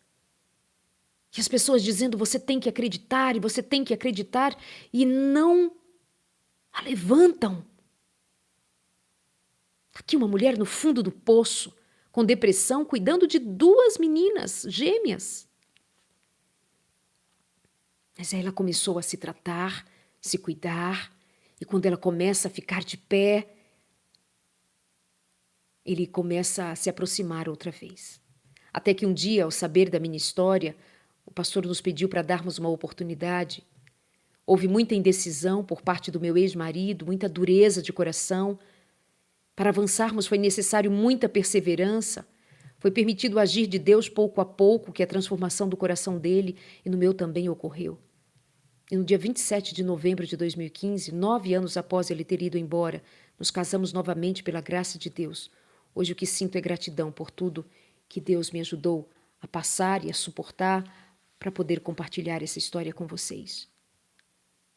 e 1.36 1.40
as 1.40 1.48
pessoas 1.48 1.82
dizendo 1.82 2.16
você 2.16 2.38
tem 2.38 2.60
que 2.60 2.68
acreditar 2.68 3.34
e 3.34 3.40
você 3.40 3.64
tem 3.64 3.82
que 3.82 3.92
acreditar 3.92 4.56
e 4.92 5.04
não 5.04 5.72
a 6.72 6.82
levantam. 6.82 7.66
Aqui 9.92 10.16
uma 10.16 10.28
mulher 10.28 10.56
no 10.56 10.64
fundo 10.64 11.02
do 11.02 11.10
poço, 11.10 11.74
com 12.12 12.24
depressão, 12.24 12.84
cuidando 12.84 13.26
de 13.26 13.40
duas 13.40 13.98
meninas 13.98 14.64
gêmeas. 14.68 15.48
Mas 18.16 18.32
aí 18.32 18.38
ela 18.38 18.52
começou 18.52 19.00
a 19.00 19.02
se 19.02 19.16
tratar, 19.16 19.84
se 20.20 20.38
cuidar, 20.38 21.12
e 21.60 21.64
quando 21.64 21.86
ela 21.86 21.96
começa 21.96 22.48
a 22.48 22.50
ficar 22.50 22.82
de 22.82 22.96
pé, 22.96 23.48
ele 25.84 26.06
começa 26.06 26.70
a 26.70 26.76
se 26.76 26.88
aproximar 26.88 27.48
outra 27.48 27.70
vez. 27.70 28.20
Até 28.72 28.94
que 28.94 29.04
um 29.04 29.12
dia, 29.12 29.44
ao 29.44 29.50
saber 29.50 29.90
da 29.90 29.98
minha 29.98 30.16
história, 30.16 30.76
o 31.26 31.30
pastor 31.30 31.66
nos 31.66 31.80
pediu 31.80 32.08
para 32.08 32.22
darmos 32.22 32.58
uma 32.58 32.68
oportunidade. 32.68 33.62
Houve 34.46 34.68
muita 34.68 34.94
indecisão 34.94 35.64
por 35.64 35.82
parte 35.82 36.10
do 36.10 36.20
meu 36.20 36.36
ex-marido, 36.36 37.04
muita 37.04 37.28
dureza 37.28 37.82
de 37.82 37.92
coração. 37.92 38.58
Para 39.54 39.70
avançarmos 39.70 40.26
foi 40.26 40.38
necessário 40.38 40.90
muita 40.90 41.28
perseverança. 41.28 42.26
Foi 42.78 42.90
permitido 42.90 43.38
agir 43.38 43.66
de 43.66 43.78
Deus 43.78 44.08
pouco 44.08 44.40
a 44.40 44.44
pouco, 44.44 44.92
que 44.92 45.02
a 45.02 45.06
transformação 45.06 45.68
do 45.68 45.76
coração 45.76 46.18
dele 46.18 46.56
e 46.84 46.88
no 46.88 46.96
meu 46.96 47.12
também 47.12 47.48
ocorreu. 47.48 47.98
E 48.90 48.96
no 48.96 49.04
dia 49.04 49.18
27 49.18 49.72
de 49.72 49.84
novembro 49.84 50.26
de 50.26 50.36
2015, 50.36 51.12
nove 51.12 51.54
anos 51.54 51.76
após 51.76 52.10
ele 52.10 52.24
ter 52.24 52.42
ido 52.42 52.58
embora, 52.58 53.02
nos 53.38 53.50
casamos 53.50 53.92
novamente 53.92 54.42
pela 54.42 54.60
graça 54.60 54.98
de 54.98 55.08
Deus. 55.08 55.50
Hoje 55.94 56.12
o 56.12 56.16
que 56.16 56.26
sinto 56.26 56.56
é 56.56 56.60
gratidão 56.60 57.12
por 57.12 57.30
tudo 57.30 57.64
que 58.08 58.20
Deus 58.20 58.50
me 58.50 58.60
ajudou 58.60 59.08
a 59.40 59.46
passar 59.46 60.04
e 60.04 60.10
a 60.10 60.14
suportar, 60.14 60.84
para 61.38 61.50
poder 61.50 61.80
compartilhar 61.80 62.42
essa 62.42 62.58
história 62.58 62.92
com 62.92 63.06
vocês. 63.06 63.66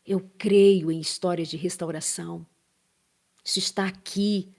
Eu 0.05 0.22
creio 0.38 0.89
em 0.89 0.99
histórias 0.99 1.49
de 1.49 1.57
restauração. 1.57 2.45
Isso 3.43 3.59
está 3.59 3.86
aqui 3.86 4.49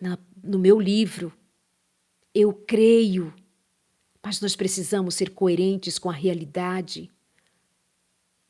na, 0.00 0.16
no 0.40 0.56
meu 0.56 0.78
livro. 0.78 1.32
Eu 2.32 2.52
creio, 2.52 3.34
mas 4.22 4.40
nós 4.40 4.54
precisamos 4.54 5.16
ser 5.16 5.30
coerentes 5.30 5.98
com 5.98 6.08
a 6.08 6.14
realidade. 6.14 7.10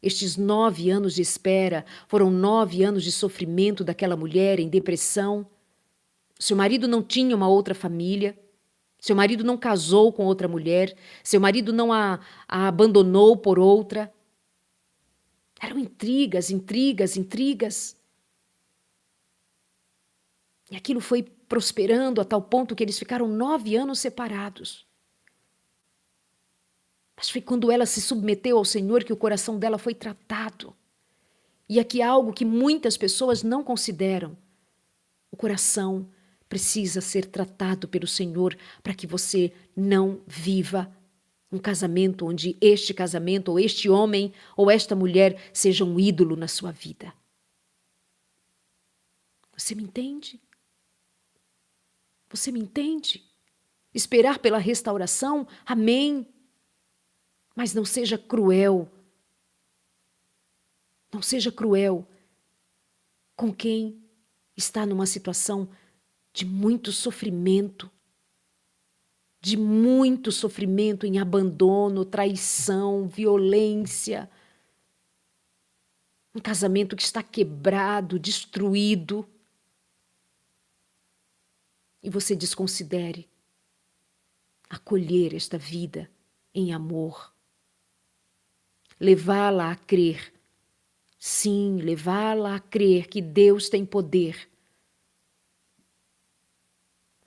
Estes 0.02 0.36
nove 0.36 0.90
anos 0.90 1.14
de 1.14 1.22
espera 1.22 1.84
foram 2.08 2.30
nove 2.30 2.82
anos 2.82 3.04
de 3.04 3.12
sofrimento 3.12 3.84
daquela 3.84 4.16
mulher 4.16 4.58
em 4.58 4.68
depressão. 4.68 5.46
Seu 6.38 6.56
marido 6.56 6.88
não 6.88 7.02
tinha 7.02 7.36
uma 7.36 7.48
outra 7.48 7.74
família. 7.74 8.38
Seu 9.00 9.16
marido 9.16 9.42
não 9.42 9.56
casou 9.56 10.12
com 10.12 10.26
outra 10.26 10.46
mulher, 10.46 10.94
seu 11.24 11.40
marido 11.40 11.72
não 11.72 11.90
a, 11.90 12.20
a 12.46 12.68
abandonou 12.68 13.34
por 13.34 13.58
outra. 13.58 14.12
Eram 15.58 15.78
intrigas, 15.78 16.50
intrigas, 16.50 17.16
intrigas. 17.16 17.96
E 20.70 20.76
aquilo 20.76 21.00
foi 21.00 21.22
prosperando 21.22 22.20
a 22.20 22.24
tal 22.24 22.42
ponto 22.42 22.76
que 22.76 22.84
eles 22.84 22.98
ficaram 22.98 23.26
nove 23.26 23.74
anos 23.74 23.98
separados. 23.98 24.86
Mas 27.20 27.28
foi 27.28 27.42
quando 27.42 27.70
ela 27.70 27.84
se 27.84 28.00
submeteu 28.00 28.56
ao 28.56 28.64
Senhor 28.64 29.04
que 29.04 29.12
o 29.12 29.16
coração 29.16 29.58
dela 29.58 29.76
foi 29.76 29.94
tratado. 29.94 30.74
E 31.68 31.78
aqui 31.78 32.00
algo 32.00 32.32
que 32.32 32.46
muitas 32.46 32.96
pessoas 32.96 33.42
não 33.42 33.62
consideram: 33.62 34.34
o 35.30 35.36
coração 35.36 36.08
precisa 36.48 37.02
ser 37.02 37.26
tratado 37.26 37.86
pelo 37.86 38.06
Senhor 38.06 38.56
para 38.82 38.94
que 38.94 39.06
você 39.06 39.52
não 39.76 40.22
viva 40.26 40.90
um 41.52 41.58
casamento 41.58 42.24
onde 42.24 42.56
este 42.58 42.94
casamento, 42.94 43.50
ou 43.50 43.60
este 43.60 43.90
homem, 43.90 44.32
ou 44.56 44.70
esta 44.70 44.96
mulher 44.96 45.50
seja 45.52 45.84
um 45.84 46.00
ídolo 46.00 46.36
na 46.36 46.48
sua 46.48 46.72
vida. 46.72 47.12
Você 49.54 49.74
me 49.74 49.82
entende? 49.82 50.40
Você 52.30 52.50
me 52.50 52.60
entende? 52.60 53.22
Esperar 53.92 54.38
pela 54.38 54.56
restauração, 54.56 55.46
amém. 55.66 56.26
Mas 57.60 57.74
não 57.74 57.84
seja 57.84 58.16
cruel. 58.16 58.90
Não 61.12 61.20
seja 61.20 61.52
cruel 61.52 62.08
com 63.36 63.52
quem 63.52 64.02
está 64.56 64.86
numa 64.86 65.04
situação 65.04 65.68
de 66.32 66.46
muito 66.46 66.90
sofrimento, 66.90 67.90
de 69.42 69.58
muito 69.58 70.32
sofrimento 70.32 71.04
em 71.04 71.18
abandono, 71.18 72.02
traição, 72.02 73.06
violência. 73.06 74.30
Um 76.34 76.40
casamento 76.40 76.96
que 76.96 77.02
está 77.02 77.22
quebrado, 77.22 78.18
destruído. 78.18 79.28
E 82.02 82.08
você 82.08 82.34
desconsidere 82.34 83.28
acolher 84.70 85.34
esta 85.34 85.58
vida 85.58 86.10
em 86.54 86.72
amor. 86.72 87.38
Levá-la 89.00 89.72
a 89.72 89.76
crer. 89.76 90.32
Sim, 91.18 91.78
levá-la 91.78 92.56
a 92.56 92.60
crer 92.60 93.08
que 93.08 93.22
Deus 93.22 93.70
tem 93.70 93.84
poder. 93.86 94.50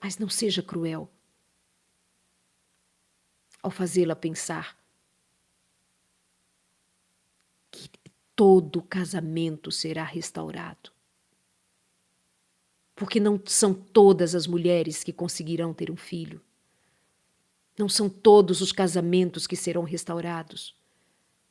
Mas 0.00 0.18
não 0.18 0.28
seja 0.28 0.62
cruel 0.62 1.10
ao 3.62 3.70
fazê-la 3.70 4.14
pensar 4.14 4.78
que 7.70 7.88
todo 8.36 8.82
casamento 8.82 9.72
será 9.72 10.04
restaurado. 10.04 10.92
Porque 12.94 13.18
não 13.18 13.40
são 13.46 13.72
todas 13.72 14.34
as 14.34 14.46
mulheres 14.46 15.02
que 15.02 15.12
conseguirão 15.12 15.72
ter 15.72 15.90
um 15.90 15.96
filho. 15.96 16.40
Não 17.78 17.88
são 17.88 18.08
todos 18.08 18.60
os 18.60 18.70
casamentos 18.70 19.46
que 19.46 19.56
serão 19.56 19.82
restaurados. 19.82 20.76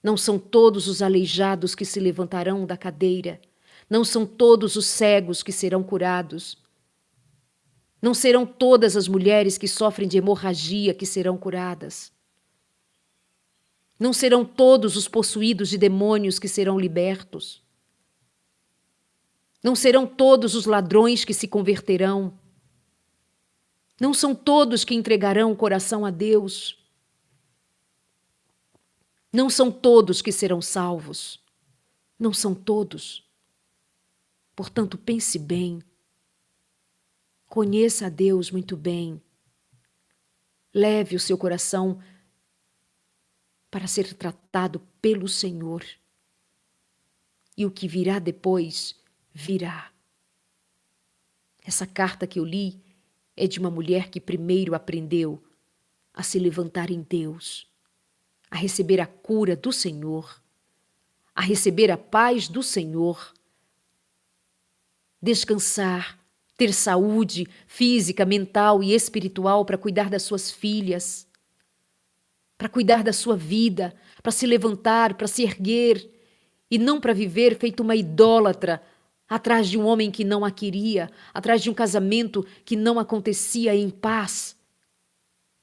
Não 0.03 0.17
são 0.17 0.37
todos 0.37 0.87
os 0.89 1.01
aleijados 1.01 1.73
que 1.73 1.85
se 1.85 1.99
levantarão 1.99 2.65
da 2.65 2.75
cadeira. 2.75 3.39
Não 3.89 4.03
são 4.03 4.25
todos 4.25 4.75
os 4.75 4.85
cegos 4.85 5.41
que 5.41 5.51
serão 5.51 5.81
curados. 5.81 6.57
Não 8.01 8.13
serão 8.13 8.45
todas 8.45 8.97
as 8.97 9.07
mulheres 9.07 9.57
que 9.57 9.67
sofrem 9.67 10.09
de 10.09 10.17
hemorragia 10.17 10.93
que 10.93 11.05
serão 11.05 11.37
curadas. 11.37 12.11
Não 13.97 14.11
serão 14.11 14.43
todos 14.43 14.97
os 14.97 15.07
possuídos 15.07 15.69
de 15.69 15.77
demônios 15.77 16.37
que 16.37 16.49
serão 16.49 16.77
libertos. 16.77 17.63
Não 19.63 19.73
serão 19.73 20.05
todos 20.05 20.53
os 20.53 20.65
ladrões 20.65 21.23
que 21.23 21.33
se 21.33 21.47
converterão. 21.47 22.37
Não 24.01 24.13
são 24.13 24.35
todos 24.35 24.83
que 24.83 24.93
entregarão 24.93 25.53
o 25.53 25.55
coração 25.55 26.05
a 26.05 26.09
Deus. 26.09 26.82
Não 29.33 29.49
são 29.49 29.71
todos 29.71 30.21
que 30.21 30.31
serão 30.31 30.61
salvos. 30.61 31.43
Não 32.17 32.31
são 32.31 32.53
todos. 32.53 33.27
Portanto, 34.55 34.97
pense 34.97 35.39
bem 35.39 35.81
Conheça 37.53 38.07
a 38.07 38.09
Deus 38.09 38.49
muito 38.49 38.75
bem. 38.75 39.21
Leve 40.73 41.15
o 41.15 41.19
seu 41.19 41.37
coração 41.37 42.01
para 43.69 43.85
ser 43.85 44.11
tratado 44.15 44.79
pelo 44.99 45.27
Senhor. 45.27 45.85
E 47.55 47.63
o 47.63 47.69
que 47.69 47.87
virá 47.87 48.17
depois, 48.17 48.99
virá. 49.31 49.93
Essa 51.63 51.85
carta 51.85 52.25
que 52.25 52.39
eu 52.39 52.43
li 52.43 52.81
é 53.37 53.45
de 53.45 53.59
uma 53.59 53.69
mulher 53.69 54.09
que 54.09 54.19
primeiro 54.19 54.73
aprendeu 54.73 55.39
a 56.11 56.23
se 56.23 56.39
levantar 56.39 56.89
em 56.89 57.03
Deus, 57.03 57.71
a 58.53 58.57
receber 58.57 59.01
a 59.01 59.07
cura 59.07 59.55
do 59.55 59.73
Senhor, 59.73 60.39
a 61.33 61.41
receber 61.41 61.89
a 61.89 61.97
paz 61.97 62.47
do 62.47 62.61
Senhor, 62.61 63.33
descansar 65.19 66.19
ter 66.55 66.71
saúde 66.71 67.47
física, 67.65 68.23
mental 68.25 68.83
e 68.83 68.93
espiritual 68.93 69.65
para 69.65 69.75
cuidar 69.75 70.07
das 70.07 70.21
suas 70.21 70.51
filhas, 70.51 71.27
para 72.59 72.69
cuidar 72.69 73.03
da 73.03 73.11
sua 73.11 73.35
vida, 73.35 73.91
para 74.21 74.31
se 74.31 74.45
levantar, 74.45 75.15
para 75.15 75.25
se 75.25 75.41
erguer 75.41 76.07
e 76.69 76.77
não 76.77 77.01
para 77.01 77.11
viver 77.11 77.57
feito 77.57 77.81
uma 77.81 77.95
idólatra 77.95 78.83
atrás 79.27 79.67
de 79.67 79.79
um 79.79 79.85
homem 79.87 80.11
que 80.11 80.23
não 80.23 80.45
a 80.45 80.51
queria, 80.51 81.09
atrás 81.33 81.59
de 81.59 81.71
um 81.71 81.73
casamento 81.73 82.45
que 82.63 82.75
não 82.75 82.99
acontecia 82.99 83.75
em 83.75 83.89
paz. 83.89 84.55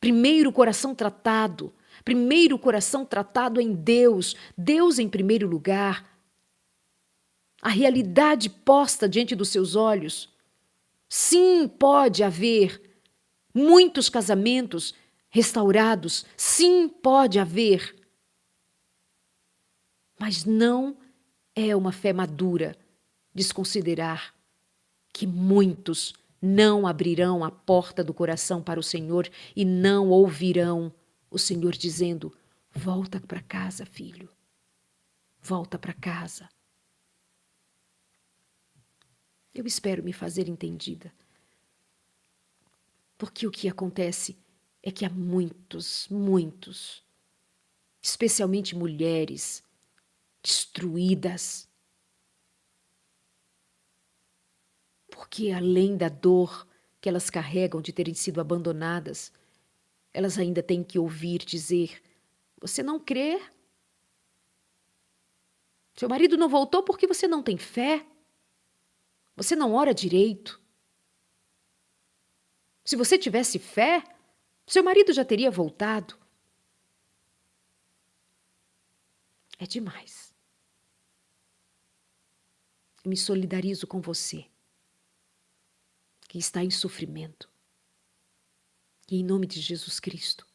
Primeiro 0.01 0.51
o 0.51 0.53
coração 0.53 0.93
tratado, 0.93 1.73
primeiro 2.05 2.57
o 2.57 2.59
coração 2.59 3.05
tratado 3.05 3.61
em 3.61 3.73
Deus, 3.73 4.35
Deus 4.57 4.99
em 4.99 5.09
primeiro 5.09 5.47
lugar. 5.47 6.09
A 7.63 7.69
realidade 7.69 8.49
posta 8.49 9.09
diante 9.09 9.35
dos 9.35 9.49
seus 9.49 9.77
olhos 9.77 10.31
Sim, 11.13 11.67
pode 11.67 12.23
haver 12.23 12.81
muitos 13.53 14.09
casamentos 14.09 14.95
restaurados. 15.29 16.25
Sim, 16.37 16.89
pode 16.89 17.41
haver. 17.41 17.97
Mas 20.17 20.45
não 20.45 20.97
é 21.53 21.75
uma 21.75 21.91
fé 21.91 22.13
madura 22.13 22.77
desconsiderar 23.35 24.33
que 25.13 25.27
muitos 25.27 26.15
não 26.41 26.87
abrirão 26.87 27.45
a 27.45 27.51
porta 27.51 28.05
do 28.05 28.15
coração 28.15 28.63
para 28.63 28.79
o 28.79 28.83
Senhor 28.83 29.29
e 29.57 29.65
não 29.65 30.11
ouvirão 30.11 30.93
o 31.31 31.39
Senhor 31.39 31.73
dizendo: 31.73 32.37
Volta 32.73 33.21
para 33.21 33.41
casa, 33.41 33.87
filho. 33.87 34.29
Volta 35.41 35.79
para 35.79 35.95
casa. 35.95 36.49
Eu 39.55 39.67
espero 39.67 40.03
me 40.03 40.13
fazer 40.13 40.49
entendida. 40.49 41.13
Porque 43.17 43.47
o 43.47 43.51
que 43.51 43.69
acontece 43.69 44.39
é 44.83 44.91
que 44.91 45.05
há 45.05 45.11
muitos, 45.11 46.09
muitos, 46.09 47.05
especialmente 48.01 48.75
mulheres, 48.75 49.63
destruídas. 50.43 51.69
Porque 55.11 55.51
além 55.51 55.97
da 55.97 56.09
dor 56.09 56.67
que 57.01 57.09
elas 57.09 57.29
carregam 57.29 57.81
de 57.83 57.93
terem 57.93 58.15
sido 58.15 58.41
abandonadas, 58.41 59.33
elas 60.13 60.39
ainda 60.39 60.63
têm 60.63 60.83
que 60.83 60.99
ouvir 60.99 61.39
dizer: 61.39 62.03
Você 62.61 62.83
não 62.83 62.99
crê? 62.99 63.41
Seu 65.95 66.09
marido 66.09 66.37
não 66.37 66.49
voltou 66.49 66.83
porque 66.83 67.07
você 67.07 67.29
não 67.29 67.43
tem 67.43 67.59
fé? 67.59 68.07
Você 69.37 69.55
não 69.55 69.75
ora 69.75 69.93
direito. 69.93 70.61
Se 72.85 72.97
você 72.97 73.19
tivesse 73.19 73.59
fé, 73.59 74.03
seu 74.67 74.83
marido 74.83 75.13
já 75.13 75.25
teria 75.25 75.51
voltado. 75.51 76.19
É 79.59 79.67
demais. 79.67 80.35
Me 83.05 83.17
solidarizo 83.17 83.87
com 83.87 84.01
você, 84.01 84.47
que 86.29 86.39
está 86.39 86.63
em 86.63 86.71
sofrimento. 86.71 87.50
E 89.11 89.19
em 89.19 89.25
nome 89.25 89.47
de 89.47 89.61
Jesus 89.61 89.99
Cristo, 89.99 90.47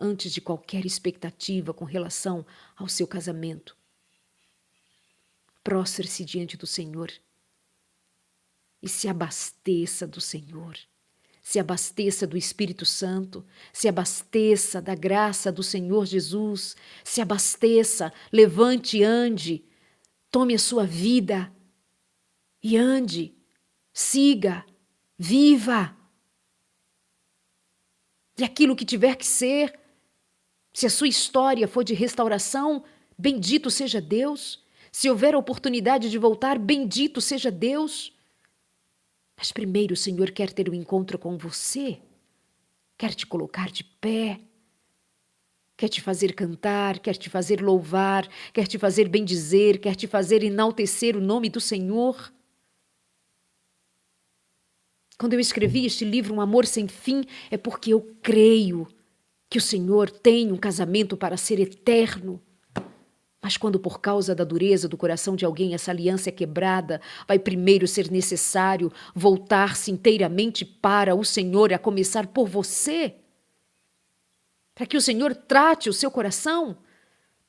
antes 0.00 0.32
de 0.32 0.40
qualquer 0.40 0.86
expectativa 0.86 1.74
com 1.74 1.84
relação 1.84 2.46
ao 2.74 2.88
seu 2.88 3.06
casamento, 3.06 3.76
prostre-se 5.62 6.24
diante 6.24 6.56
do 6.56 6.66
Senhor 6.66 7.12
e 8.82 8.88
se 8.88 9.06
abasteça 9.06 10.06
do 10.06 10.20
Senhor. 10.20 10.78
Se 11.42 11.58
abasteça 11.58 12.26
do 12.26 12.38
Espírito 12.38 12.86
Santo, 12.86 13.44
se 13.70 13.86
abasteça 13.86 14.80
da 14.80 14.94
graça 14.94 15.52
do 15.52 15.62
Senhor 15.62 16.06
Jesus, 16.06 16.74
se 17.04 17.20
abasteça, 17.20 18.10
levante 18.32 18.98
e 18.98 19.04
ande, 19.04 19.62
tome 20.30 20.54
a 20.54 20.58
sua 20.58 20.86
vida 20.86 21.52
e 22.62 22.78
ande, 22.78 23.34
siga, 23.92 24.64
viva. 25.18 25.94
E 28.36 28.44
aquilo 28.44 28.74
que 28.74 28.84
tiver 28.84 29.16
que 29.16 29.26
ser, 29.26 29.78
se 30.72 30.86
a 30.86 30.90
sua 30.90 31.06
história 31.06 31.68
for 31.68 31.84
de 31.84 31.94
restauração, 31.94 32.82
bendito 33.16 33.70
seja 33.70 34.00
Deus. 34.00 34.62
Se 34.90 35.08
houver 35.08 35.36
oportunidade 35.36 36.10
de 36.10 36.18
voltar, 36.18 36.58
bendito 36.58 37.20
seja 37.20 37.50
Deus. 37.50 38.12
Mas 39.36 39.52
primeiro 39.52 39.94
o 39.94 39.96
Senhor 39.96 40.30
quer 40.32 40.52
ter 40.52 40.68
um 40.68 40.74
encontro 40.74 41.18
com 41.18 41.38
você, 41.38 41.98
quer 42.98 43.14
te 43.14 43.26
colocar 43.26 43.70
de 43.70 43.84
pé, 43.84 44.40
quer 45.76 45.88
te 45.88 46.00
fazer 46.00 46.34
cantar, 46.34 46.98
quer 46.98 47.14
te 47.14 47.30
fazer 47.30 47.60
louvar, 47.60 48.28
quer 48.52 48.66
te 48.66 48.78
fazer 48.78 49.08
bendizer, 49.08 49.78
quer 49.78 49.94
te 49.94 50.06
fazer 50.06 50.42
enaltecer 50.42 51.16
o 51.16 51.20
nome 51.20 51.48
do 51.48 51.60
Senhor. 51.60 52.32
Quando 55.18 55.34
eu 55.34 55.40
escrevi 55.40 55.86
este 55.86 56.04
livro, 56.04 56.34
Um 56.34 56.40
Amor 56.40 56.66
Sem 56.66 56.88
Fim, 56.88 57.24
é 57.50 57.56
porque 57.56 57.92
eu 57.92 58.14
creio 58.22 58.88
que 59.48 59.58
o 59.58 59.60
Senhor 59.60 60.10
tem 60.10 60.50
um 60.50 60.56
casamento 60.56 61.16
para 61.16 61.36
ser 61.36 61.60
eterno. 61.60 62.42
Mas 63.40 63.56
quando 63.56 63.78
por 63.78 64.00
causa 64.00 64.34
da 64.34 64.42
dureza 64.42 64.88
do 64.88 64.96
coração 64.96 65.36
de 65.36 65.44
alguém 65.44 65.74
essa 65.74 65.90
aliança 65.90 66.30
é 66.30 66.32
quebrada, 66.32 67.00
vai 67.28 67.38
primeiro 67.38 67.86
ser 67.86 68.10
necessário 68.10 68.90
voltar-se 69.14 69.90
inteiramente 69.90 70.64
para 70.64 71.14
o 71.14 71.22
Senhor, 71.22 71.72
a 71.72 71.78
começar 71.78 72.26
por 72.26 72.48
você. 72.48 73.14
Para 74.74 74.86
que 74.86 74.96
o 74.96 75.00
Senhor 75.00 75.36
trate 75.36 75.88
o 75.88 75.92
seu 75.92 76.10
coração, 76.10 76.78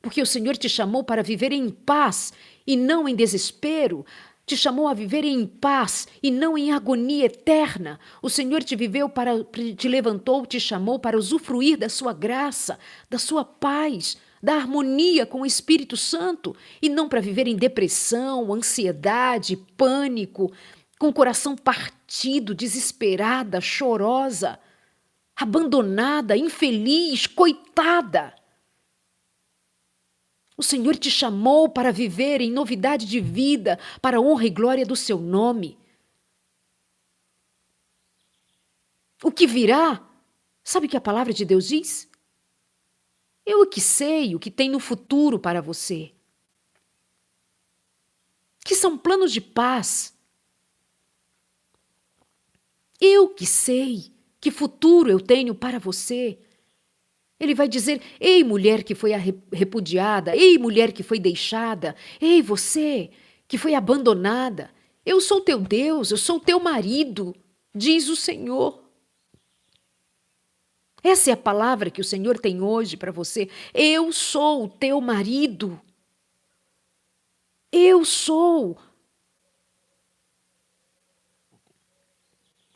porque 0.01 0.22
o 0.22 0.26
Senhor 0.26 0.55
te 0.57 0.70
chamou 0.70 1.03
para 1.03 1.24
viver 1.24 1.51
em 1.51 1.70
paz 1.70 2.32
e 2.68 2.76
não 2.76 3.07
em 3.07 3.16
desespero, 3.16 4.05
te 4.45 4.55
chamou 4.55 4.87
a 4.87 4.93
viver 4.93 5.23
em 5.25 5.45
paz 5.45 6.07
e 6.21 6.29
não 6.29 6.57
em 6.57 6.71
agonia 6.71 7.25
eterna. 7.25 7.99
O 8.21 8.29
Senhor 8.29 8.63
te 8.63 8.75
viveu 8.75 9.09
para 9.09 9.43
te 9.75 9.87
levantou, 9.87 10.45
te 10.45 10.59
chamou 10.59 10.99
para 10.99 11.17
usufruir 11.17 11.77
da 11.77 11.89
sua 11.89 12.13
graça, 12.13 12.77
da 13.09 13.17
sua 13.17 13.43
paz, 13.43 14.17
da 14.41 14.55
harmonia 14.55 15.25
com 15.25 15.41
o 15.41 15.45
Espírito 15.45 15.97
Santo 15.97 16.55
e 16.79 16.87
não 16.87 17.09
para 17.09 17.21
viver 17.21 17.47
em 17.47 17.55
depressão, 17.55 18.53
ansiedade, 18.53 19.57
pânico, 19.75 20.51
com 20.99 21.07
o 21.07 21.13
coração 21.13 21.55
partido, 21.55 22.53
desesperada, 22.53 23.59
chorosa, 23.59 24.59
abandonada, 25.35 26.37
infeliz, 26.37 27.25
coitada. 27.25 28.33
O 30.58 30.64
Senhor 30.64 30.95
te 30.95 31.12
chamou 31.12 31.68
para 31.68 31.91
viver 31.91 32.39
em 32.39 32.51
novidade 32.51 33.06
de 33.06 33.20
vida, 33.20 33.78
para 34.01 34.18
a 34.18 34.22
honra 34.22 34.45
e 34.45 34.49
glória 34.49 34.86
do 34.86 34.95
seu 34.95 35.20
nome. 35.20 35.78
O 39.22 39.32
que 39.32 39.45
virá? 39.45 40.08
Sabe 40.64 40.88
o 40.88 40.89
que 40.89 40.97
a 40.97 41.01
palavra 41.01 41.34
de 41.34 41.43
Deus 41.43 41.68
diz? 41.68 42.10
Eu 43.45 43.68
que 43.68 43.82
sei 43.82 44.34
o 44.34 44.39
que 44.39 44.49
tem 44.49 44.70
no 44.70 44.80
futuro 44.80 45.38
para 45.38 45.62
você. 45.62 46.12
Que 48.64 48.76
são 48.76 48.97
planos 48.97 49.32
de 49.32 49.41
paz. 49.41 50.18
Eu 52.99 53.30
que 53.30 53.45
sei 53.45 54.12
que 54.39 54.49
futuro 54.49 55.10
eu 55.10 55.20
tenho 55.20 55.53
para 55.53 55.78
você. 55.80 56.39
Ele 57.39 57.53
vai 57.53 57.67
dizer: 57.67 58.01
Ei, 58.19 58.43
mulher 58.43 58.83
que 58.83 58.95
foi 58.95 59.11
repudiada, 59.51 60.36
ei, 60.36 60.57
mulher 60.57 60.91
que 60.91 61.03
foi 61.03 61.19
deixada, 61.19 61.95
ei, 62.19 62.41
você 62.41 63.09
que 63.47 63.57
foi 63.57 63.75
abandonada, 63.75 64.71
eu 65.05 65.21
sou 65.21 65.41
teu 65.41 65.59
Deus, 65.59 66.11
eu 66.11 66.17
sou 66.17 66.39
teu 66.39 66.59
marido, 66.59 67.36
diz 67.73 68.09
o 68.09 68.15
Senhor. 68.15 68.83
Essa 71.03 71.29
é 71.29 71.33
a 71.33 71.38
palavra 71.38 71.91
que 71.91 72.01
o 72.01 72.03
Senhor 72.03 72.39
tem 72.39 72.61
hoje 72.61 72.97
para 72.97 73.11
você. 73.11 73.47
Eu 73.71 74.11
sou 74.11 74.63
o 74.63 74.69
teu 74.69 74.99
marido. 74.99 75.79
Eu 77.71 78.03
sou. 78.03 78.75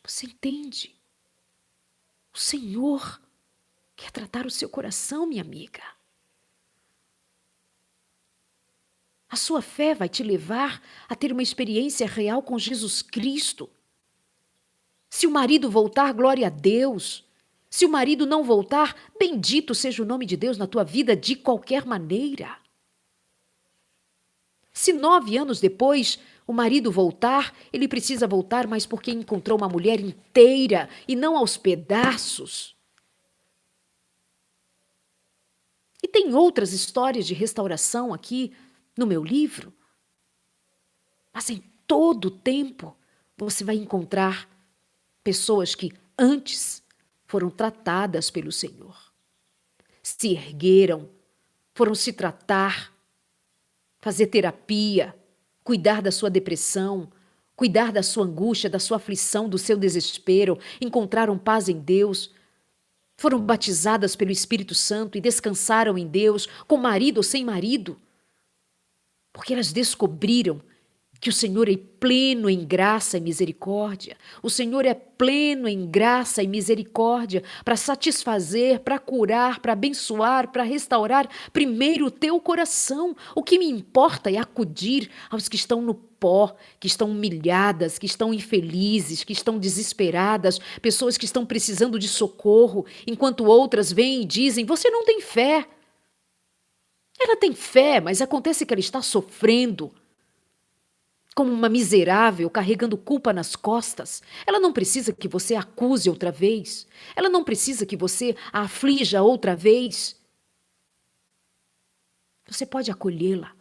Você 0.04 0.28
entende? 0.28 0.96
O 2.32 2.38
Senhor 2.38 3.19
quer 4.00 4.12
tratar 4.12 4.46
o 4.46 4.50
seu 4.50 4.70
coração, 4.70 5.28
minha 5.28 5.42
amiga. 5.42 5.84
A 9.30 9.36
sua 9.36 9.62
fé 9.62 9.94
vai 9.94 10.08
te 10.08 10.24
levar 10.24 10.82
a 11.08 11.16
ter 11.16 11.34
uma 11.34 11.44
experiência 11.44 12.08
real 12.08 12.42
com 12.42 12.58
Jesus 12.58 13.02
Cristo. 13.02 13.70
Se 15.10 15.28
o 15.28 15.32
marido 15.32 15.70
voltar, 15.70 16.14
glória 16.14 16.48
a 16.48 16.50
Deus. 16.50 17.26
Se 17.70 17.86
o 17.86 17.90
marido 17.90 18.26
não 18.26 18.44
voltar, 18.44 18.96
bendito 19.20 19.76
seja 19.76 20.02
o 20.02 20.06
nome 20.06 20.26
de 20.26 20.38
Deus 20.38 20.58
na 20.58 20.66
tua 20.66 20.84
vida 20.84 21.16
de 21.16 21.36
qualquer 21.36 21.86
maneira. 21.86 22.58
Se 24.72 24.94
nove 24.94 25.38
anos 25.38 25.60
depois 25.60 26.18
o 26.48 26.54
marido 26.54 26.90
voltar, 26.90 27.54
ele 27.72 27.88
precisa 27.88 28.26
voltar, 28.26 28.66
mas 28.66 28.86
porque 28.86 29.12
encontrou 29.12 29.58
uma 29.58 29.68
mulher 29.68 30.00
inteira 30.00 30.90
e 31.08 31.16
não 31.16 31.38
aos 31.38 31.58
pedaços. 31.58 32.76
E 35.99 35.99
tem 36.12 36.34
outras 36.34 36.74
histórias 36.74 37.26
de 37.26 37.34
restauração 37.34 38.14
aqui 38.14 38.54
no 38.98 39.06
meu 39.06 39.24
livro. 39.24 39.74
Mas 41.34 41.50
em 41.50 41.64
todo 41.88 42.26
o 42.26 42.32
tempo 42.32 42.96
você 43.38 43.64
vai 43.64 43.76
encontrar 43.76 44.50
pessoas 45.24 45.74
que 45.76 45.92
antes 46.18 46.84
foram 47.26 47.50
tratadas 47.50 48.30
pelo 48.30 48.52
Senhor, 48.52 48.98
se 50.02 50.34
ergueram, 50.34 51.10
foram 51.74 51.96
se 51.96 52.12
tratar, 52.12 52.94
fazer 54.00 54.28
terapia, 54.28 55.16
cuidar 55.64 56.02
da 56.02 56.12
sua 56.12 56.30
depressão, 56.30 57.10
cuidar 57.56 57.92
da 57.92 58.02
sua 58.02 58.26
angústia, 58.26 58.70
da 58.70 58.80
sua 58.80 58.98
aflição, 58.98 59.48
do 59.48 59.58
seu 59.58 59.78
desespero, 59.78 60.58
encontraram 60.82 61.38
paz 61.38 61.70
em 61.70 61.80
Deus, 61.80 62.32
foram 63.20 63.38
batizadas 63.38 64.16
pelo 64.16 64.32
Espírito 64.32 64.74
Santo 64.74 65.18
e 65.18 65.22
descansaram 65.22 65.98
em 65.98 66.08
Deus, 66.08 66.48
com 66.66 66.78
marido 66.78 67.18
ou 67.18 67.24
sem 67.24 67.44
marido, 67.44 68.00
porque 69.34 69.54
elas 69.54 69.74
descobriram 69.74 70.62
que 71.20 71.30
o 71.30 71.34
Senhor 71.34 71.68
é 71.68 71.76
pleno 71.76 72.50
em 72.50 72.66
graça 72.66 73.18
e 73.18 73.22
misericórdia. 73.22 74.16
O 74.42 74.50
Senhor 74.50 74.86
é 74.86 74.94
pleno 74.94 75.68
em 75.68 75.86
graça 75.86 76.42
e 76.42 76.48
misericórdia 76.48 77.44
para 77.66 77.76
satisfazer, 77.76 78.80
para 78.80 78.98
curar, 78.98 79.60
para 79.60 79.74
abençoar, 79.74 80.50
para 80.50 80.64
restaurar 80.64 81.30
primeiro 81.52 82.06
o 82.06 82.12
teu 82.12 82.40
coração. 82.40 83.16
O 83.36 83.44
que 83.44 83.60
me 83.60 83.66
importa 83.66 84.32
é 84.32 84.38
acudir 84.38 85.10
aos 85.30 85.50
que 85.50 85.58
estão 85.58 85.82
no 85.82 85.94
pó, 85.94 86.56
que 86.80 86.88
estão 86.88 87.12
humilhadas, 87.12 87.98
que 87.98 88.06
estão 88.06 88.34
infelizes, 88.34 89.24
que 89.24 89.34
estão 89.34 89.58
desesperadas, 89.58 90.60
pessoas 90.82 91.18
que 91.18 91.26
estão 91.26 91.46
precisando 91.46 92.00
de 92.00 92.08
socorro, 92.08 92.86
enquanto 93.06 93.46
outras 93.46 93.92
vêm 93.92 94.22
e 94.22 94.26
dizem: 94.26 94.66
Você 94.66 94.90
não 94.90 95.04
tem 95.04 95.20
fé. 95.20 95.68
Ela 97.22 97.36
tem 97.36 97.52
fé, 97.54 98.00
mas 98.00 98.22
acontece 98.22 98.66
que 98.66 98.74
ela 98.74 98.80
está 98.80 99.02
sofrendo 99.02 99.92
como 101.40 101.54
uma 101.54 101.70
miserável 101.70 102.50
carregando 102.50 102.98
culpa 102.98 103.32
nas 103.32 103.56
costas. 103.56 104.22
Ela 104.46 104.60
não 104.60 104.74
precisa 104.74 105.14
que 105.14 105.26
você 105.26 105.56
a 105.56 105.62
acuse 105.62 106.10
outra 106.10 106.34
vez. 106.34 106.86
Ela 107.16 107.30
não 107.30 107.46
precisa 107.46 107.86
que 107.86 107.96
você 107.96 108.36
a 108.52 108.64
aflija 108.64 109.24
outra 109.24 109.56
vez. 109.56 110.20
Você 112.46 112.66
pode 112.66 112.92
acolhê-la, 112.92 113.54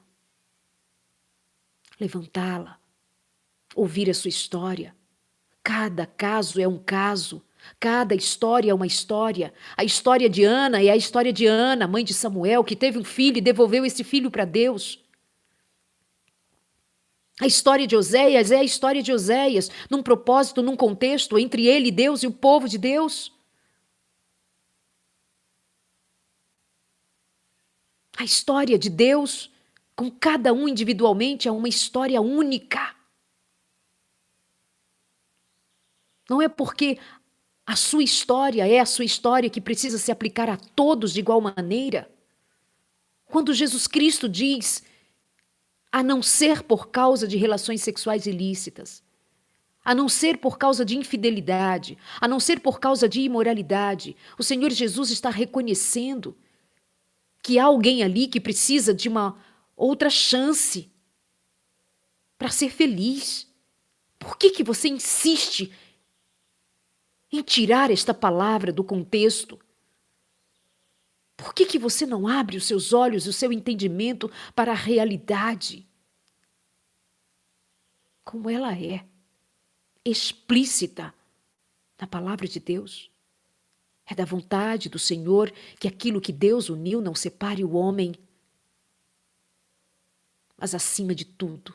levantá-la, 2.00 2.80
ouvir 3.76 4.10
a 4.10 4.14
sua 4.14 4.28
história. 4.28 4.92
Cada 5.62 6.04
caso 6.04 6.60
é 6.60 6.66
um 6.66 6.78
caso. 6.78 7.40
Cada 7.78 8.12
história 8.12 8.72
é 8.72 8.74
uma 8.74 8.88
história. 8.88 9.54
A 9.76 9.84
história 9.84 10.28
de 10.28 10.42
Ana 10.42 10.82
é 10.82 10.90
a 10.90 10.96
história 10.96 11.32
de 11.32 11.46
Ana, 11.46 11.86
mãe 11.86 12.02
de 12.02 12.12
Samuel, 12.12 12.64
que 12.64 12.74
teve 12.74 12.98
um 12.98 13.04
filho 13.04 13.38
e 13.38 13.40
devolveu 13.40 13.86
esse 13.86 14.02
filho 14.02 14.32
para 14.32 14.44
Deus. 14.44 15.00
A 17.40 17.46
história 17.46 17.86
de 17.86 17.96
Oséias 17.96 18.50
é 18.50 18.58
a 18.58 18.64
história 18.64 19.02
de 19.02 19.12
Oséias, 19.12 19.70
num 19.88 20.02
propósito, 20.02 20.62
num 20.62 20.76
contexto 20.76 21.38
entre 21.38 21.66
ele, 21.66 21.90
Deus 21.90 22.22
e 22.22 22.26
o 22.26 22.32
povo 22.32 22.68
de 22.68 22.78
Deus. 22.78 23.32
A 28.16 28.24
história 28.24 28.76
de 28.76 28.90
Deus, 28.90 29.52
com 29.94 30.10
cada 30.10 30.52
um 30.52 30.68
individualmente, 30.68 31.46
é 31.46 31.52
uma 31.52 31.68
história 31.68 32.20
única. 32.20 32.96
Não 36.28 36.42
é 36.42 36.48
porque 36.48 36.98
a 37.64 37.76
sua 37.76 38.02
história 38.02 38.66
é 38.66 38.80
a 38.80 38.86
sua 38.86 39.04
história 39.04 39.48
que 39.48 39.60
precisa 39.60 39.96
se 39.98 40.10
aplicar 40.10 40.50
a 40.50 40.56
todos 40.56 41.12
de 41.12 41.20
igual 41.20 41.40
maneira. 41.40 42.10
Quando 43.26 43.54
Jesus 43.54 43.86
Cristo 43.86 44.28
diz 44.28 44.82
a 45.90 46.02
não 46.02 46.22
ser 46.22 46.62
por 46.62 46.88
causa 46.88 47.26
de 47.26 47.36
relações 47.36 47.82
sexuais 47.82 48.26
ilícitas, 48.26 49.02
a 49.84 49.94
não 49.94 50.08
ser 50.08 50.38
por 50.38 50.58
causa 50.58 50.84
de 50.84 50.96
infidelidade, 50.96 51.96
a 52.20 52.28
não 52.28 52.38
ser 52.38 52.60
por 52.60 52.78
causa 52.78 53.08
de 53.08 53.20
imoralidade. 53.20 54.14
O 54.38 54.42
Senhor 54.42 54.70
Jesus 54.70 55.10
está 55.10 55.30
reconhecendo 55.30 56.36
que 57.42 57.58
há 57.58 57.64
alguém 57.64 58.02
ali 58.02 58.26
que 58.26 58.40
precisa 58.40 58.92
de 58.92 59.08
uma 59.08 59.36
outra 59.74 60.10
chance 60.10 60.90
para 62.36 62.50
ser 62.50 62.70
feliz. 62.70 63.46
Por 64.18 64.36
que, 64.36 64.50
que 64.50 64.62
você 64.62 64.88
insiste 64.88 65.72
em 67.32 67.42
tirar 67.42 67.90
esta 67.90 68.12
palavra 68.12 68.70
do 68.70 68.84
contexto? 68.84 69.58
Por 71.38 71.54
que, 71.54 71.64
que 71.64 71.78
você 71.78 72.04
não 72.04 72.26
abre 72.26 72.56
os 72.56 72.64
seus 72.64 72.92
olhos 72.92 73.24
e 73.24 73.28
o 73.28 73.32
seu 73.32 73.52
entendimento 73.52 74.28
para 74.56 74.72
a 74.72 74.74
realidade? 74.74 75.86
Como 78.24 78.50
ela 78.50 78.76
é, 78.76 79.06
explícita 80.04 81.14
na 81.96 82.08
palavra 82.08 82.48
de 82.48 82.58
Deus. 82.58 83.08
É 84.04 84.16
da 84.16 84.24
vontade 84.24 84.88
do 84.88 84.98
Senhor 84.98 85.52
que 85.78 85.86
aquilo 85.86 86.20
que 86.20 86.32
Deus 86.32 86.68
uniu 86.68 87.00
não 87.00 87.14
separe 87.14 87.62
o 87.62 87.74
homem. 87.74 88.16
Mas 90.56 90.74
acima 90.74 91.14
de 91.14 91.24
tudo, 91.24 91.72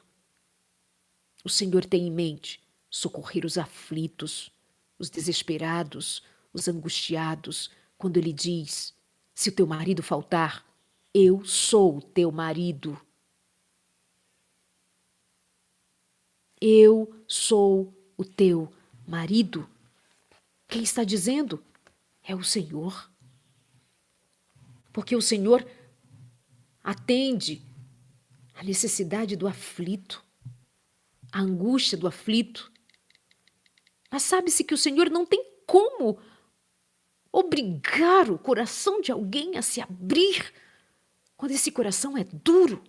o 1.42 1.50
Senhor 1.50 1.86
tem 1.86 2.08
em 2.08 2.12
mente 2.12 2.62
socorrer 2.90 3.46
os 3.46 3.58
aflitos, 3.58 4.52
os 5.00 5.10
desesperados, 5.10 6.22
os 6.52 6.68
angustiados, 6.68 7.72
quando 7.98 8.18
Ele 8.18 8.34
diz: 8.34 8.93
se 9.34 9.50
o 9.50 9.52
teu 9.52 9.66
marido 9.66 10.04
faltar, 10.04 10.66
eu 11.14 11.44
sou 11.46 11.98
o 11.98 12.02
teu 12.02 12.32
marido. 12.32 13.00
Eu 16.60 17.24
sou 17.28 17.94
o 18.18 18.24
teu 18.24 18.72
marido. 19.08 19.70
Quem 20.68 20.82
está 20.84 21.04
dizendo? 21.04 21.64
É 22.24 22.34
o 22.36 22.44
Senhor. 22.44 23.12
Porque 24.92 25.16
o 25.16 25.22
Senhor 25.22 25.68
atende 26.84 27.62
a 28.54 28.64
necessidade 28.64 29.36
do 29.36 29.48
aflito, 29.48 30.24
a 31.32 31.42
angústia 31.42 31.98
do 31.98 32.08
aflito. 32.08 32.72
Mas 34.12 34.24
sabe-se 34.24 34.64
que 34.64 34.74
o 34.74 34.78
Senhor 34.78 35.10
não 35.10 35.26
tem 35.26 35.44
como 35.66 36.20
obrigar 37.34 38.30
o 38.30 38.38
coração 38.38 39.02
de 39.02 39.12
alguém 39.12 39.58
a 39.58 39.64
se 39.64 39.82
abrir 39.82 40.54
quando 41.36 41.52
esse 41.52 41.72
coração 41.72 42.16
é 42.16 42.24
duro. 42.24 42.84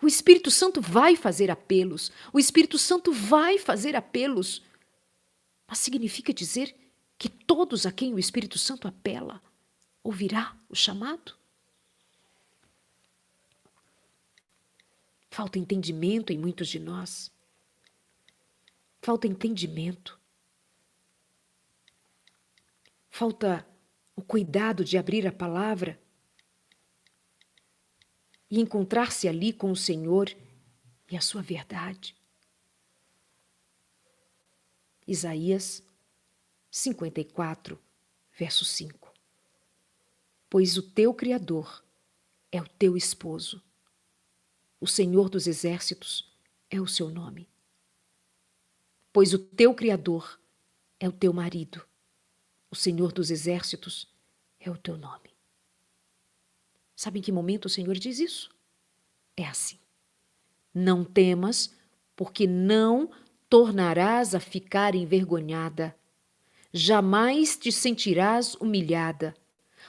O 0.00 0.06
Espírito 0.06 0.50
Santo 0.50 0.82
vai 0.82 1.16
fazer 1.16 1.50
apelos, 1.50 2.12
o 2.30 2.38
Espírito 2.38 2.78
Santo 2.78 3.12
vai 3.12 3.56
fazer 3.58 3.96
apelos, 3.96 4.62
mas 5.66 5.78
significa 5.78 6.34
dizer 6.34 6.76
que 7.16 7.30
todos 7.30 7.86
a 7.86 7.90
quem 7.90 8.12
o 8.12 8.18
Espírito 8.18 8.58
Santo 8.58 8.86
apela 8.86 9.42
ouvirá 10.04 10.54
o 10.68 10.74
chamado? 10.74 11.34
Falta 15.30 15.58
entendimento 15.58 16.30
em 16.32 16.38
muitos 16.38 16.68
de 16.68 16.78
nós. 16.78 17.32
Falta 19.00 19.26
entendimento. 19.26 20.18
Falta 23.18 23.66
o 24.14 24.20
cuidado 24.20 24.84
de 24.84 24.98
abrir 24.98 25.26
a 25.26 25.32
palavra 25.32 25.98
e 28.50 28.60
encontrar-se 28.60 29.26
ali 29.26 29.54
com 29.54 29.70
o 29.70 29.74
Senhor 29.74 30.28
e 31.10 31.16
a 31.16 31.20
sua 31.22 31.40
verdade. 31.40 32.14
Isaías 35.06 35.82
54, 36.70 37.80
verso 38.38 38.66
5. 38.66 39.14
Pois 40.50 40.76
o 40.76 40.82
teu 40.82 41.14
Criador 41.14 41.82
é 42.52 42.60
o 42.60 42.68
teu 42.68 42.98
esposo, 42.98 43.62
o 44.78 44.86
Senhor 44.86 45.30
dos 45.30 45.46
exércitos 45.46 46.30
é 46.68 46.78
o 46.78 46.86
seu 46.86 47.08
nome. 47.08 47.48
Pois 49.10 49.32
o 49.32 49.38
teu 49.38 49.72
Criador 49.72 50.38
é 51.00 51.08
o 51.08 51.12
teu 51.12 51.32
marido, 51.32 51.82
o 52.70 52.76
Senhor 52.76 53.12
dos 53.12 53.30
exércitos 53.30 54.08
é 54.60 54.70
o 54.70 54.76
teu 54.76 54.96
nome. 54.96 55.30
Sabe 56.94 57.18
em 57.18 57.22
que 57.22 57.30
momento 57.30 57.66
o 57.66 57.70
Senhor 57.70 57.94
diz 57.94 58.18
isso? 58.18 58.50
É 59.36 59.44
assim. 59.44 59.78
Não 60.74 61.04
temas, 61.04 61.74
porque 62.14 62.46
não 62.46 63.10
tornarás 63.48 64.34
a 64.34 64.40
ficar 64.40 64.94
envergonhada. 64.94 65.94
Jamais 66.72 67.56
te 67.56 67.70
sentirás 67.70 68.54
humilhada, 68.54 69.34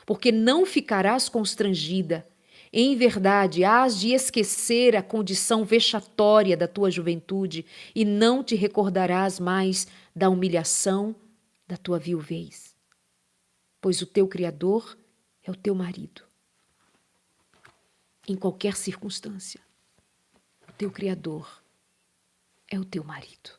porque 0.05 0.32
não 0.32 0.65
ficarás 0.65 1.30
constrangida. 1.30 2.28
Em 2.71 2.95
verdade, 2.95 3.63
hás 3.63 3.99
de 3.99 4.11
esquecer 4.11 4.95
a 4.95 5.01
condição 5.01 5.63
vexatória 5.63 6.55
da 6.57 6.67
tua 6.67 6.91
juventude 6.91 7.65
e 7.95 8.03
não 8.03 8.43
te 8.43 8.55
recordarás 8.55 9.39
mais 9.39 9.88
da 10.13 10.30
humilhação 10.30 11.15
da 11.68 11.76
tua 11.78 11.99
viuvez. 11.99 12.76
Pois 13.82 14.01
o 14.01 14.05
teu 14.07 14.28
Criador 14.28 14.97
é 15.43 15.51
o 15.51 15.55
teu 15.55 15.76
marido 15.76 16.26
em 18.28 18.36
qualquer 18.36 18.76
circunstância. 18.76 19.61
O 20.68 20.72
teu 20.74 20.91
Criador 20.91 21.63
é 22.68 22.80
o 22.80 22.86
teu 22.86 23.03
marido. 23.03 23.57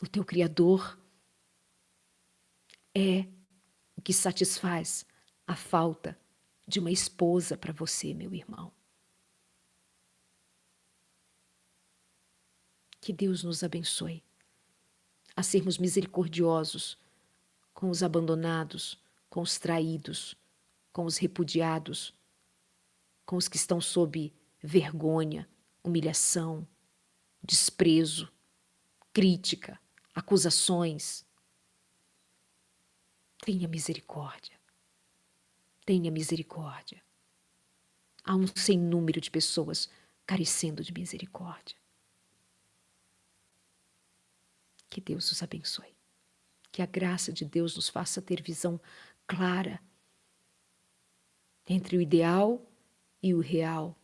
O 0.00 0.08
teu 0.08 0.24
Criador 0.24 0.98
é 2.94 3.26
o 3.96 4.02
que 4.02 4.12
satisfaz 4.12 5.04
a 5.46 5.56
falta 5.56 6.18
de 6.66 6.78
uma 6.78 6.90
esposa 6.90 7.56
para 7.56 7.72
você, 7.72 8.14
meu 8.14 8.32
irmão. 8.34 8.72
Que 13.00 13.12
Deus 13.12 13.42
nos 13.42 13.64
abençoe 13.64 14.22
a 15.34 15.42
sermos 15.42 15.78
misericordiosos 15.78 16.98
com 17.72 17.88
os 17.88 18.02
abandonados, 18.02 19.00
com 19.28 19.40
os 19.40 19.58
traídos, 19.58 20.36
com 20.92 21.04
os 21.04 21.16
repudiados, 21.16 22.14
com 23.24 23.36
os 23.36 23.48
que 23.48 23.56
estão 23.56 23.80
sob 23.80 24.32
vergonha, 24.62 25.48
humilhação, 25.82 26.66
desprezo, 27.42 28.30
crítica, 29.12 29.80
acusações. 30.14 31.24
Tenha 33.44 33.66
misericórdia. 33.66 34.60
Tenha 35.84 36.10
misericórdia. 36.10 37.02
Há 38.22 38.36
um 38.36 38.46
sem 38.46 38.78
número 38.78 39.20
de 39.20 39.30
pessoas 39.30 39.88
carecendo 40.24 40.84
de 40.84 40.92
misericórdia. 40.92 41.76
Que 44.92 45.00
Deus 45.00 45.32
os 45.32 45.42
abençoe. 45.42 45.96
Que 46.70 46.82
a 46.82 46.86
graça 46.86 47.32
de 47.32 47.46
Deus 47.46 47.74
nos 47.76 47.88
faça 47.88 48.20
ter 48.20 48.42
visão 48.42 48.78
clara 49.26 49.80
entre 51.66 51.96
o 51.96 52.00
ideal 52.02 52.70
e 53.22 53.32
o 53.32 53.40
real. 53.40 53.98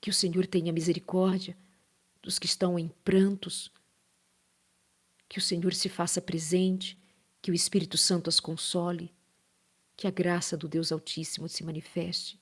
Que 0.00 0.10
o 0.10 0.12
Senhor 0.12 0.44
tenha 0.48 0.72
misericórdia 0.72 1.56
dos 2.20 2.36
que 2.36 2.46
estão 2.46 2.76
em 2.76 2.88
prantos, 3.04 3.70
que 5.28 5.38
o 5.38 5.42
Senhor 5.42 5.72
se 5.72 5.88
faça 5.88 6.20
presente, 6.20 6.98
que 7.40 7.52
o 7.52 7.54
Espírito 7.54 7.96
Santo 7.96 8.28
as 8.28 8.40
console, 8.40 9.14
que 9.96 10.08
a 10.08 10.10
graça 10.10 10.56
do 10.56 10.66
Deus 10.66 10.90
Altíssimo 10.90 11.48
se 11.48 11.62
manifeste, 11.62 12.40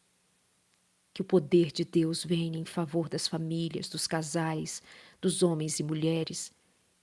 que 1.12 1.20
o 1.20 1.26
poder 1.26 1.70
de 1.70 1.84
Deus 1.84 2.24
venha 2.24 2.58
em 2.58 2.64
favor 2.64 3.06
das 3.06 3.28
famílias, 3.28 3.86
dos 3.86 4.06
casais, 4.06 4.82
dos 5.20 5.42
homens 5.42 5.78
e 5.78 5.82
mulheres, 5.82 6.52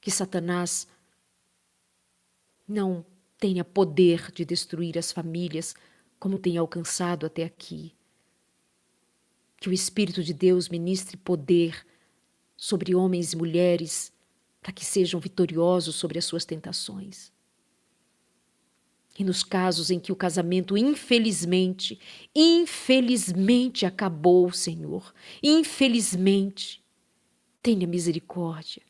que 0.02 0.10
Satanás 0.10 0.88
não 2.68 3.06
tenha 3.38 3.64
poder 3.64 4.32
de 4.32 4.44
destruir 4.44 4.98
as 4.98 5.12
famílias 5.12 5.76
como 6.20 6.40
tem 6.40 6.58
alcançado 6.58 7.26
até 7.26 7.44
aqui. 7.44 7.94
Que 9.58 9.70
o 9.70 9.74
Espírito 9.74 10.24
de 10.24 10.34
Deus 10.34 10.70
ministre 10.70 11.16
poder 11.18 11.86
sobre 12.56 12.96
homens 12.96 13.34
e 13.34 13.38
mulheres 13.38 14.12
para 14.62 14.72
que 14.72 14.84
sejam 14.84 15.20
vitoriosos 15.20 15.96
sobre 15.96 16.18
as 16.18 16.26
suas 16.26 16.44
tentações. 16.44 17.32
E 19.18 19.24
nos 19.24 19.44
casos 19.44 19.90
em 19.90 20.00
que 20.00 20.12
o 20.12 20.16
casamento, 20.16 20.78
infelizmente, 20.78 22.00
infelizmente 22.36 23.86
acabou, 23.86 24.52
Senhor, 24.52 25.14
infelizmente, 25.42 26.84
tenha 27.68 27.86
misericórdia, 27.86 28.82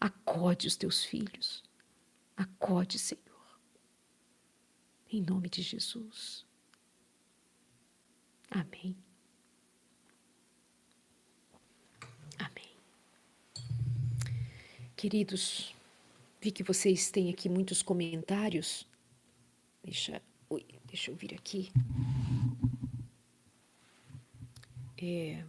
acode 0.00 0.66
os 0.66 0.74
teus 0.74 1.04
filhos, 1.04 1.62
acode, 2.34 2.98
Senhor 2.98 3.26
em 5.12 5.20
nome 5.20 5.50
de 5.50 5.60
Jesus. 5.60 6.46
Amém. 8.50 8.96
Amém. 12.38 12.70
Queridos, 14.96 15.74
vi 16.40 16.50
que 16.50 16.62
vocês 16.62 17.10
têm 17.10 17.28
aqui 17.28 17.50
muitos 17.50 17.82
comentários. 17.82 18.86
Deixa, 19.84 20.22
ui, 20.48 20.64
deixa 20.86 21.10
eu 21.10 21.16
vir 21.16 21.34
aqui. 21.34 21.70
É, 24.96 25.44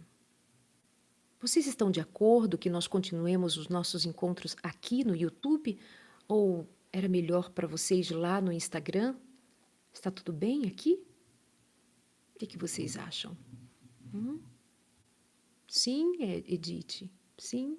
vocês 1.40 1.66
estão 1.66 1.90
de 1.90 2.00
acordo 2.00 2.58
que 2.58 2.68
nós 2.68 2.86
continuemos 2.86 3.56
os 3.56 3.68
nossos 3.68 4.04
encontros 4.04 4.56
aqui 4.62 5.04
no 5.04 5.14
YouTube? 5.14 5.78
Ou 6.26 6.68
era 6.92 7.08
melhor 7.08 7.50
para 7.50 7.66
vocês 7.66 8.10
lá 8.10 8.40
no 8.40 8.52
Instagram? 8.52 9.14
Está 9.92 10.10
tudo 10.10 10.32
bem 10.32 10.66
aqui? 10.66 11.00
O 12.34 12.38
que, 12.38 12.46
que 12.46 12.58
vocês 12.58 12.96
acham? 12.96 13.36
Hum? 14.12 14.40
Sim, 15.68 16.22
Edith. 16.22 17.10
Sim. 17.36 17.78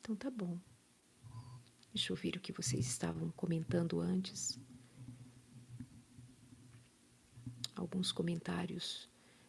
Então 0.00 0.14
tá 0.14 0.30
bom. 0.30 0.58
Deixa 1.94 2.12
eu 2.12 2.16
ver 2.16 2.36
o 2.36 2.40
que 2.40 2.52
vocês 2.52 2.86
estavam 2.86 3.30
comentando 3.30 4.00
antes. 4.00 4.58
Alguns 7.74 8.12
comentários. 8.12 9.08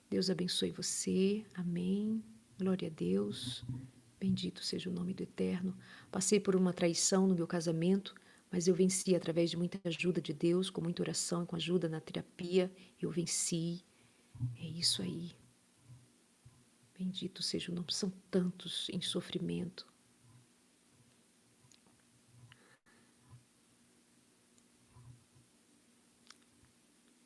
Deus 0.10 0.30
abençoe 0.30 0.72
você. 0.72 1.46
Amém. 1.56 2.24
Glória 2.58 2.88
a 2.88 2.92
Deus. 2.92 3.66
Bendito 4.20 4.64
seja 4.64 4.90
o 4.90 4.94
nome 4.94 5.14
do 5.14 5.24
Eterno. 5.24 5.78
Passei 6.12 6.40
por 6.40 6.56
uma 6.56 6.74
traição 6.74 7.28
no 7.28 7.36
meu 7.36 7.48
casamento 7.48 8.16
mas 8.54 8.68
eu 8.68 8.76
venci 8.76 9.16
através 9.16 9.50
de 9.50 9.58
muita 9.58 9.80
ajuda 9.84 10.22
de 10.22 10.32
Deus, 10.32 10.70
com 10.70 10.80
muita 10.80 11.02
oração 11.02 11.42
e 11.42 11.46
com 11.48 11.56
ajuda 11.56 11.90
na 11.90 12.00
terapia, 12.00 12.72
eu 13.02 13.10
venci. 13.10 13.84
É 14.56 14.64
isso 14.64 15.02
aí. 15.02 15.32
Bendito 16.96 17.42
seja 17.42 17.72
o 17.72 17.76
nome. 17.76 17.88
São 17.90 18.12
tantos 18.30 18.90
em 18.94 19.02
sofrimento. 19.02 19.92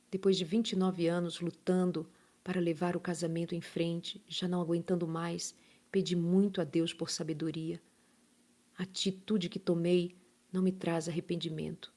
Depois 0.09 0.37
de 0.37 0.45
29 0.45 1.09
anos 1.09 1.41
lutando 1.41 2.09
para 2.47 2.61
levar 2.61 2.95
o 2.95 2.99
casamento 3.01 3.53
em 3.53 3.59
frente, 3.59 4.23
já 4.25 4.47
não 4.47 4.61
aguentando 4.61 5.05
mais, 5.05 5.53
pedi 5.91 6.15
muito 6.15 6.61
a 6.61 6.63
Deus 6.63 6.93
por 6.93 7.09
sabedoria. 7.09 7.81
A 8.77 8.83
atitude 8.83 9.49
que 9.49 9.59
tomei 9.59 10.15
não 10.49 10.61
me 10.61 10.71
traz 10.71 11.09
arrependimento. 11.09 11.93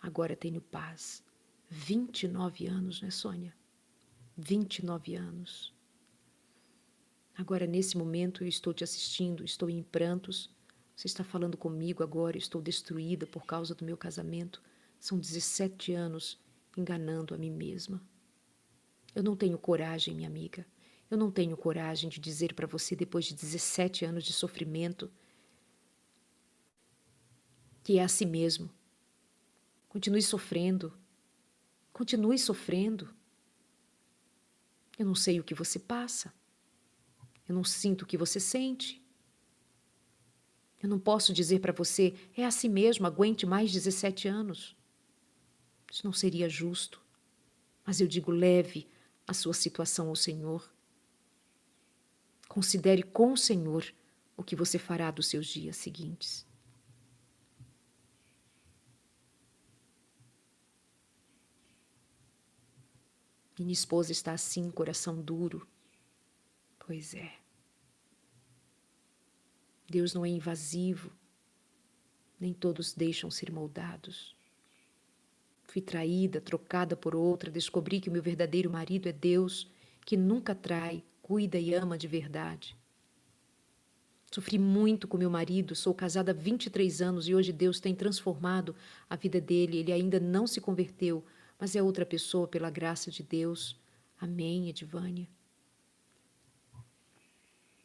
Agora 0.00 0.34
tenho 0.34 0.62
paz. 0.62 1.22
29 1.68 2.66
anos, 2.66 3.02
né, 3.02 3.10
Sônia? 3.10 3.54
29 4.38 5.14
anos. 5.14 5.74
Agora, 7.36 7.66
nesse 7.66 7.98
momento, 7.98 8.42
eu 8.44 8.48
estou 8.48 8.72
te 8.72 8.82
assistindo, 8.82 9.44
estou 9.44 9.68
em 9.68 9.82
prantos. 9.82 10.48
Você 10.96 11.06
está 11.06 11.22
falando 11.22 11.58
comigo 11.58 12.02
agora, 12.02 12.38
estou 12.38 12.62
destruída 12.62 13.26
por 13.26 13.44
causa 13.44 13.74
do 13.74 13.84
meu 13.84 13.98
casamento. 13.98 14.62
São 14.98 15.18
17 15.18 15.92
anos 15.92 16.40
enganando 16.74 17.34
a 17.34 17.36
mim 17.36 17.50
mesma. 17.50 18.00
Eu 19.16 19.22
não 19.22 19.34
tenho 19.34 19.56
coragem, 19.56 20.14
minha 20.14 20.28
amiga. 20.28 20.66
Eu 21.10 21.16
não 21.16 21.30
tenho 21.30 21.56
coragem 21.56 22.10
de 22.10 22.20
dizer 22.20 22.52
para 22.52 22.66
você, 22.66 22.94
depois 22.94 23.24
de 23.24 23.34
17 23.34 24.04
anos 24.04 24.22
de 24.22 24.32
sofrimento, 24.34 25.10
que 27.82 27.98
é 27.98 28.04
assim 28.04 28.26
mesmo. 28.26 28.68
Continue 29.88 30.20
sofrendo. 30.20 30.92
Continue 31.94 32.38
sofrendo. 32.38 33.08
Eu 34.98 35.06
não 35.06 35.14
sei 35.14 35.40
o 35.40 35.44
que 35.44 35.54
você 35.54 35.78
passa. 35.78 36.30
Eu 37.48 37.54
não 37.54 37.64
sinto 37.64 38.02
o 38.02 38.06
que 38.06 38.18
você 38.18 38.38
sente. 38.38 39.02
Eu 40.82 40.90
não 40.90 40.98
posso 40.98 41.32
dizer 41.32 41.60
para 41.60 41.72
você, 41.72 42.14
é 42.36 42.44
assim 42.44 42.68
mesmo, 42.68 43.06
aguente 43.06 43.46
mais 43.46 43.72
17 43.72 44.28
anos. 44.28 44.76
Isso 45.90 46.04
não 46.04 46.12
seria 46.12 46.50
justo. 46.50 47.00
Mas 47.82 47.98
eu 47.98 48.06
digo, 48.06 48.30
leve 48.30 48.86
a 49.26 49.34
sua 49.34 49.54
situação 49.54 50.08
ao 50.08 50.16
Senhor. 50.16 50.70
Considere 52.48 53.02
com 53.02 53.32
o 53.32 53.36
Senhor 53.36 53.92
o 54.36 54.44
que 54.44 54.54
você 54.54 54.78
fará 54.78 55.10
dos 55.10 55.26
seus 55.26 55.46
dias 55.46 55.76
seguintes. 55.76 56.46
Minha 63.58 63.72
esposa 63.72 64.12
está 64.12 64.32
assim, 64.32 64.70
coração 64.70 65.20
duro. 65.20 65.66
Pois 66.78 67.14
é. 67.14 67.38
Deus 69.88 70.12
não 70.12 70.26
é 70.26 70.28
invasivo, 70.28 71.10
nem 72.38 72.52
todos 72.52 72.92
deixam 72.92 73.30
ser 73.30 73.50
moldados. 73.50 74.35
Fui 75.76 75.82
traída, 75.82 76.40
trocada 76.40 76.96
por 76.96 77.14
outra, 77.14 77.50
descobri 77.50 78.00
que 78.00 78.08
o 78.08 78.12
meu 78.12 78.22
verdadeiro 78.22 78.70
marido 78.70 79.10
é 79.10 79.12
Deus, 79.12 79.70
que 80.06 80.16
nunca 80.16 80.54
trai, 80.54 81.04
cuida 81.20 81.58
e 81.58 81.74
ama 81.74 81.98
de 81.98 82.08
verdade. 82.08 82.74
Sofri 84.32 84.58
muito 84.58 85.06
com 85.06 85.18
meu 85.18 85.28
marido, 85.28 85.74
sou 85.74 85.92
casada 85.92 86.30
há 86.30 86.34
23 86.34 87.02
anos 87.02 87.28
e 87.28 87.34
hoje 87.34 87.52
Deus 87.52 87.78
tem 87.78 87.94
transformado 87.94 88.74
a 89.10 89.16
vida 89.16 89.38
dele. 89.38 89.76
Ele 89.76 89.92
ainda 89.92 90.18
não 90.18 90.46
se 90.46 90.62
converteu, 90.62 91.22
mas 91.60 91.76
é 91.76 91.82
outra 91.82 92.06
pessoa 92.06 92.48
pela 92.48 92.70
graça 92.70 93.10
de 93.10 93.22
Deus. 93.22 93.78
Amém, 94.18 94.70
Edvânia. 94.70 95.28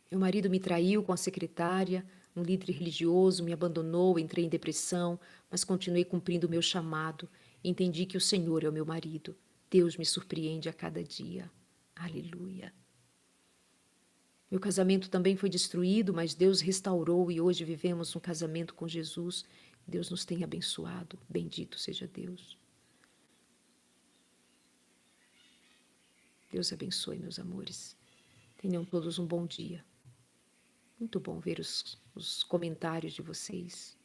Meu 0.09 0.17
marido 0.17 0.49
me 0.49 0.61
traiu 0.61 1.03
com 1.03 1.11
a 1.11 1.17
secretária, 1.17 2.05
um 2.33 2.41
líder 2.41 2.71
religioso 2.71 3.43
me 3.43 3.51
abandonou, 3.51 4.17
entrei 4.17 4.45
em 4.45 4.49
depressão, 4.49 5.19
mas 5.49 5.65
continuei 5.65 6.05
cumprindo 6.05 6.47
o 6.47 6.49
meu 6.49 6.61
chamado. 6.61 7.27
Entendi 7.63 8.05
que 8.05 8.17
o 8.17 8.21
Senhor 8.21 8.63
é 8.63 8.69
o 8.69 8.73
meu 8.73 8.85
marido. 8.85 9.35
Deus 9.69 9.95
me 9.95 10.05
surpreende 10.05 10.67
a 10.67 10.73
cada 10.73 11.03
dia. 11.03 11.49
Aleluia. 11.95 12.73
Meu 14.49 14.59
casamento 14.59 15.09
também 15.09 15.37
foi 15.37 15.49
destruído, 15.49 16.13
mas 16.13 16.33
Deus 16.33 16.59
restaurou 16.59 17.31
e 17.31 17.39
hoje 17.39 17.63
vivemos 17.63 18.15
um 18.15 18.19
casamento 18.19 18.73
com 18.73 18.87
Jesus. 18.87 19.45
Deus 19.87 20.09
nos 20.09 20.25
tem 20.25 20.43
abençoado. 20.43 21.17
Bendito 21.29 21.79
seja 21.79 22.07
Deus. 22.07 22.57
Deus 26.51 26.73
abençoe, 26.73 27.17
meus 27.17 27.39
amores. 27.39 27.95
Tenham 28.57 28.83
todos 28.83 29.17
um 29.17 29.25
bom 29.25 29.45
dia. 29.45 29.85
Muito 30.99 31.19
bom 31.19 31.39
ver 31.39 31.59
os, 31.59 31.97
os 32.13 32.43
comentários 32.43 33.13
de 33.13 33.21
vocês. 33.21 33.97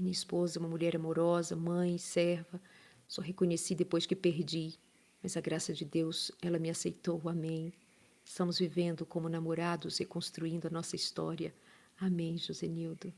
Minha 0.00 0.12
esposa 0.12 0.58
uma 0.58 0.68
mulher 0.68 0.96
amorosa, 0.96 1.54
mãe, 1.54 1.98
serva. 1.98 2.58
Só 3.06 3.20
reconheci 3.20 3.74
depois 3.74 4.06
que 4.06 4.16
perdi, 4.16 4.78
mas 5.22 5.36
a 5.36 5.42
graça 5.42 5.74
de 5.74 5.84
Deus, 5.84 6.32
ela 6.40 6.58
me 6.58 6.70
aceitou. 6.70 7.20
Amém. 7.28 7.70
Estamos 8.24 8.58
vivendo 8.58 9.04
como 9.04 9.28
namorados, 9.28 9.98
reconstruindo 9.98 10.66
a 10.66 10.70
nossa 10.70 10.96
história. 10.96 11.54
Amém, 11.98 12.38
Josenildo. 12.38 13.12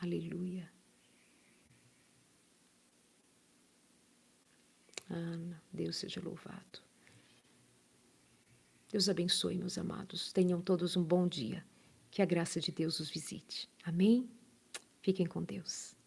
Aleluia. 0.00 0.70
Ana, 5.08 5.60
Deus 5.72 5.96
seja 5.96 6.20
louvado. 6.20 6.78
Deus 8.92 9.08
abençoe, 9.08 9.58
meus 9.58 9.76
amados. 9.76 10.32
Tenham 10.32 10.60
todos 10.60 10.96
um 10.96 11.02
bom 11.02 11.26
dia. 11.26 11.64
Que 12.12 12.22
a 12.22 12.26
graça 12.26 12.60
de 12.60 12.70
Deus 12.70 13.00
os 13.00 13.10
visite. 13.10 13.68
Amém? 13.82 14.30
Fiquem 15.02 15.26
com 15.26 15.42
Deus. 15.42 15.99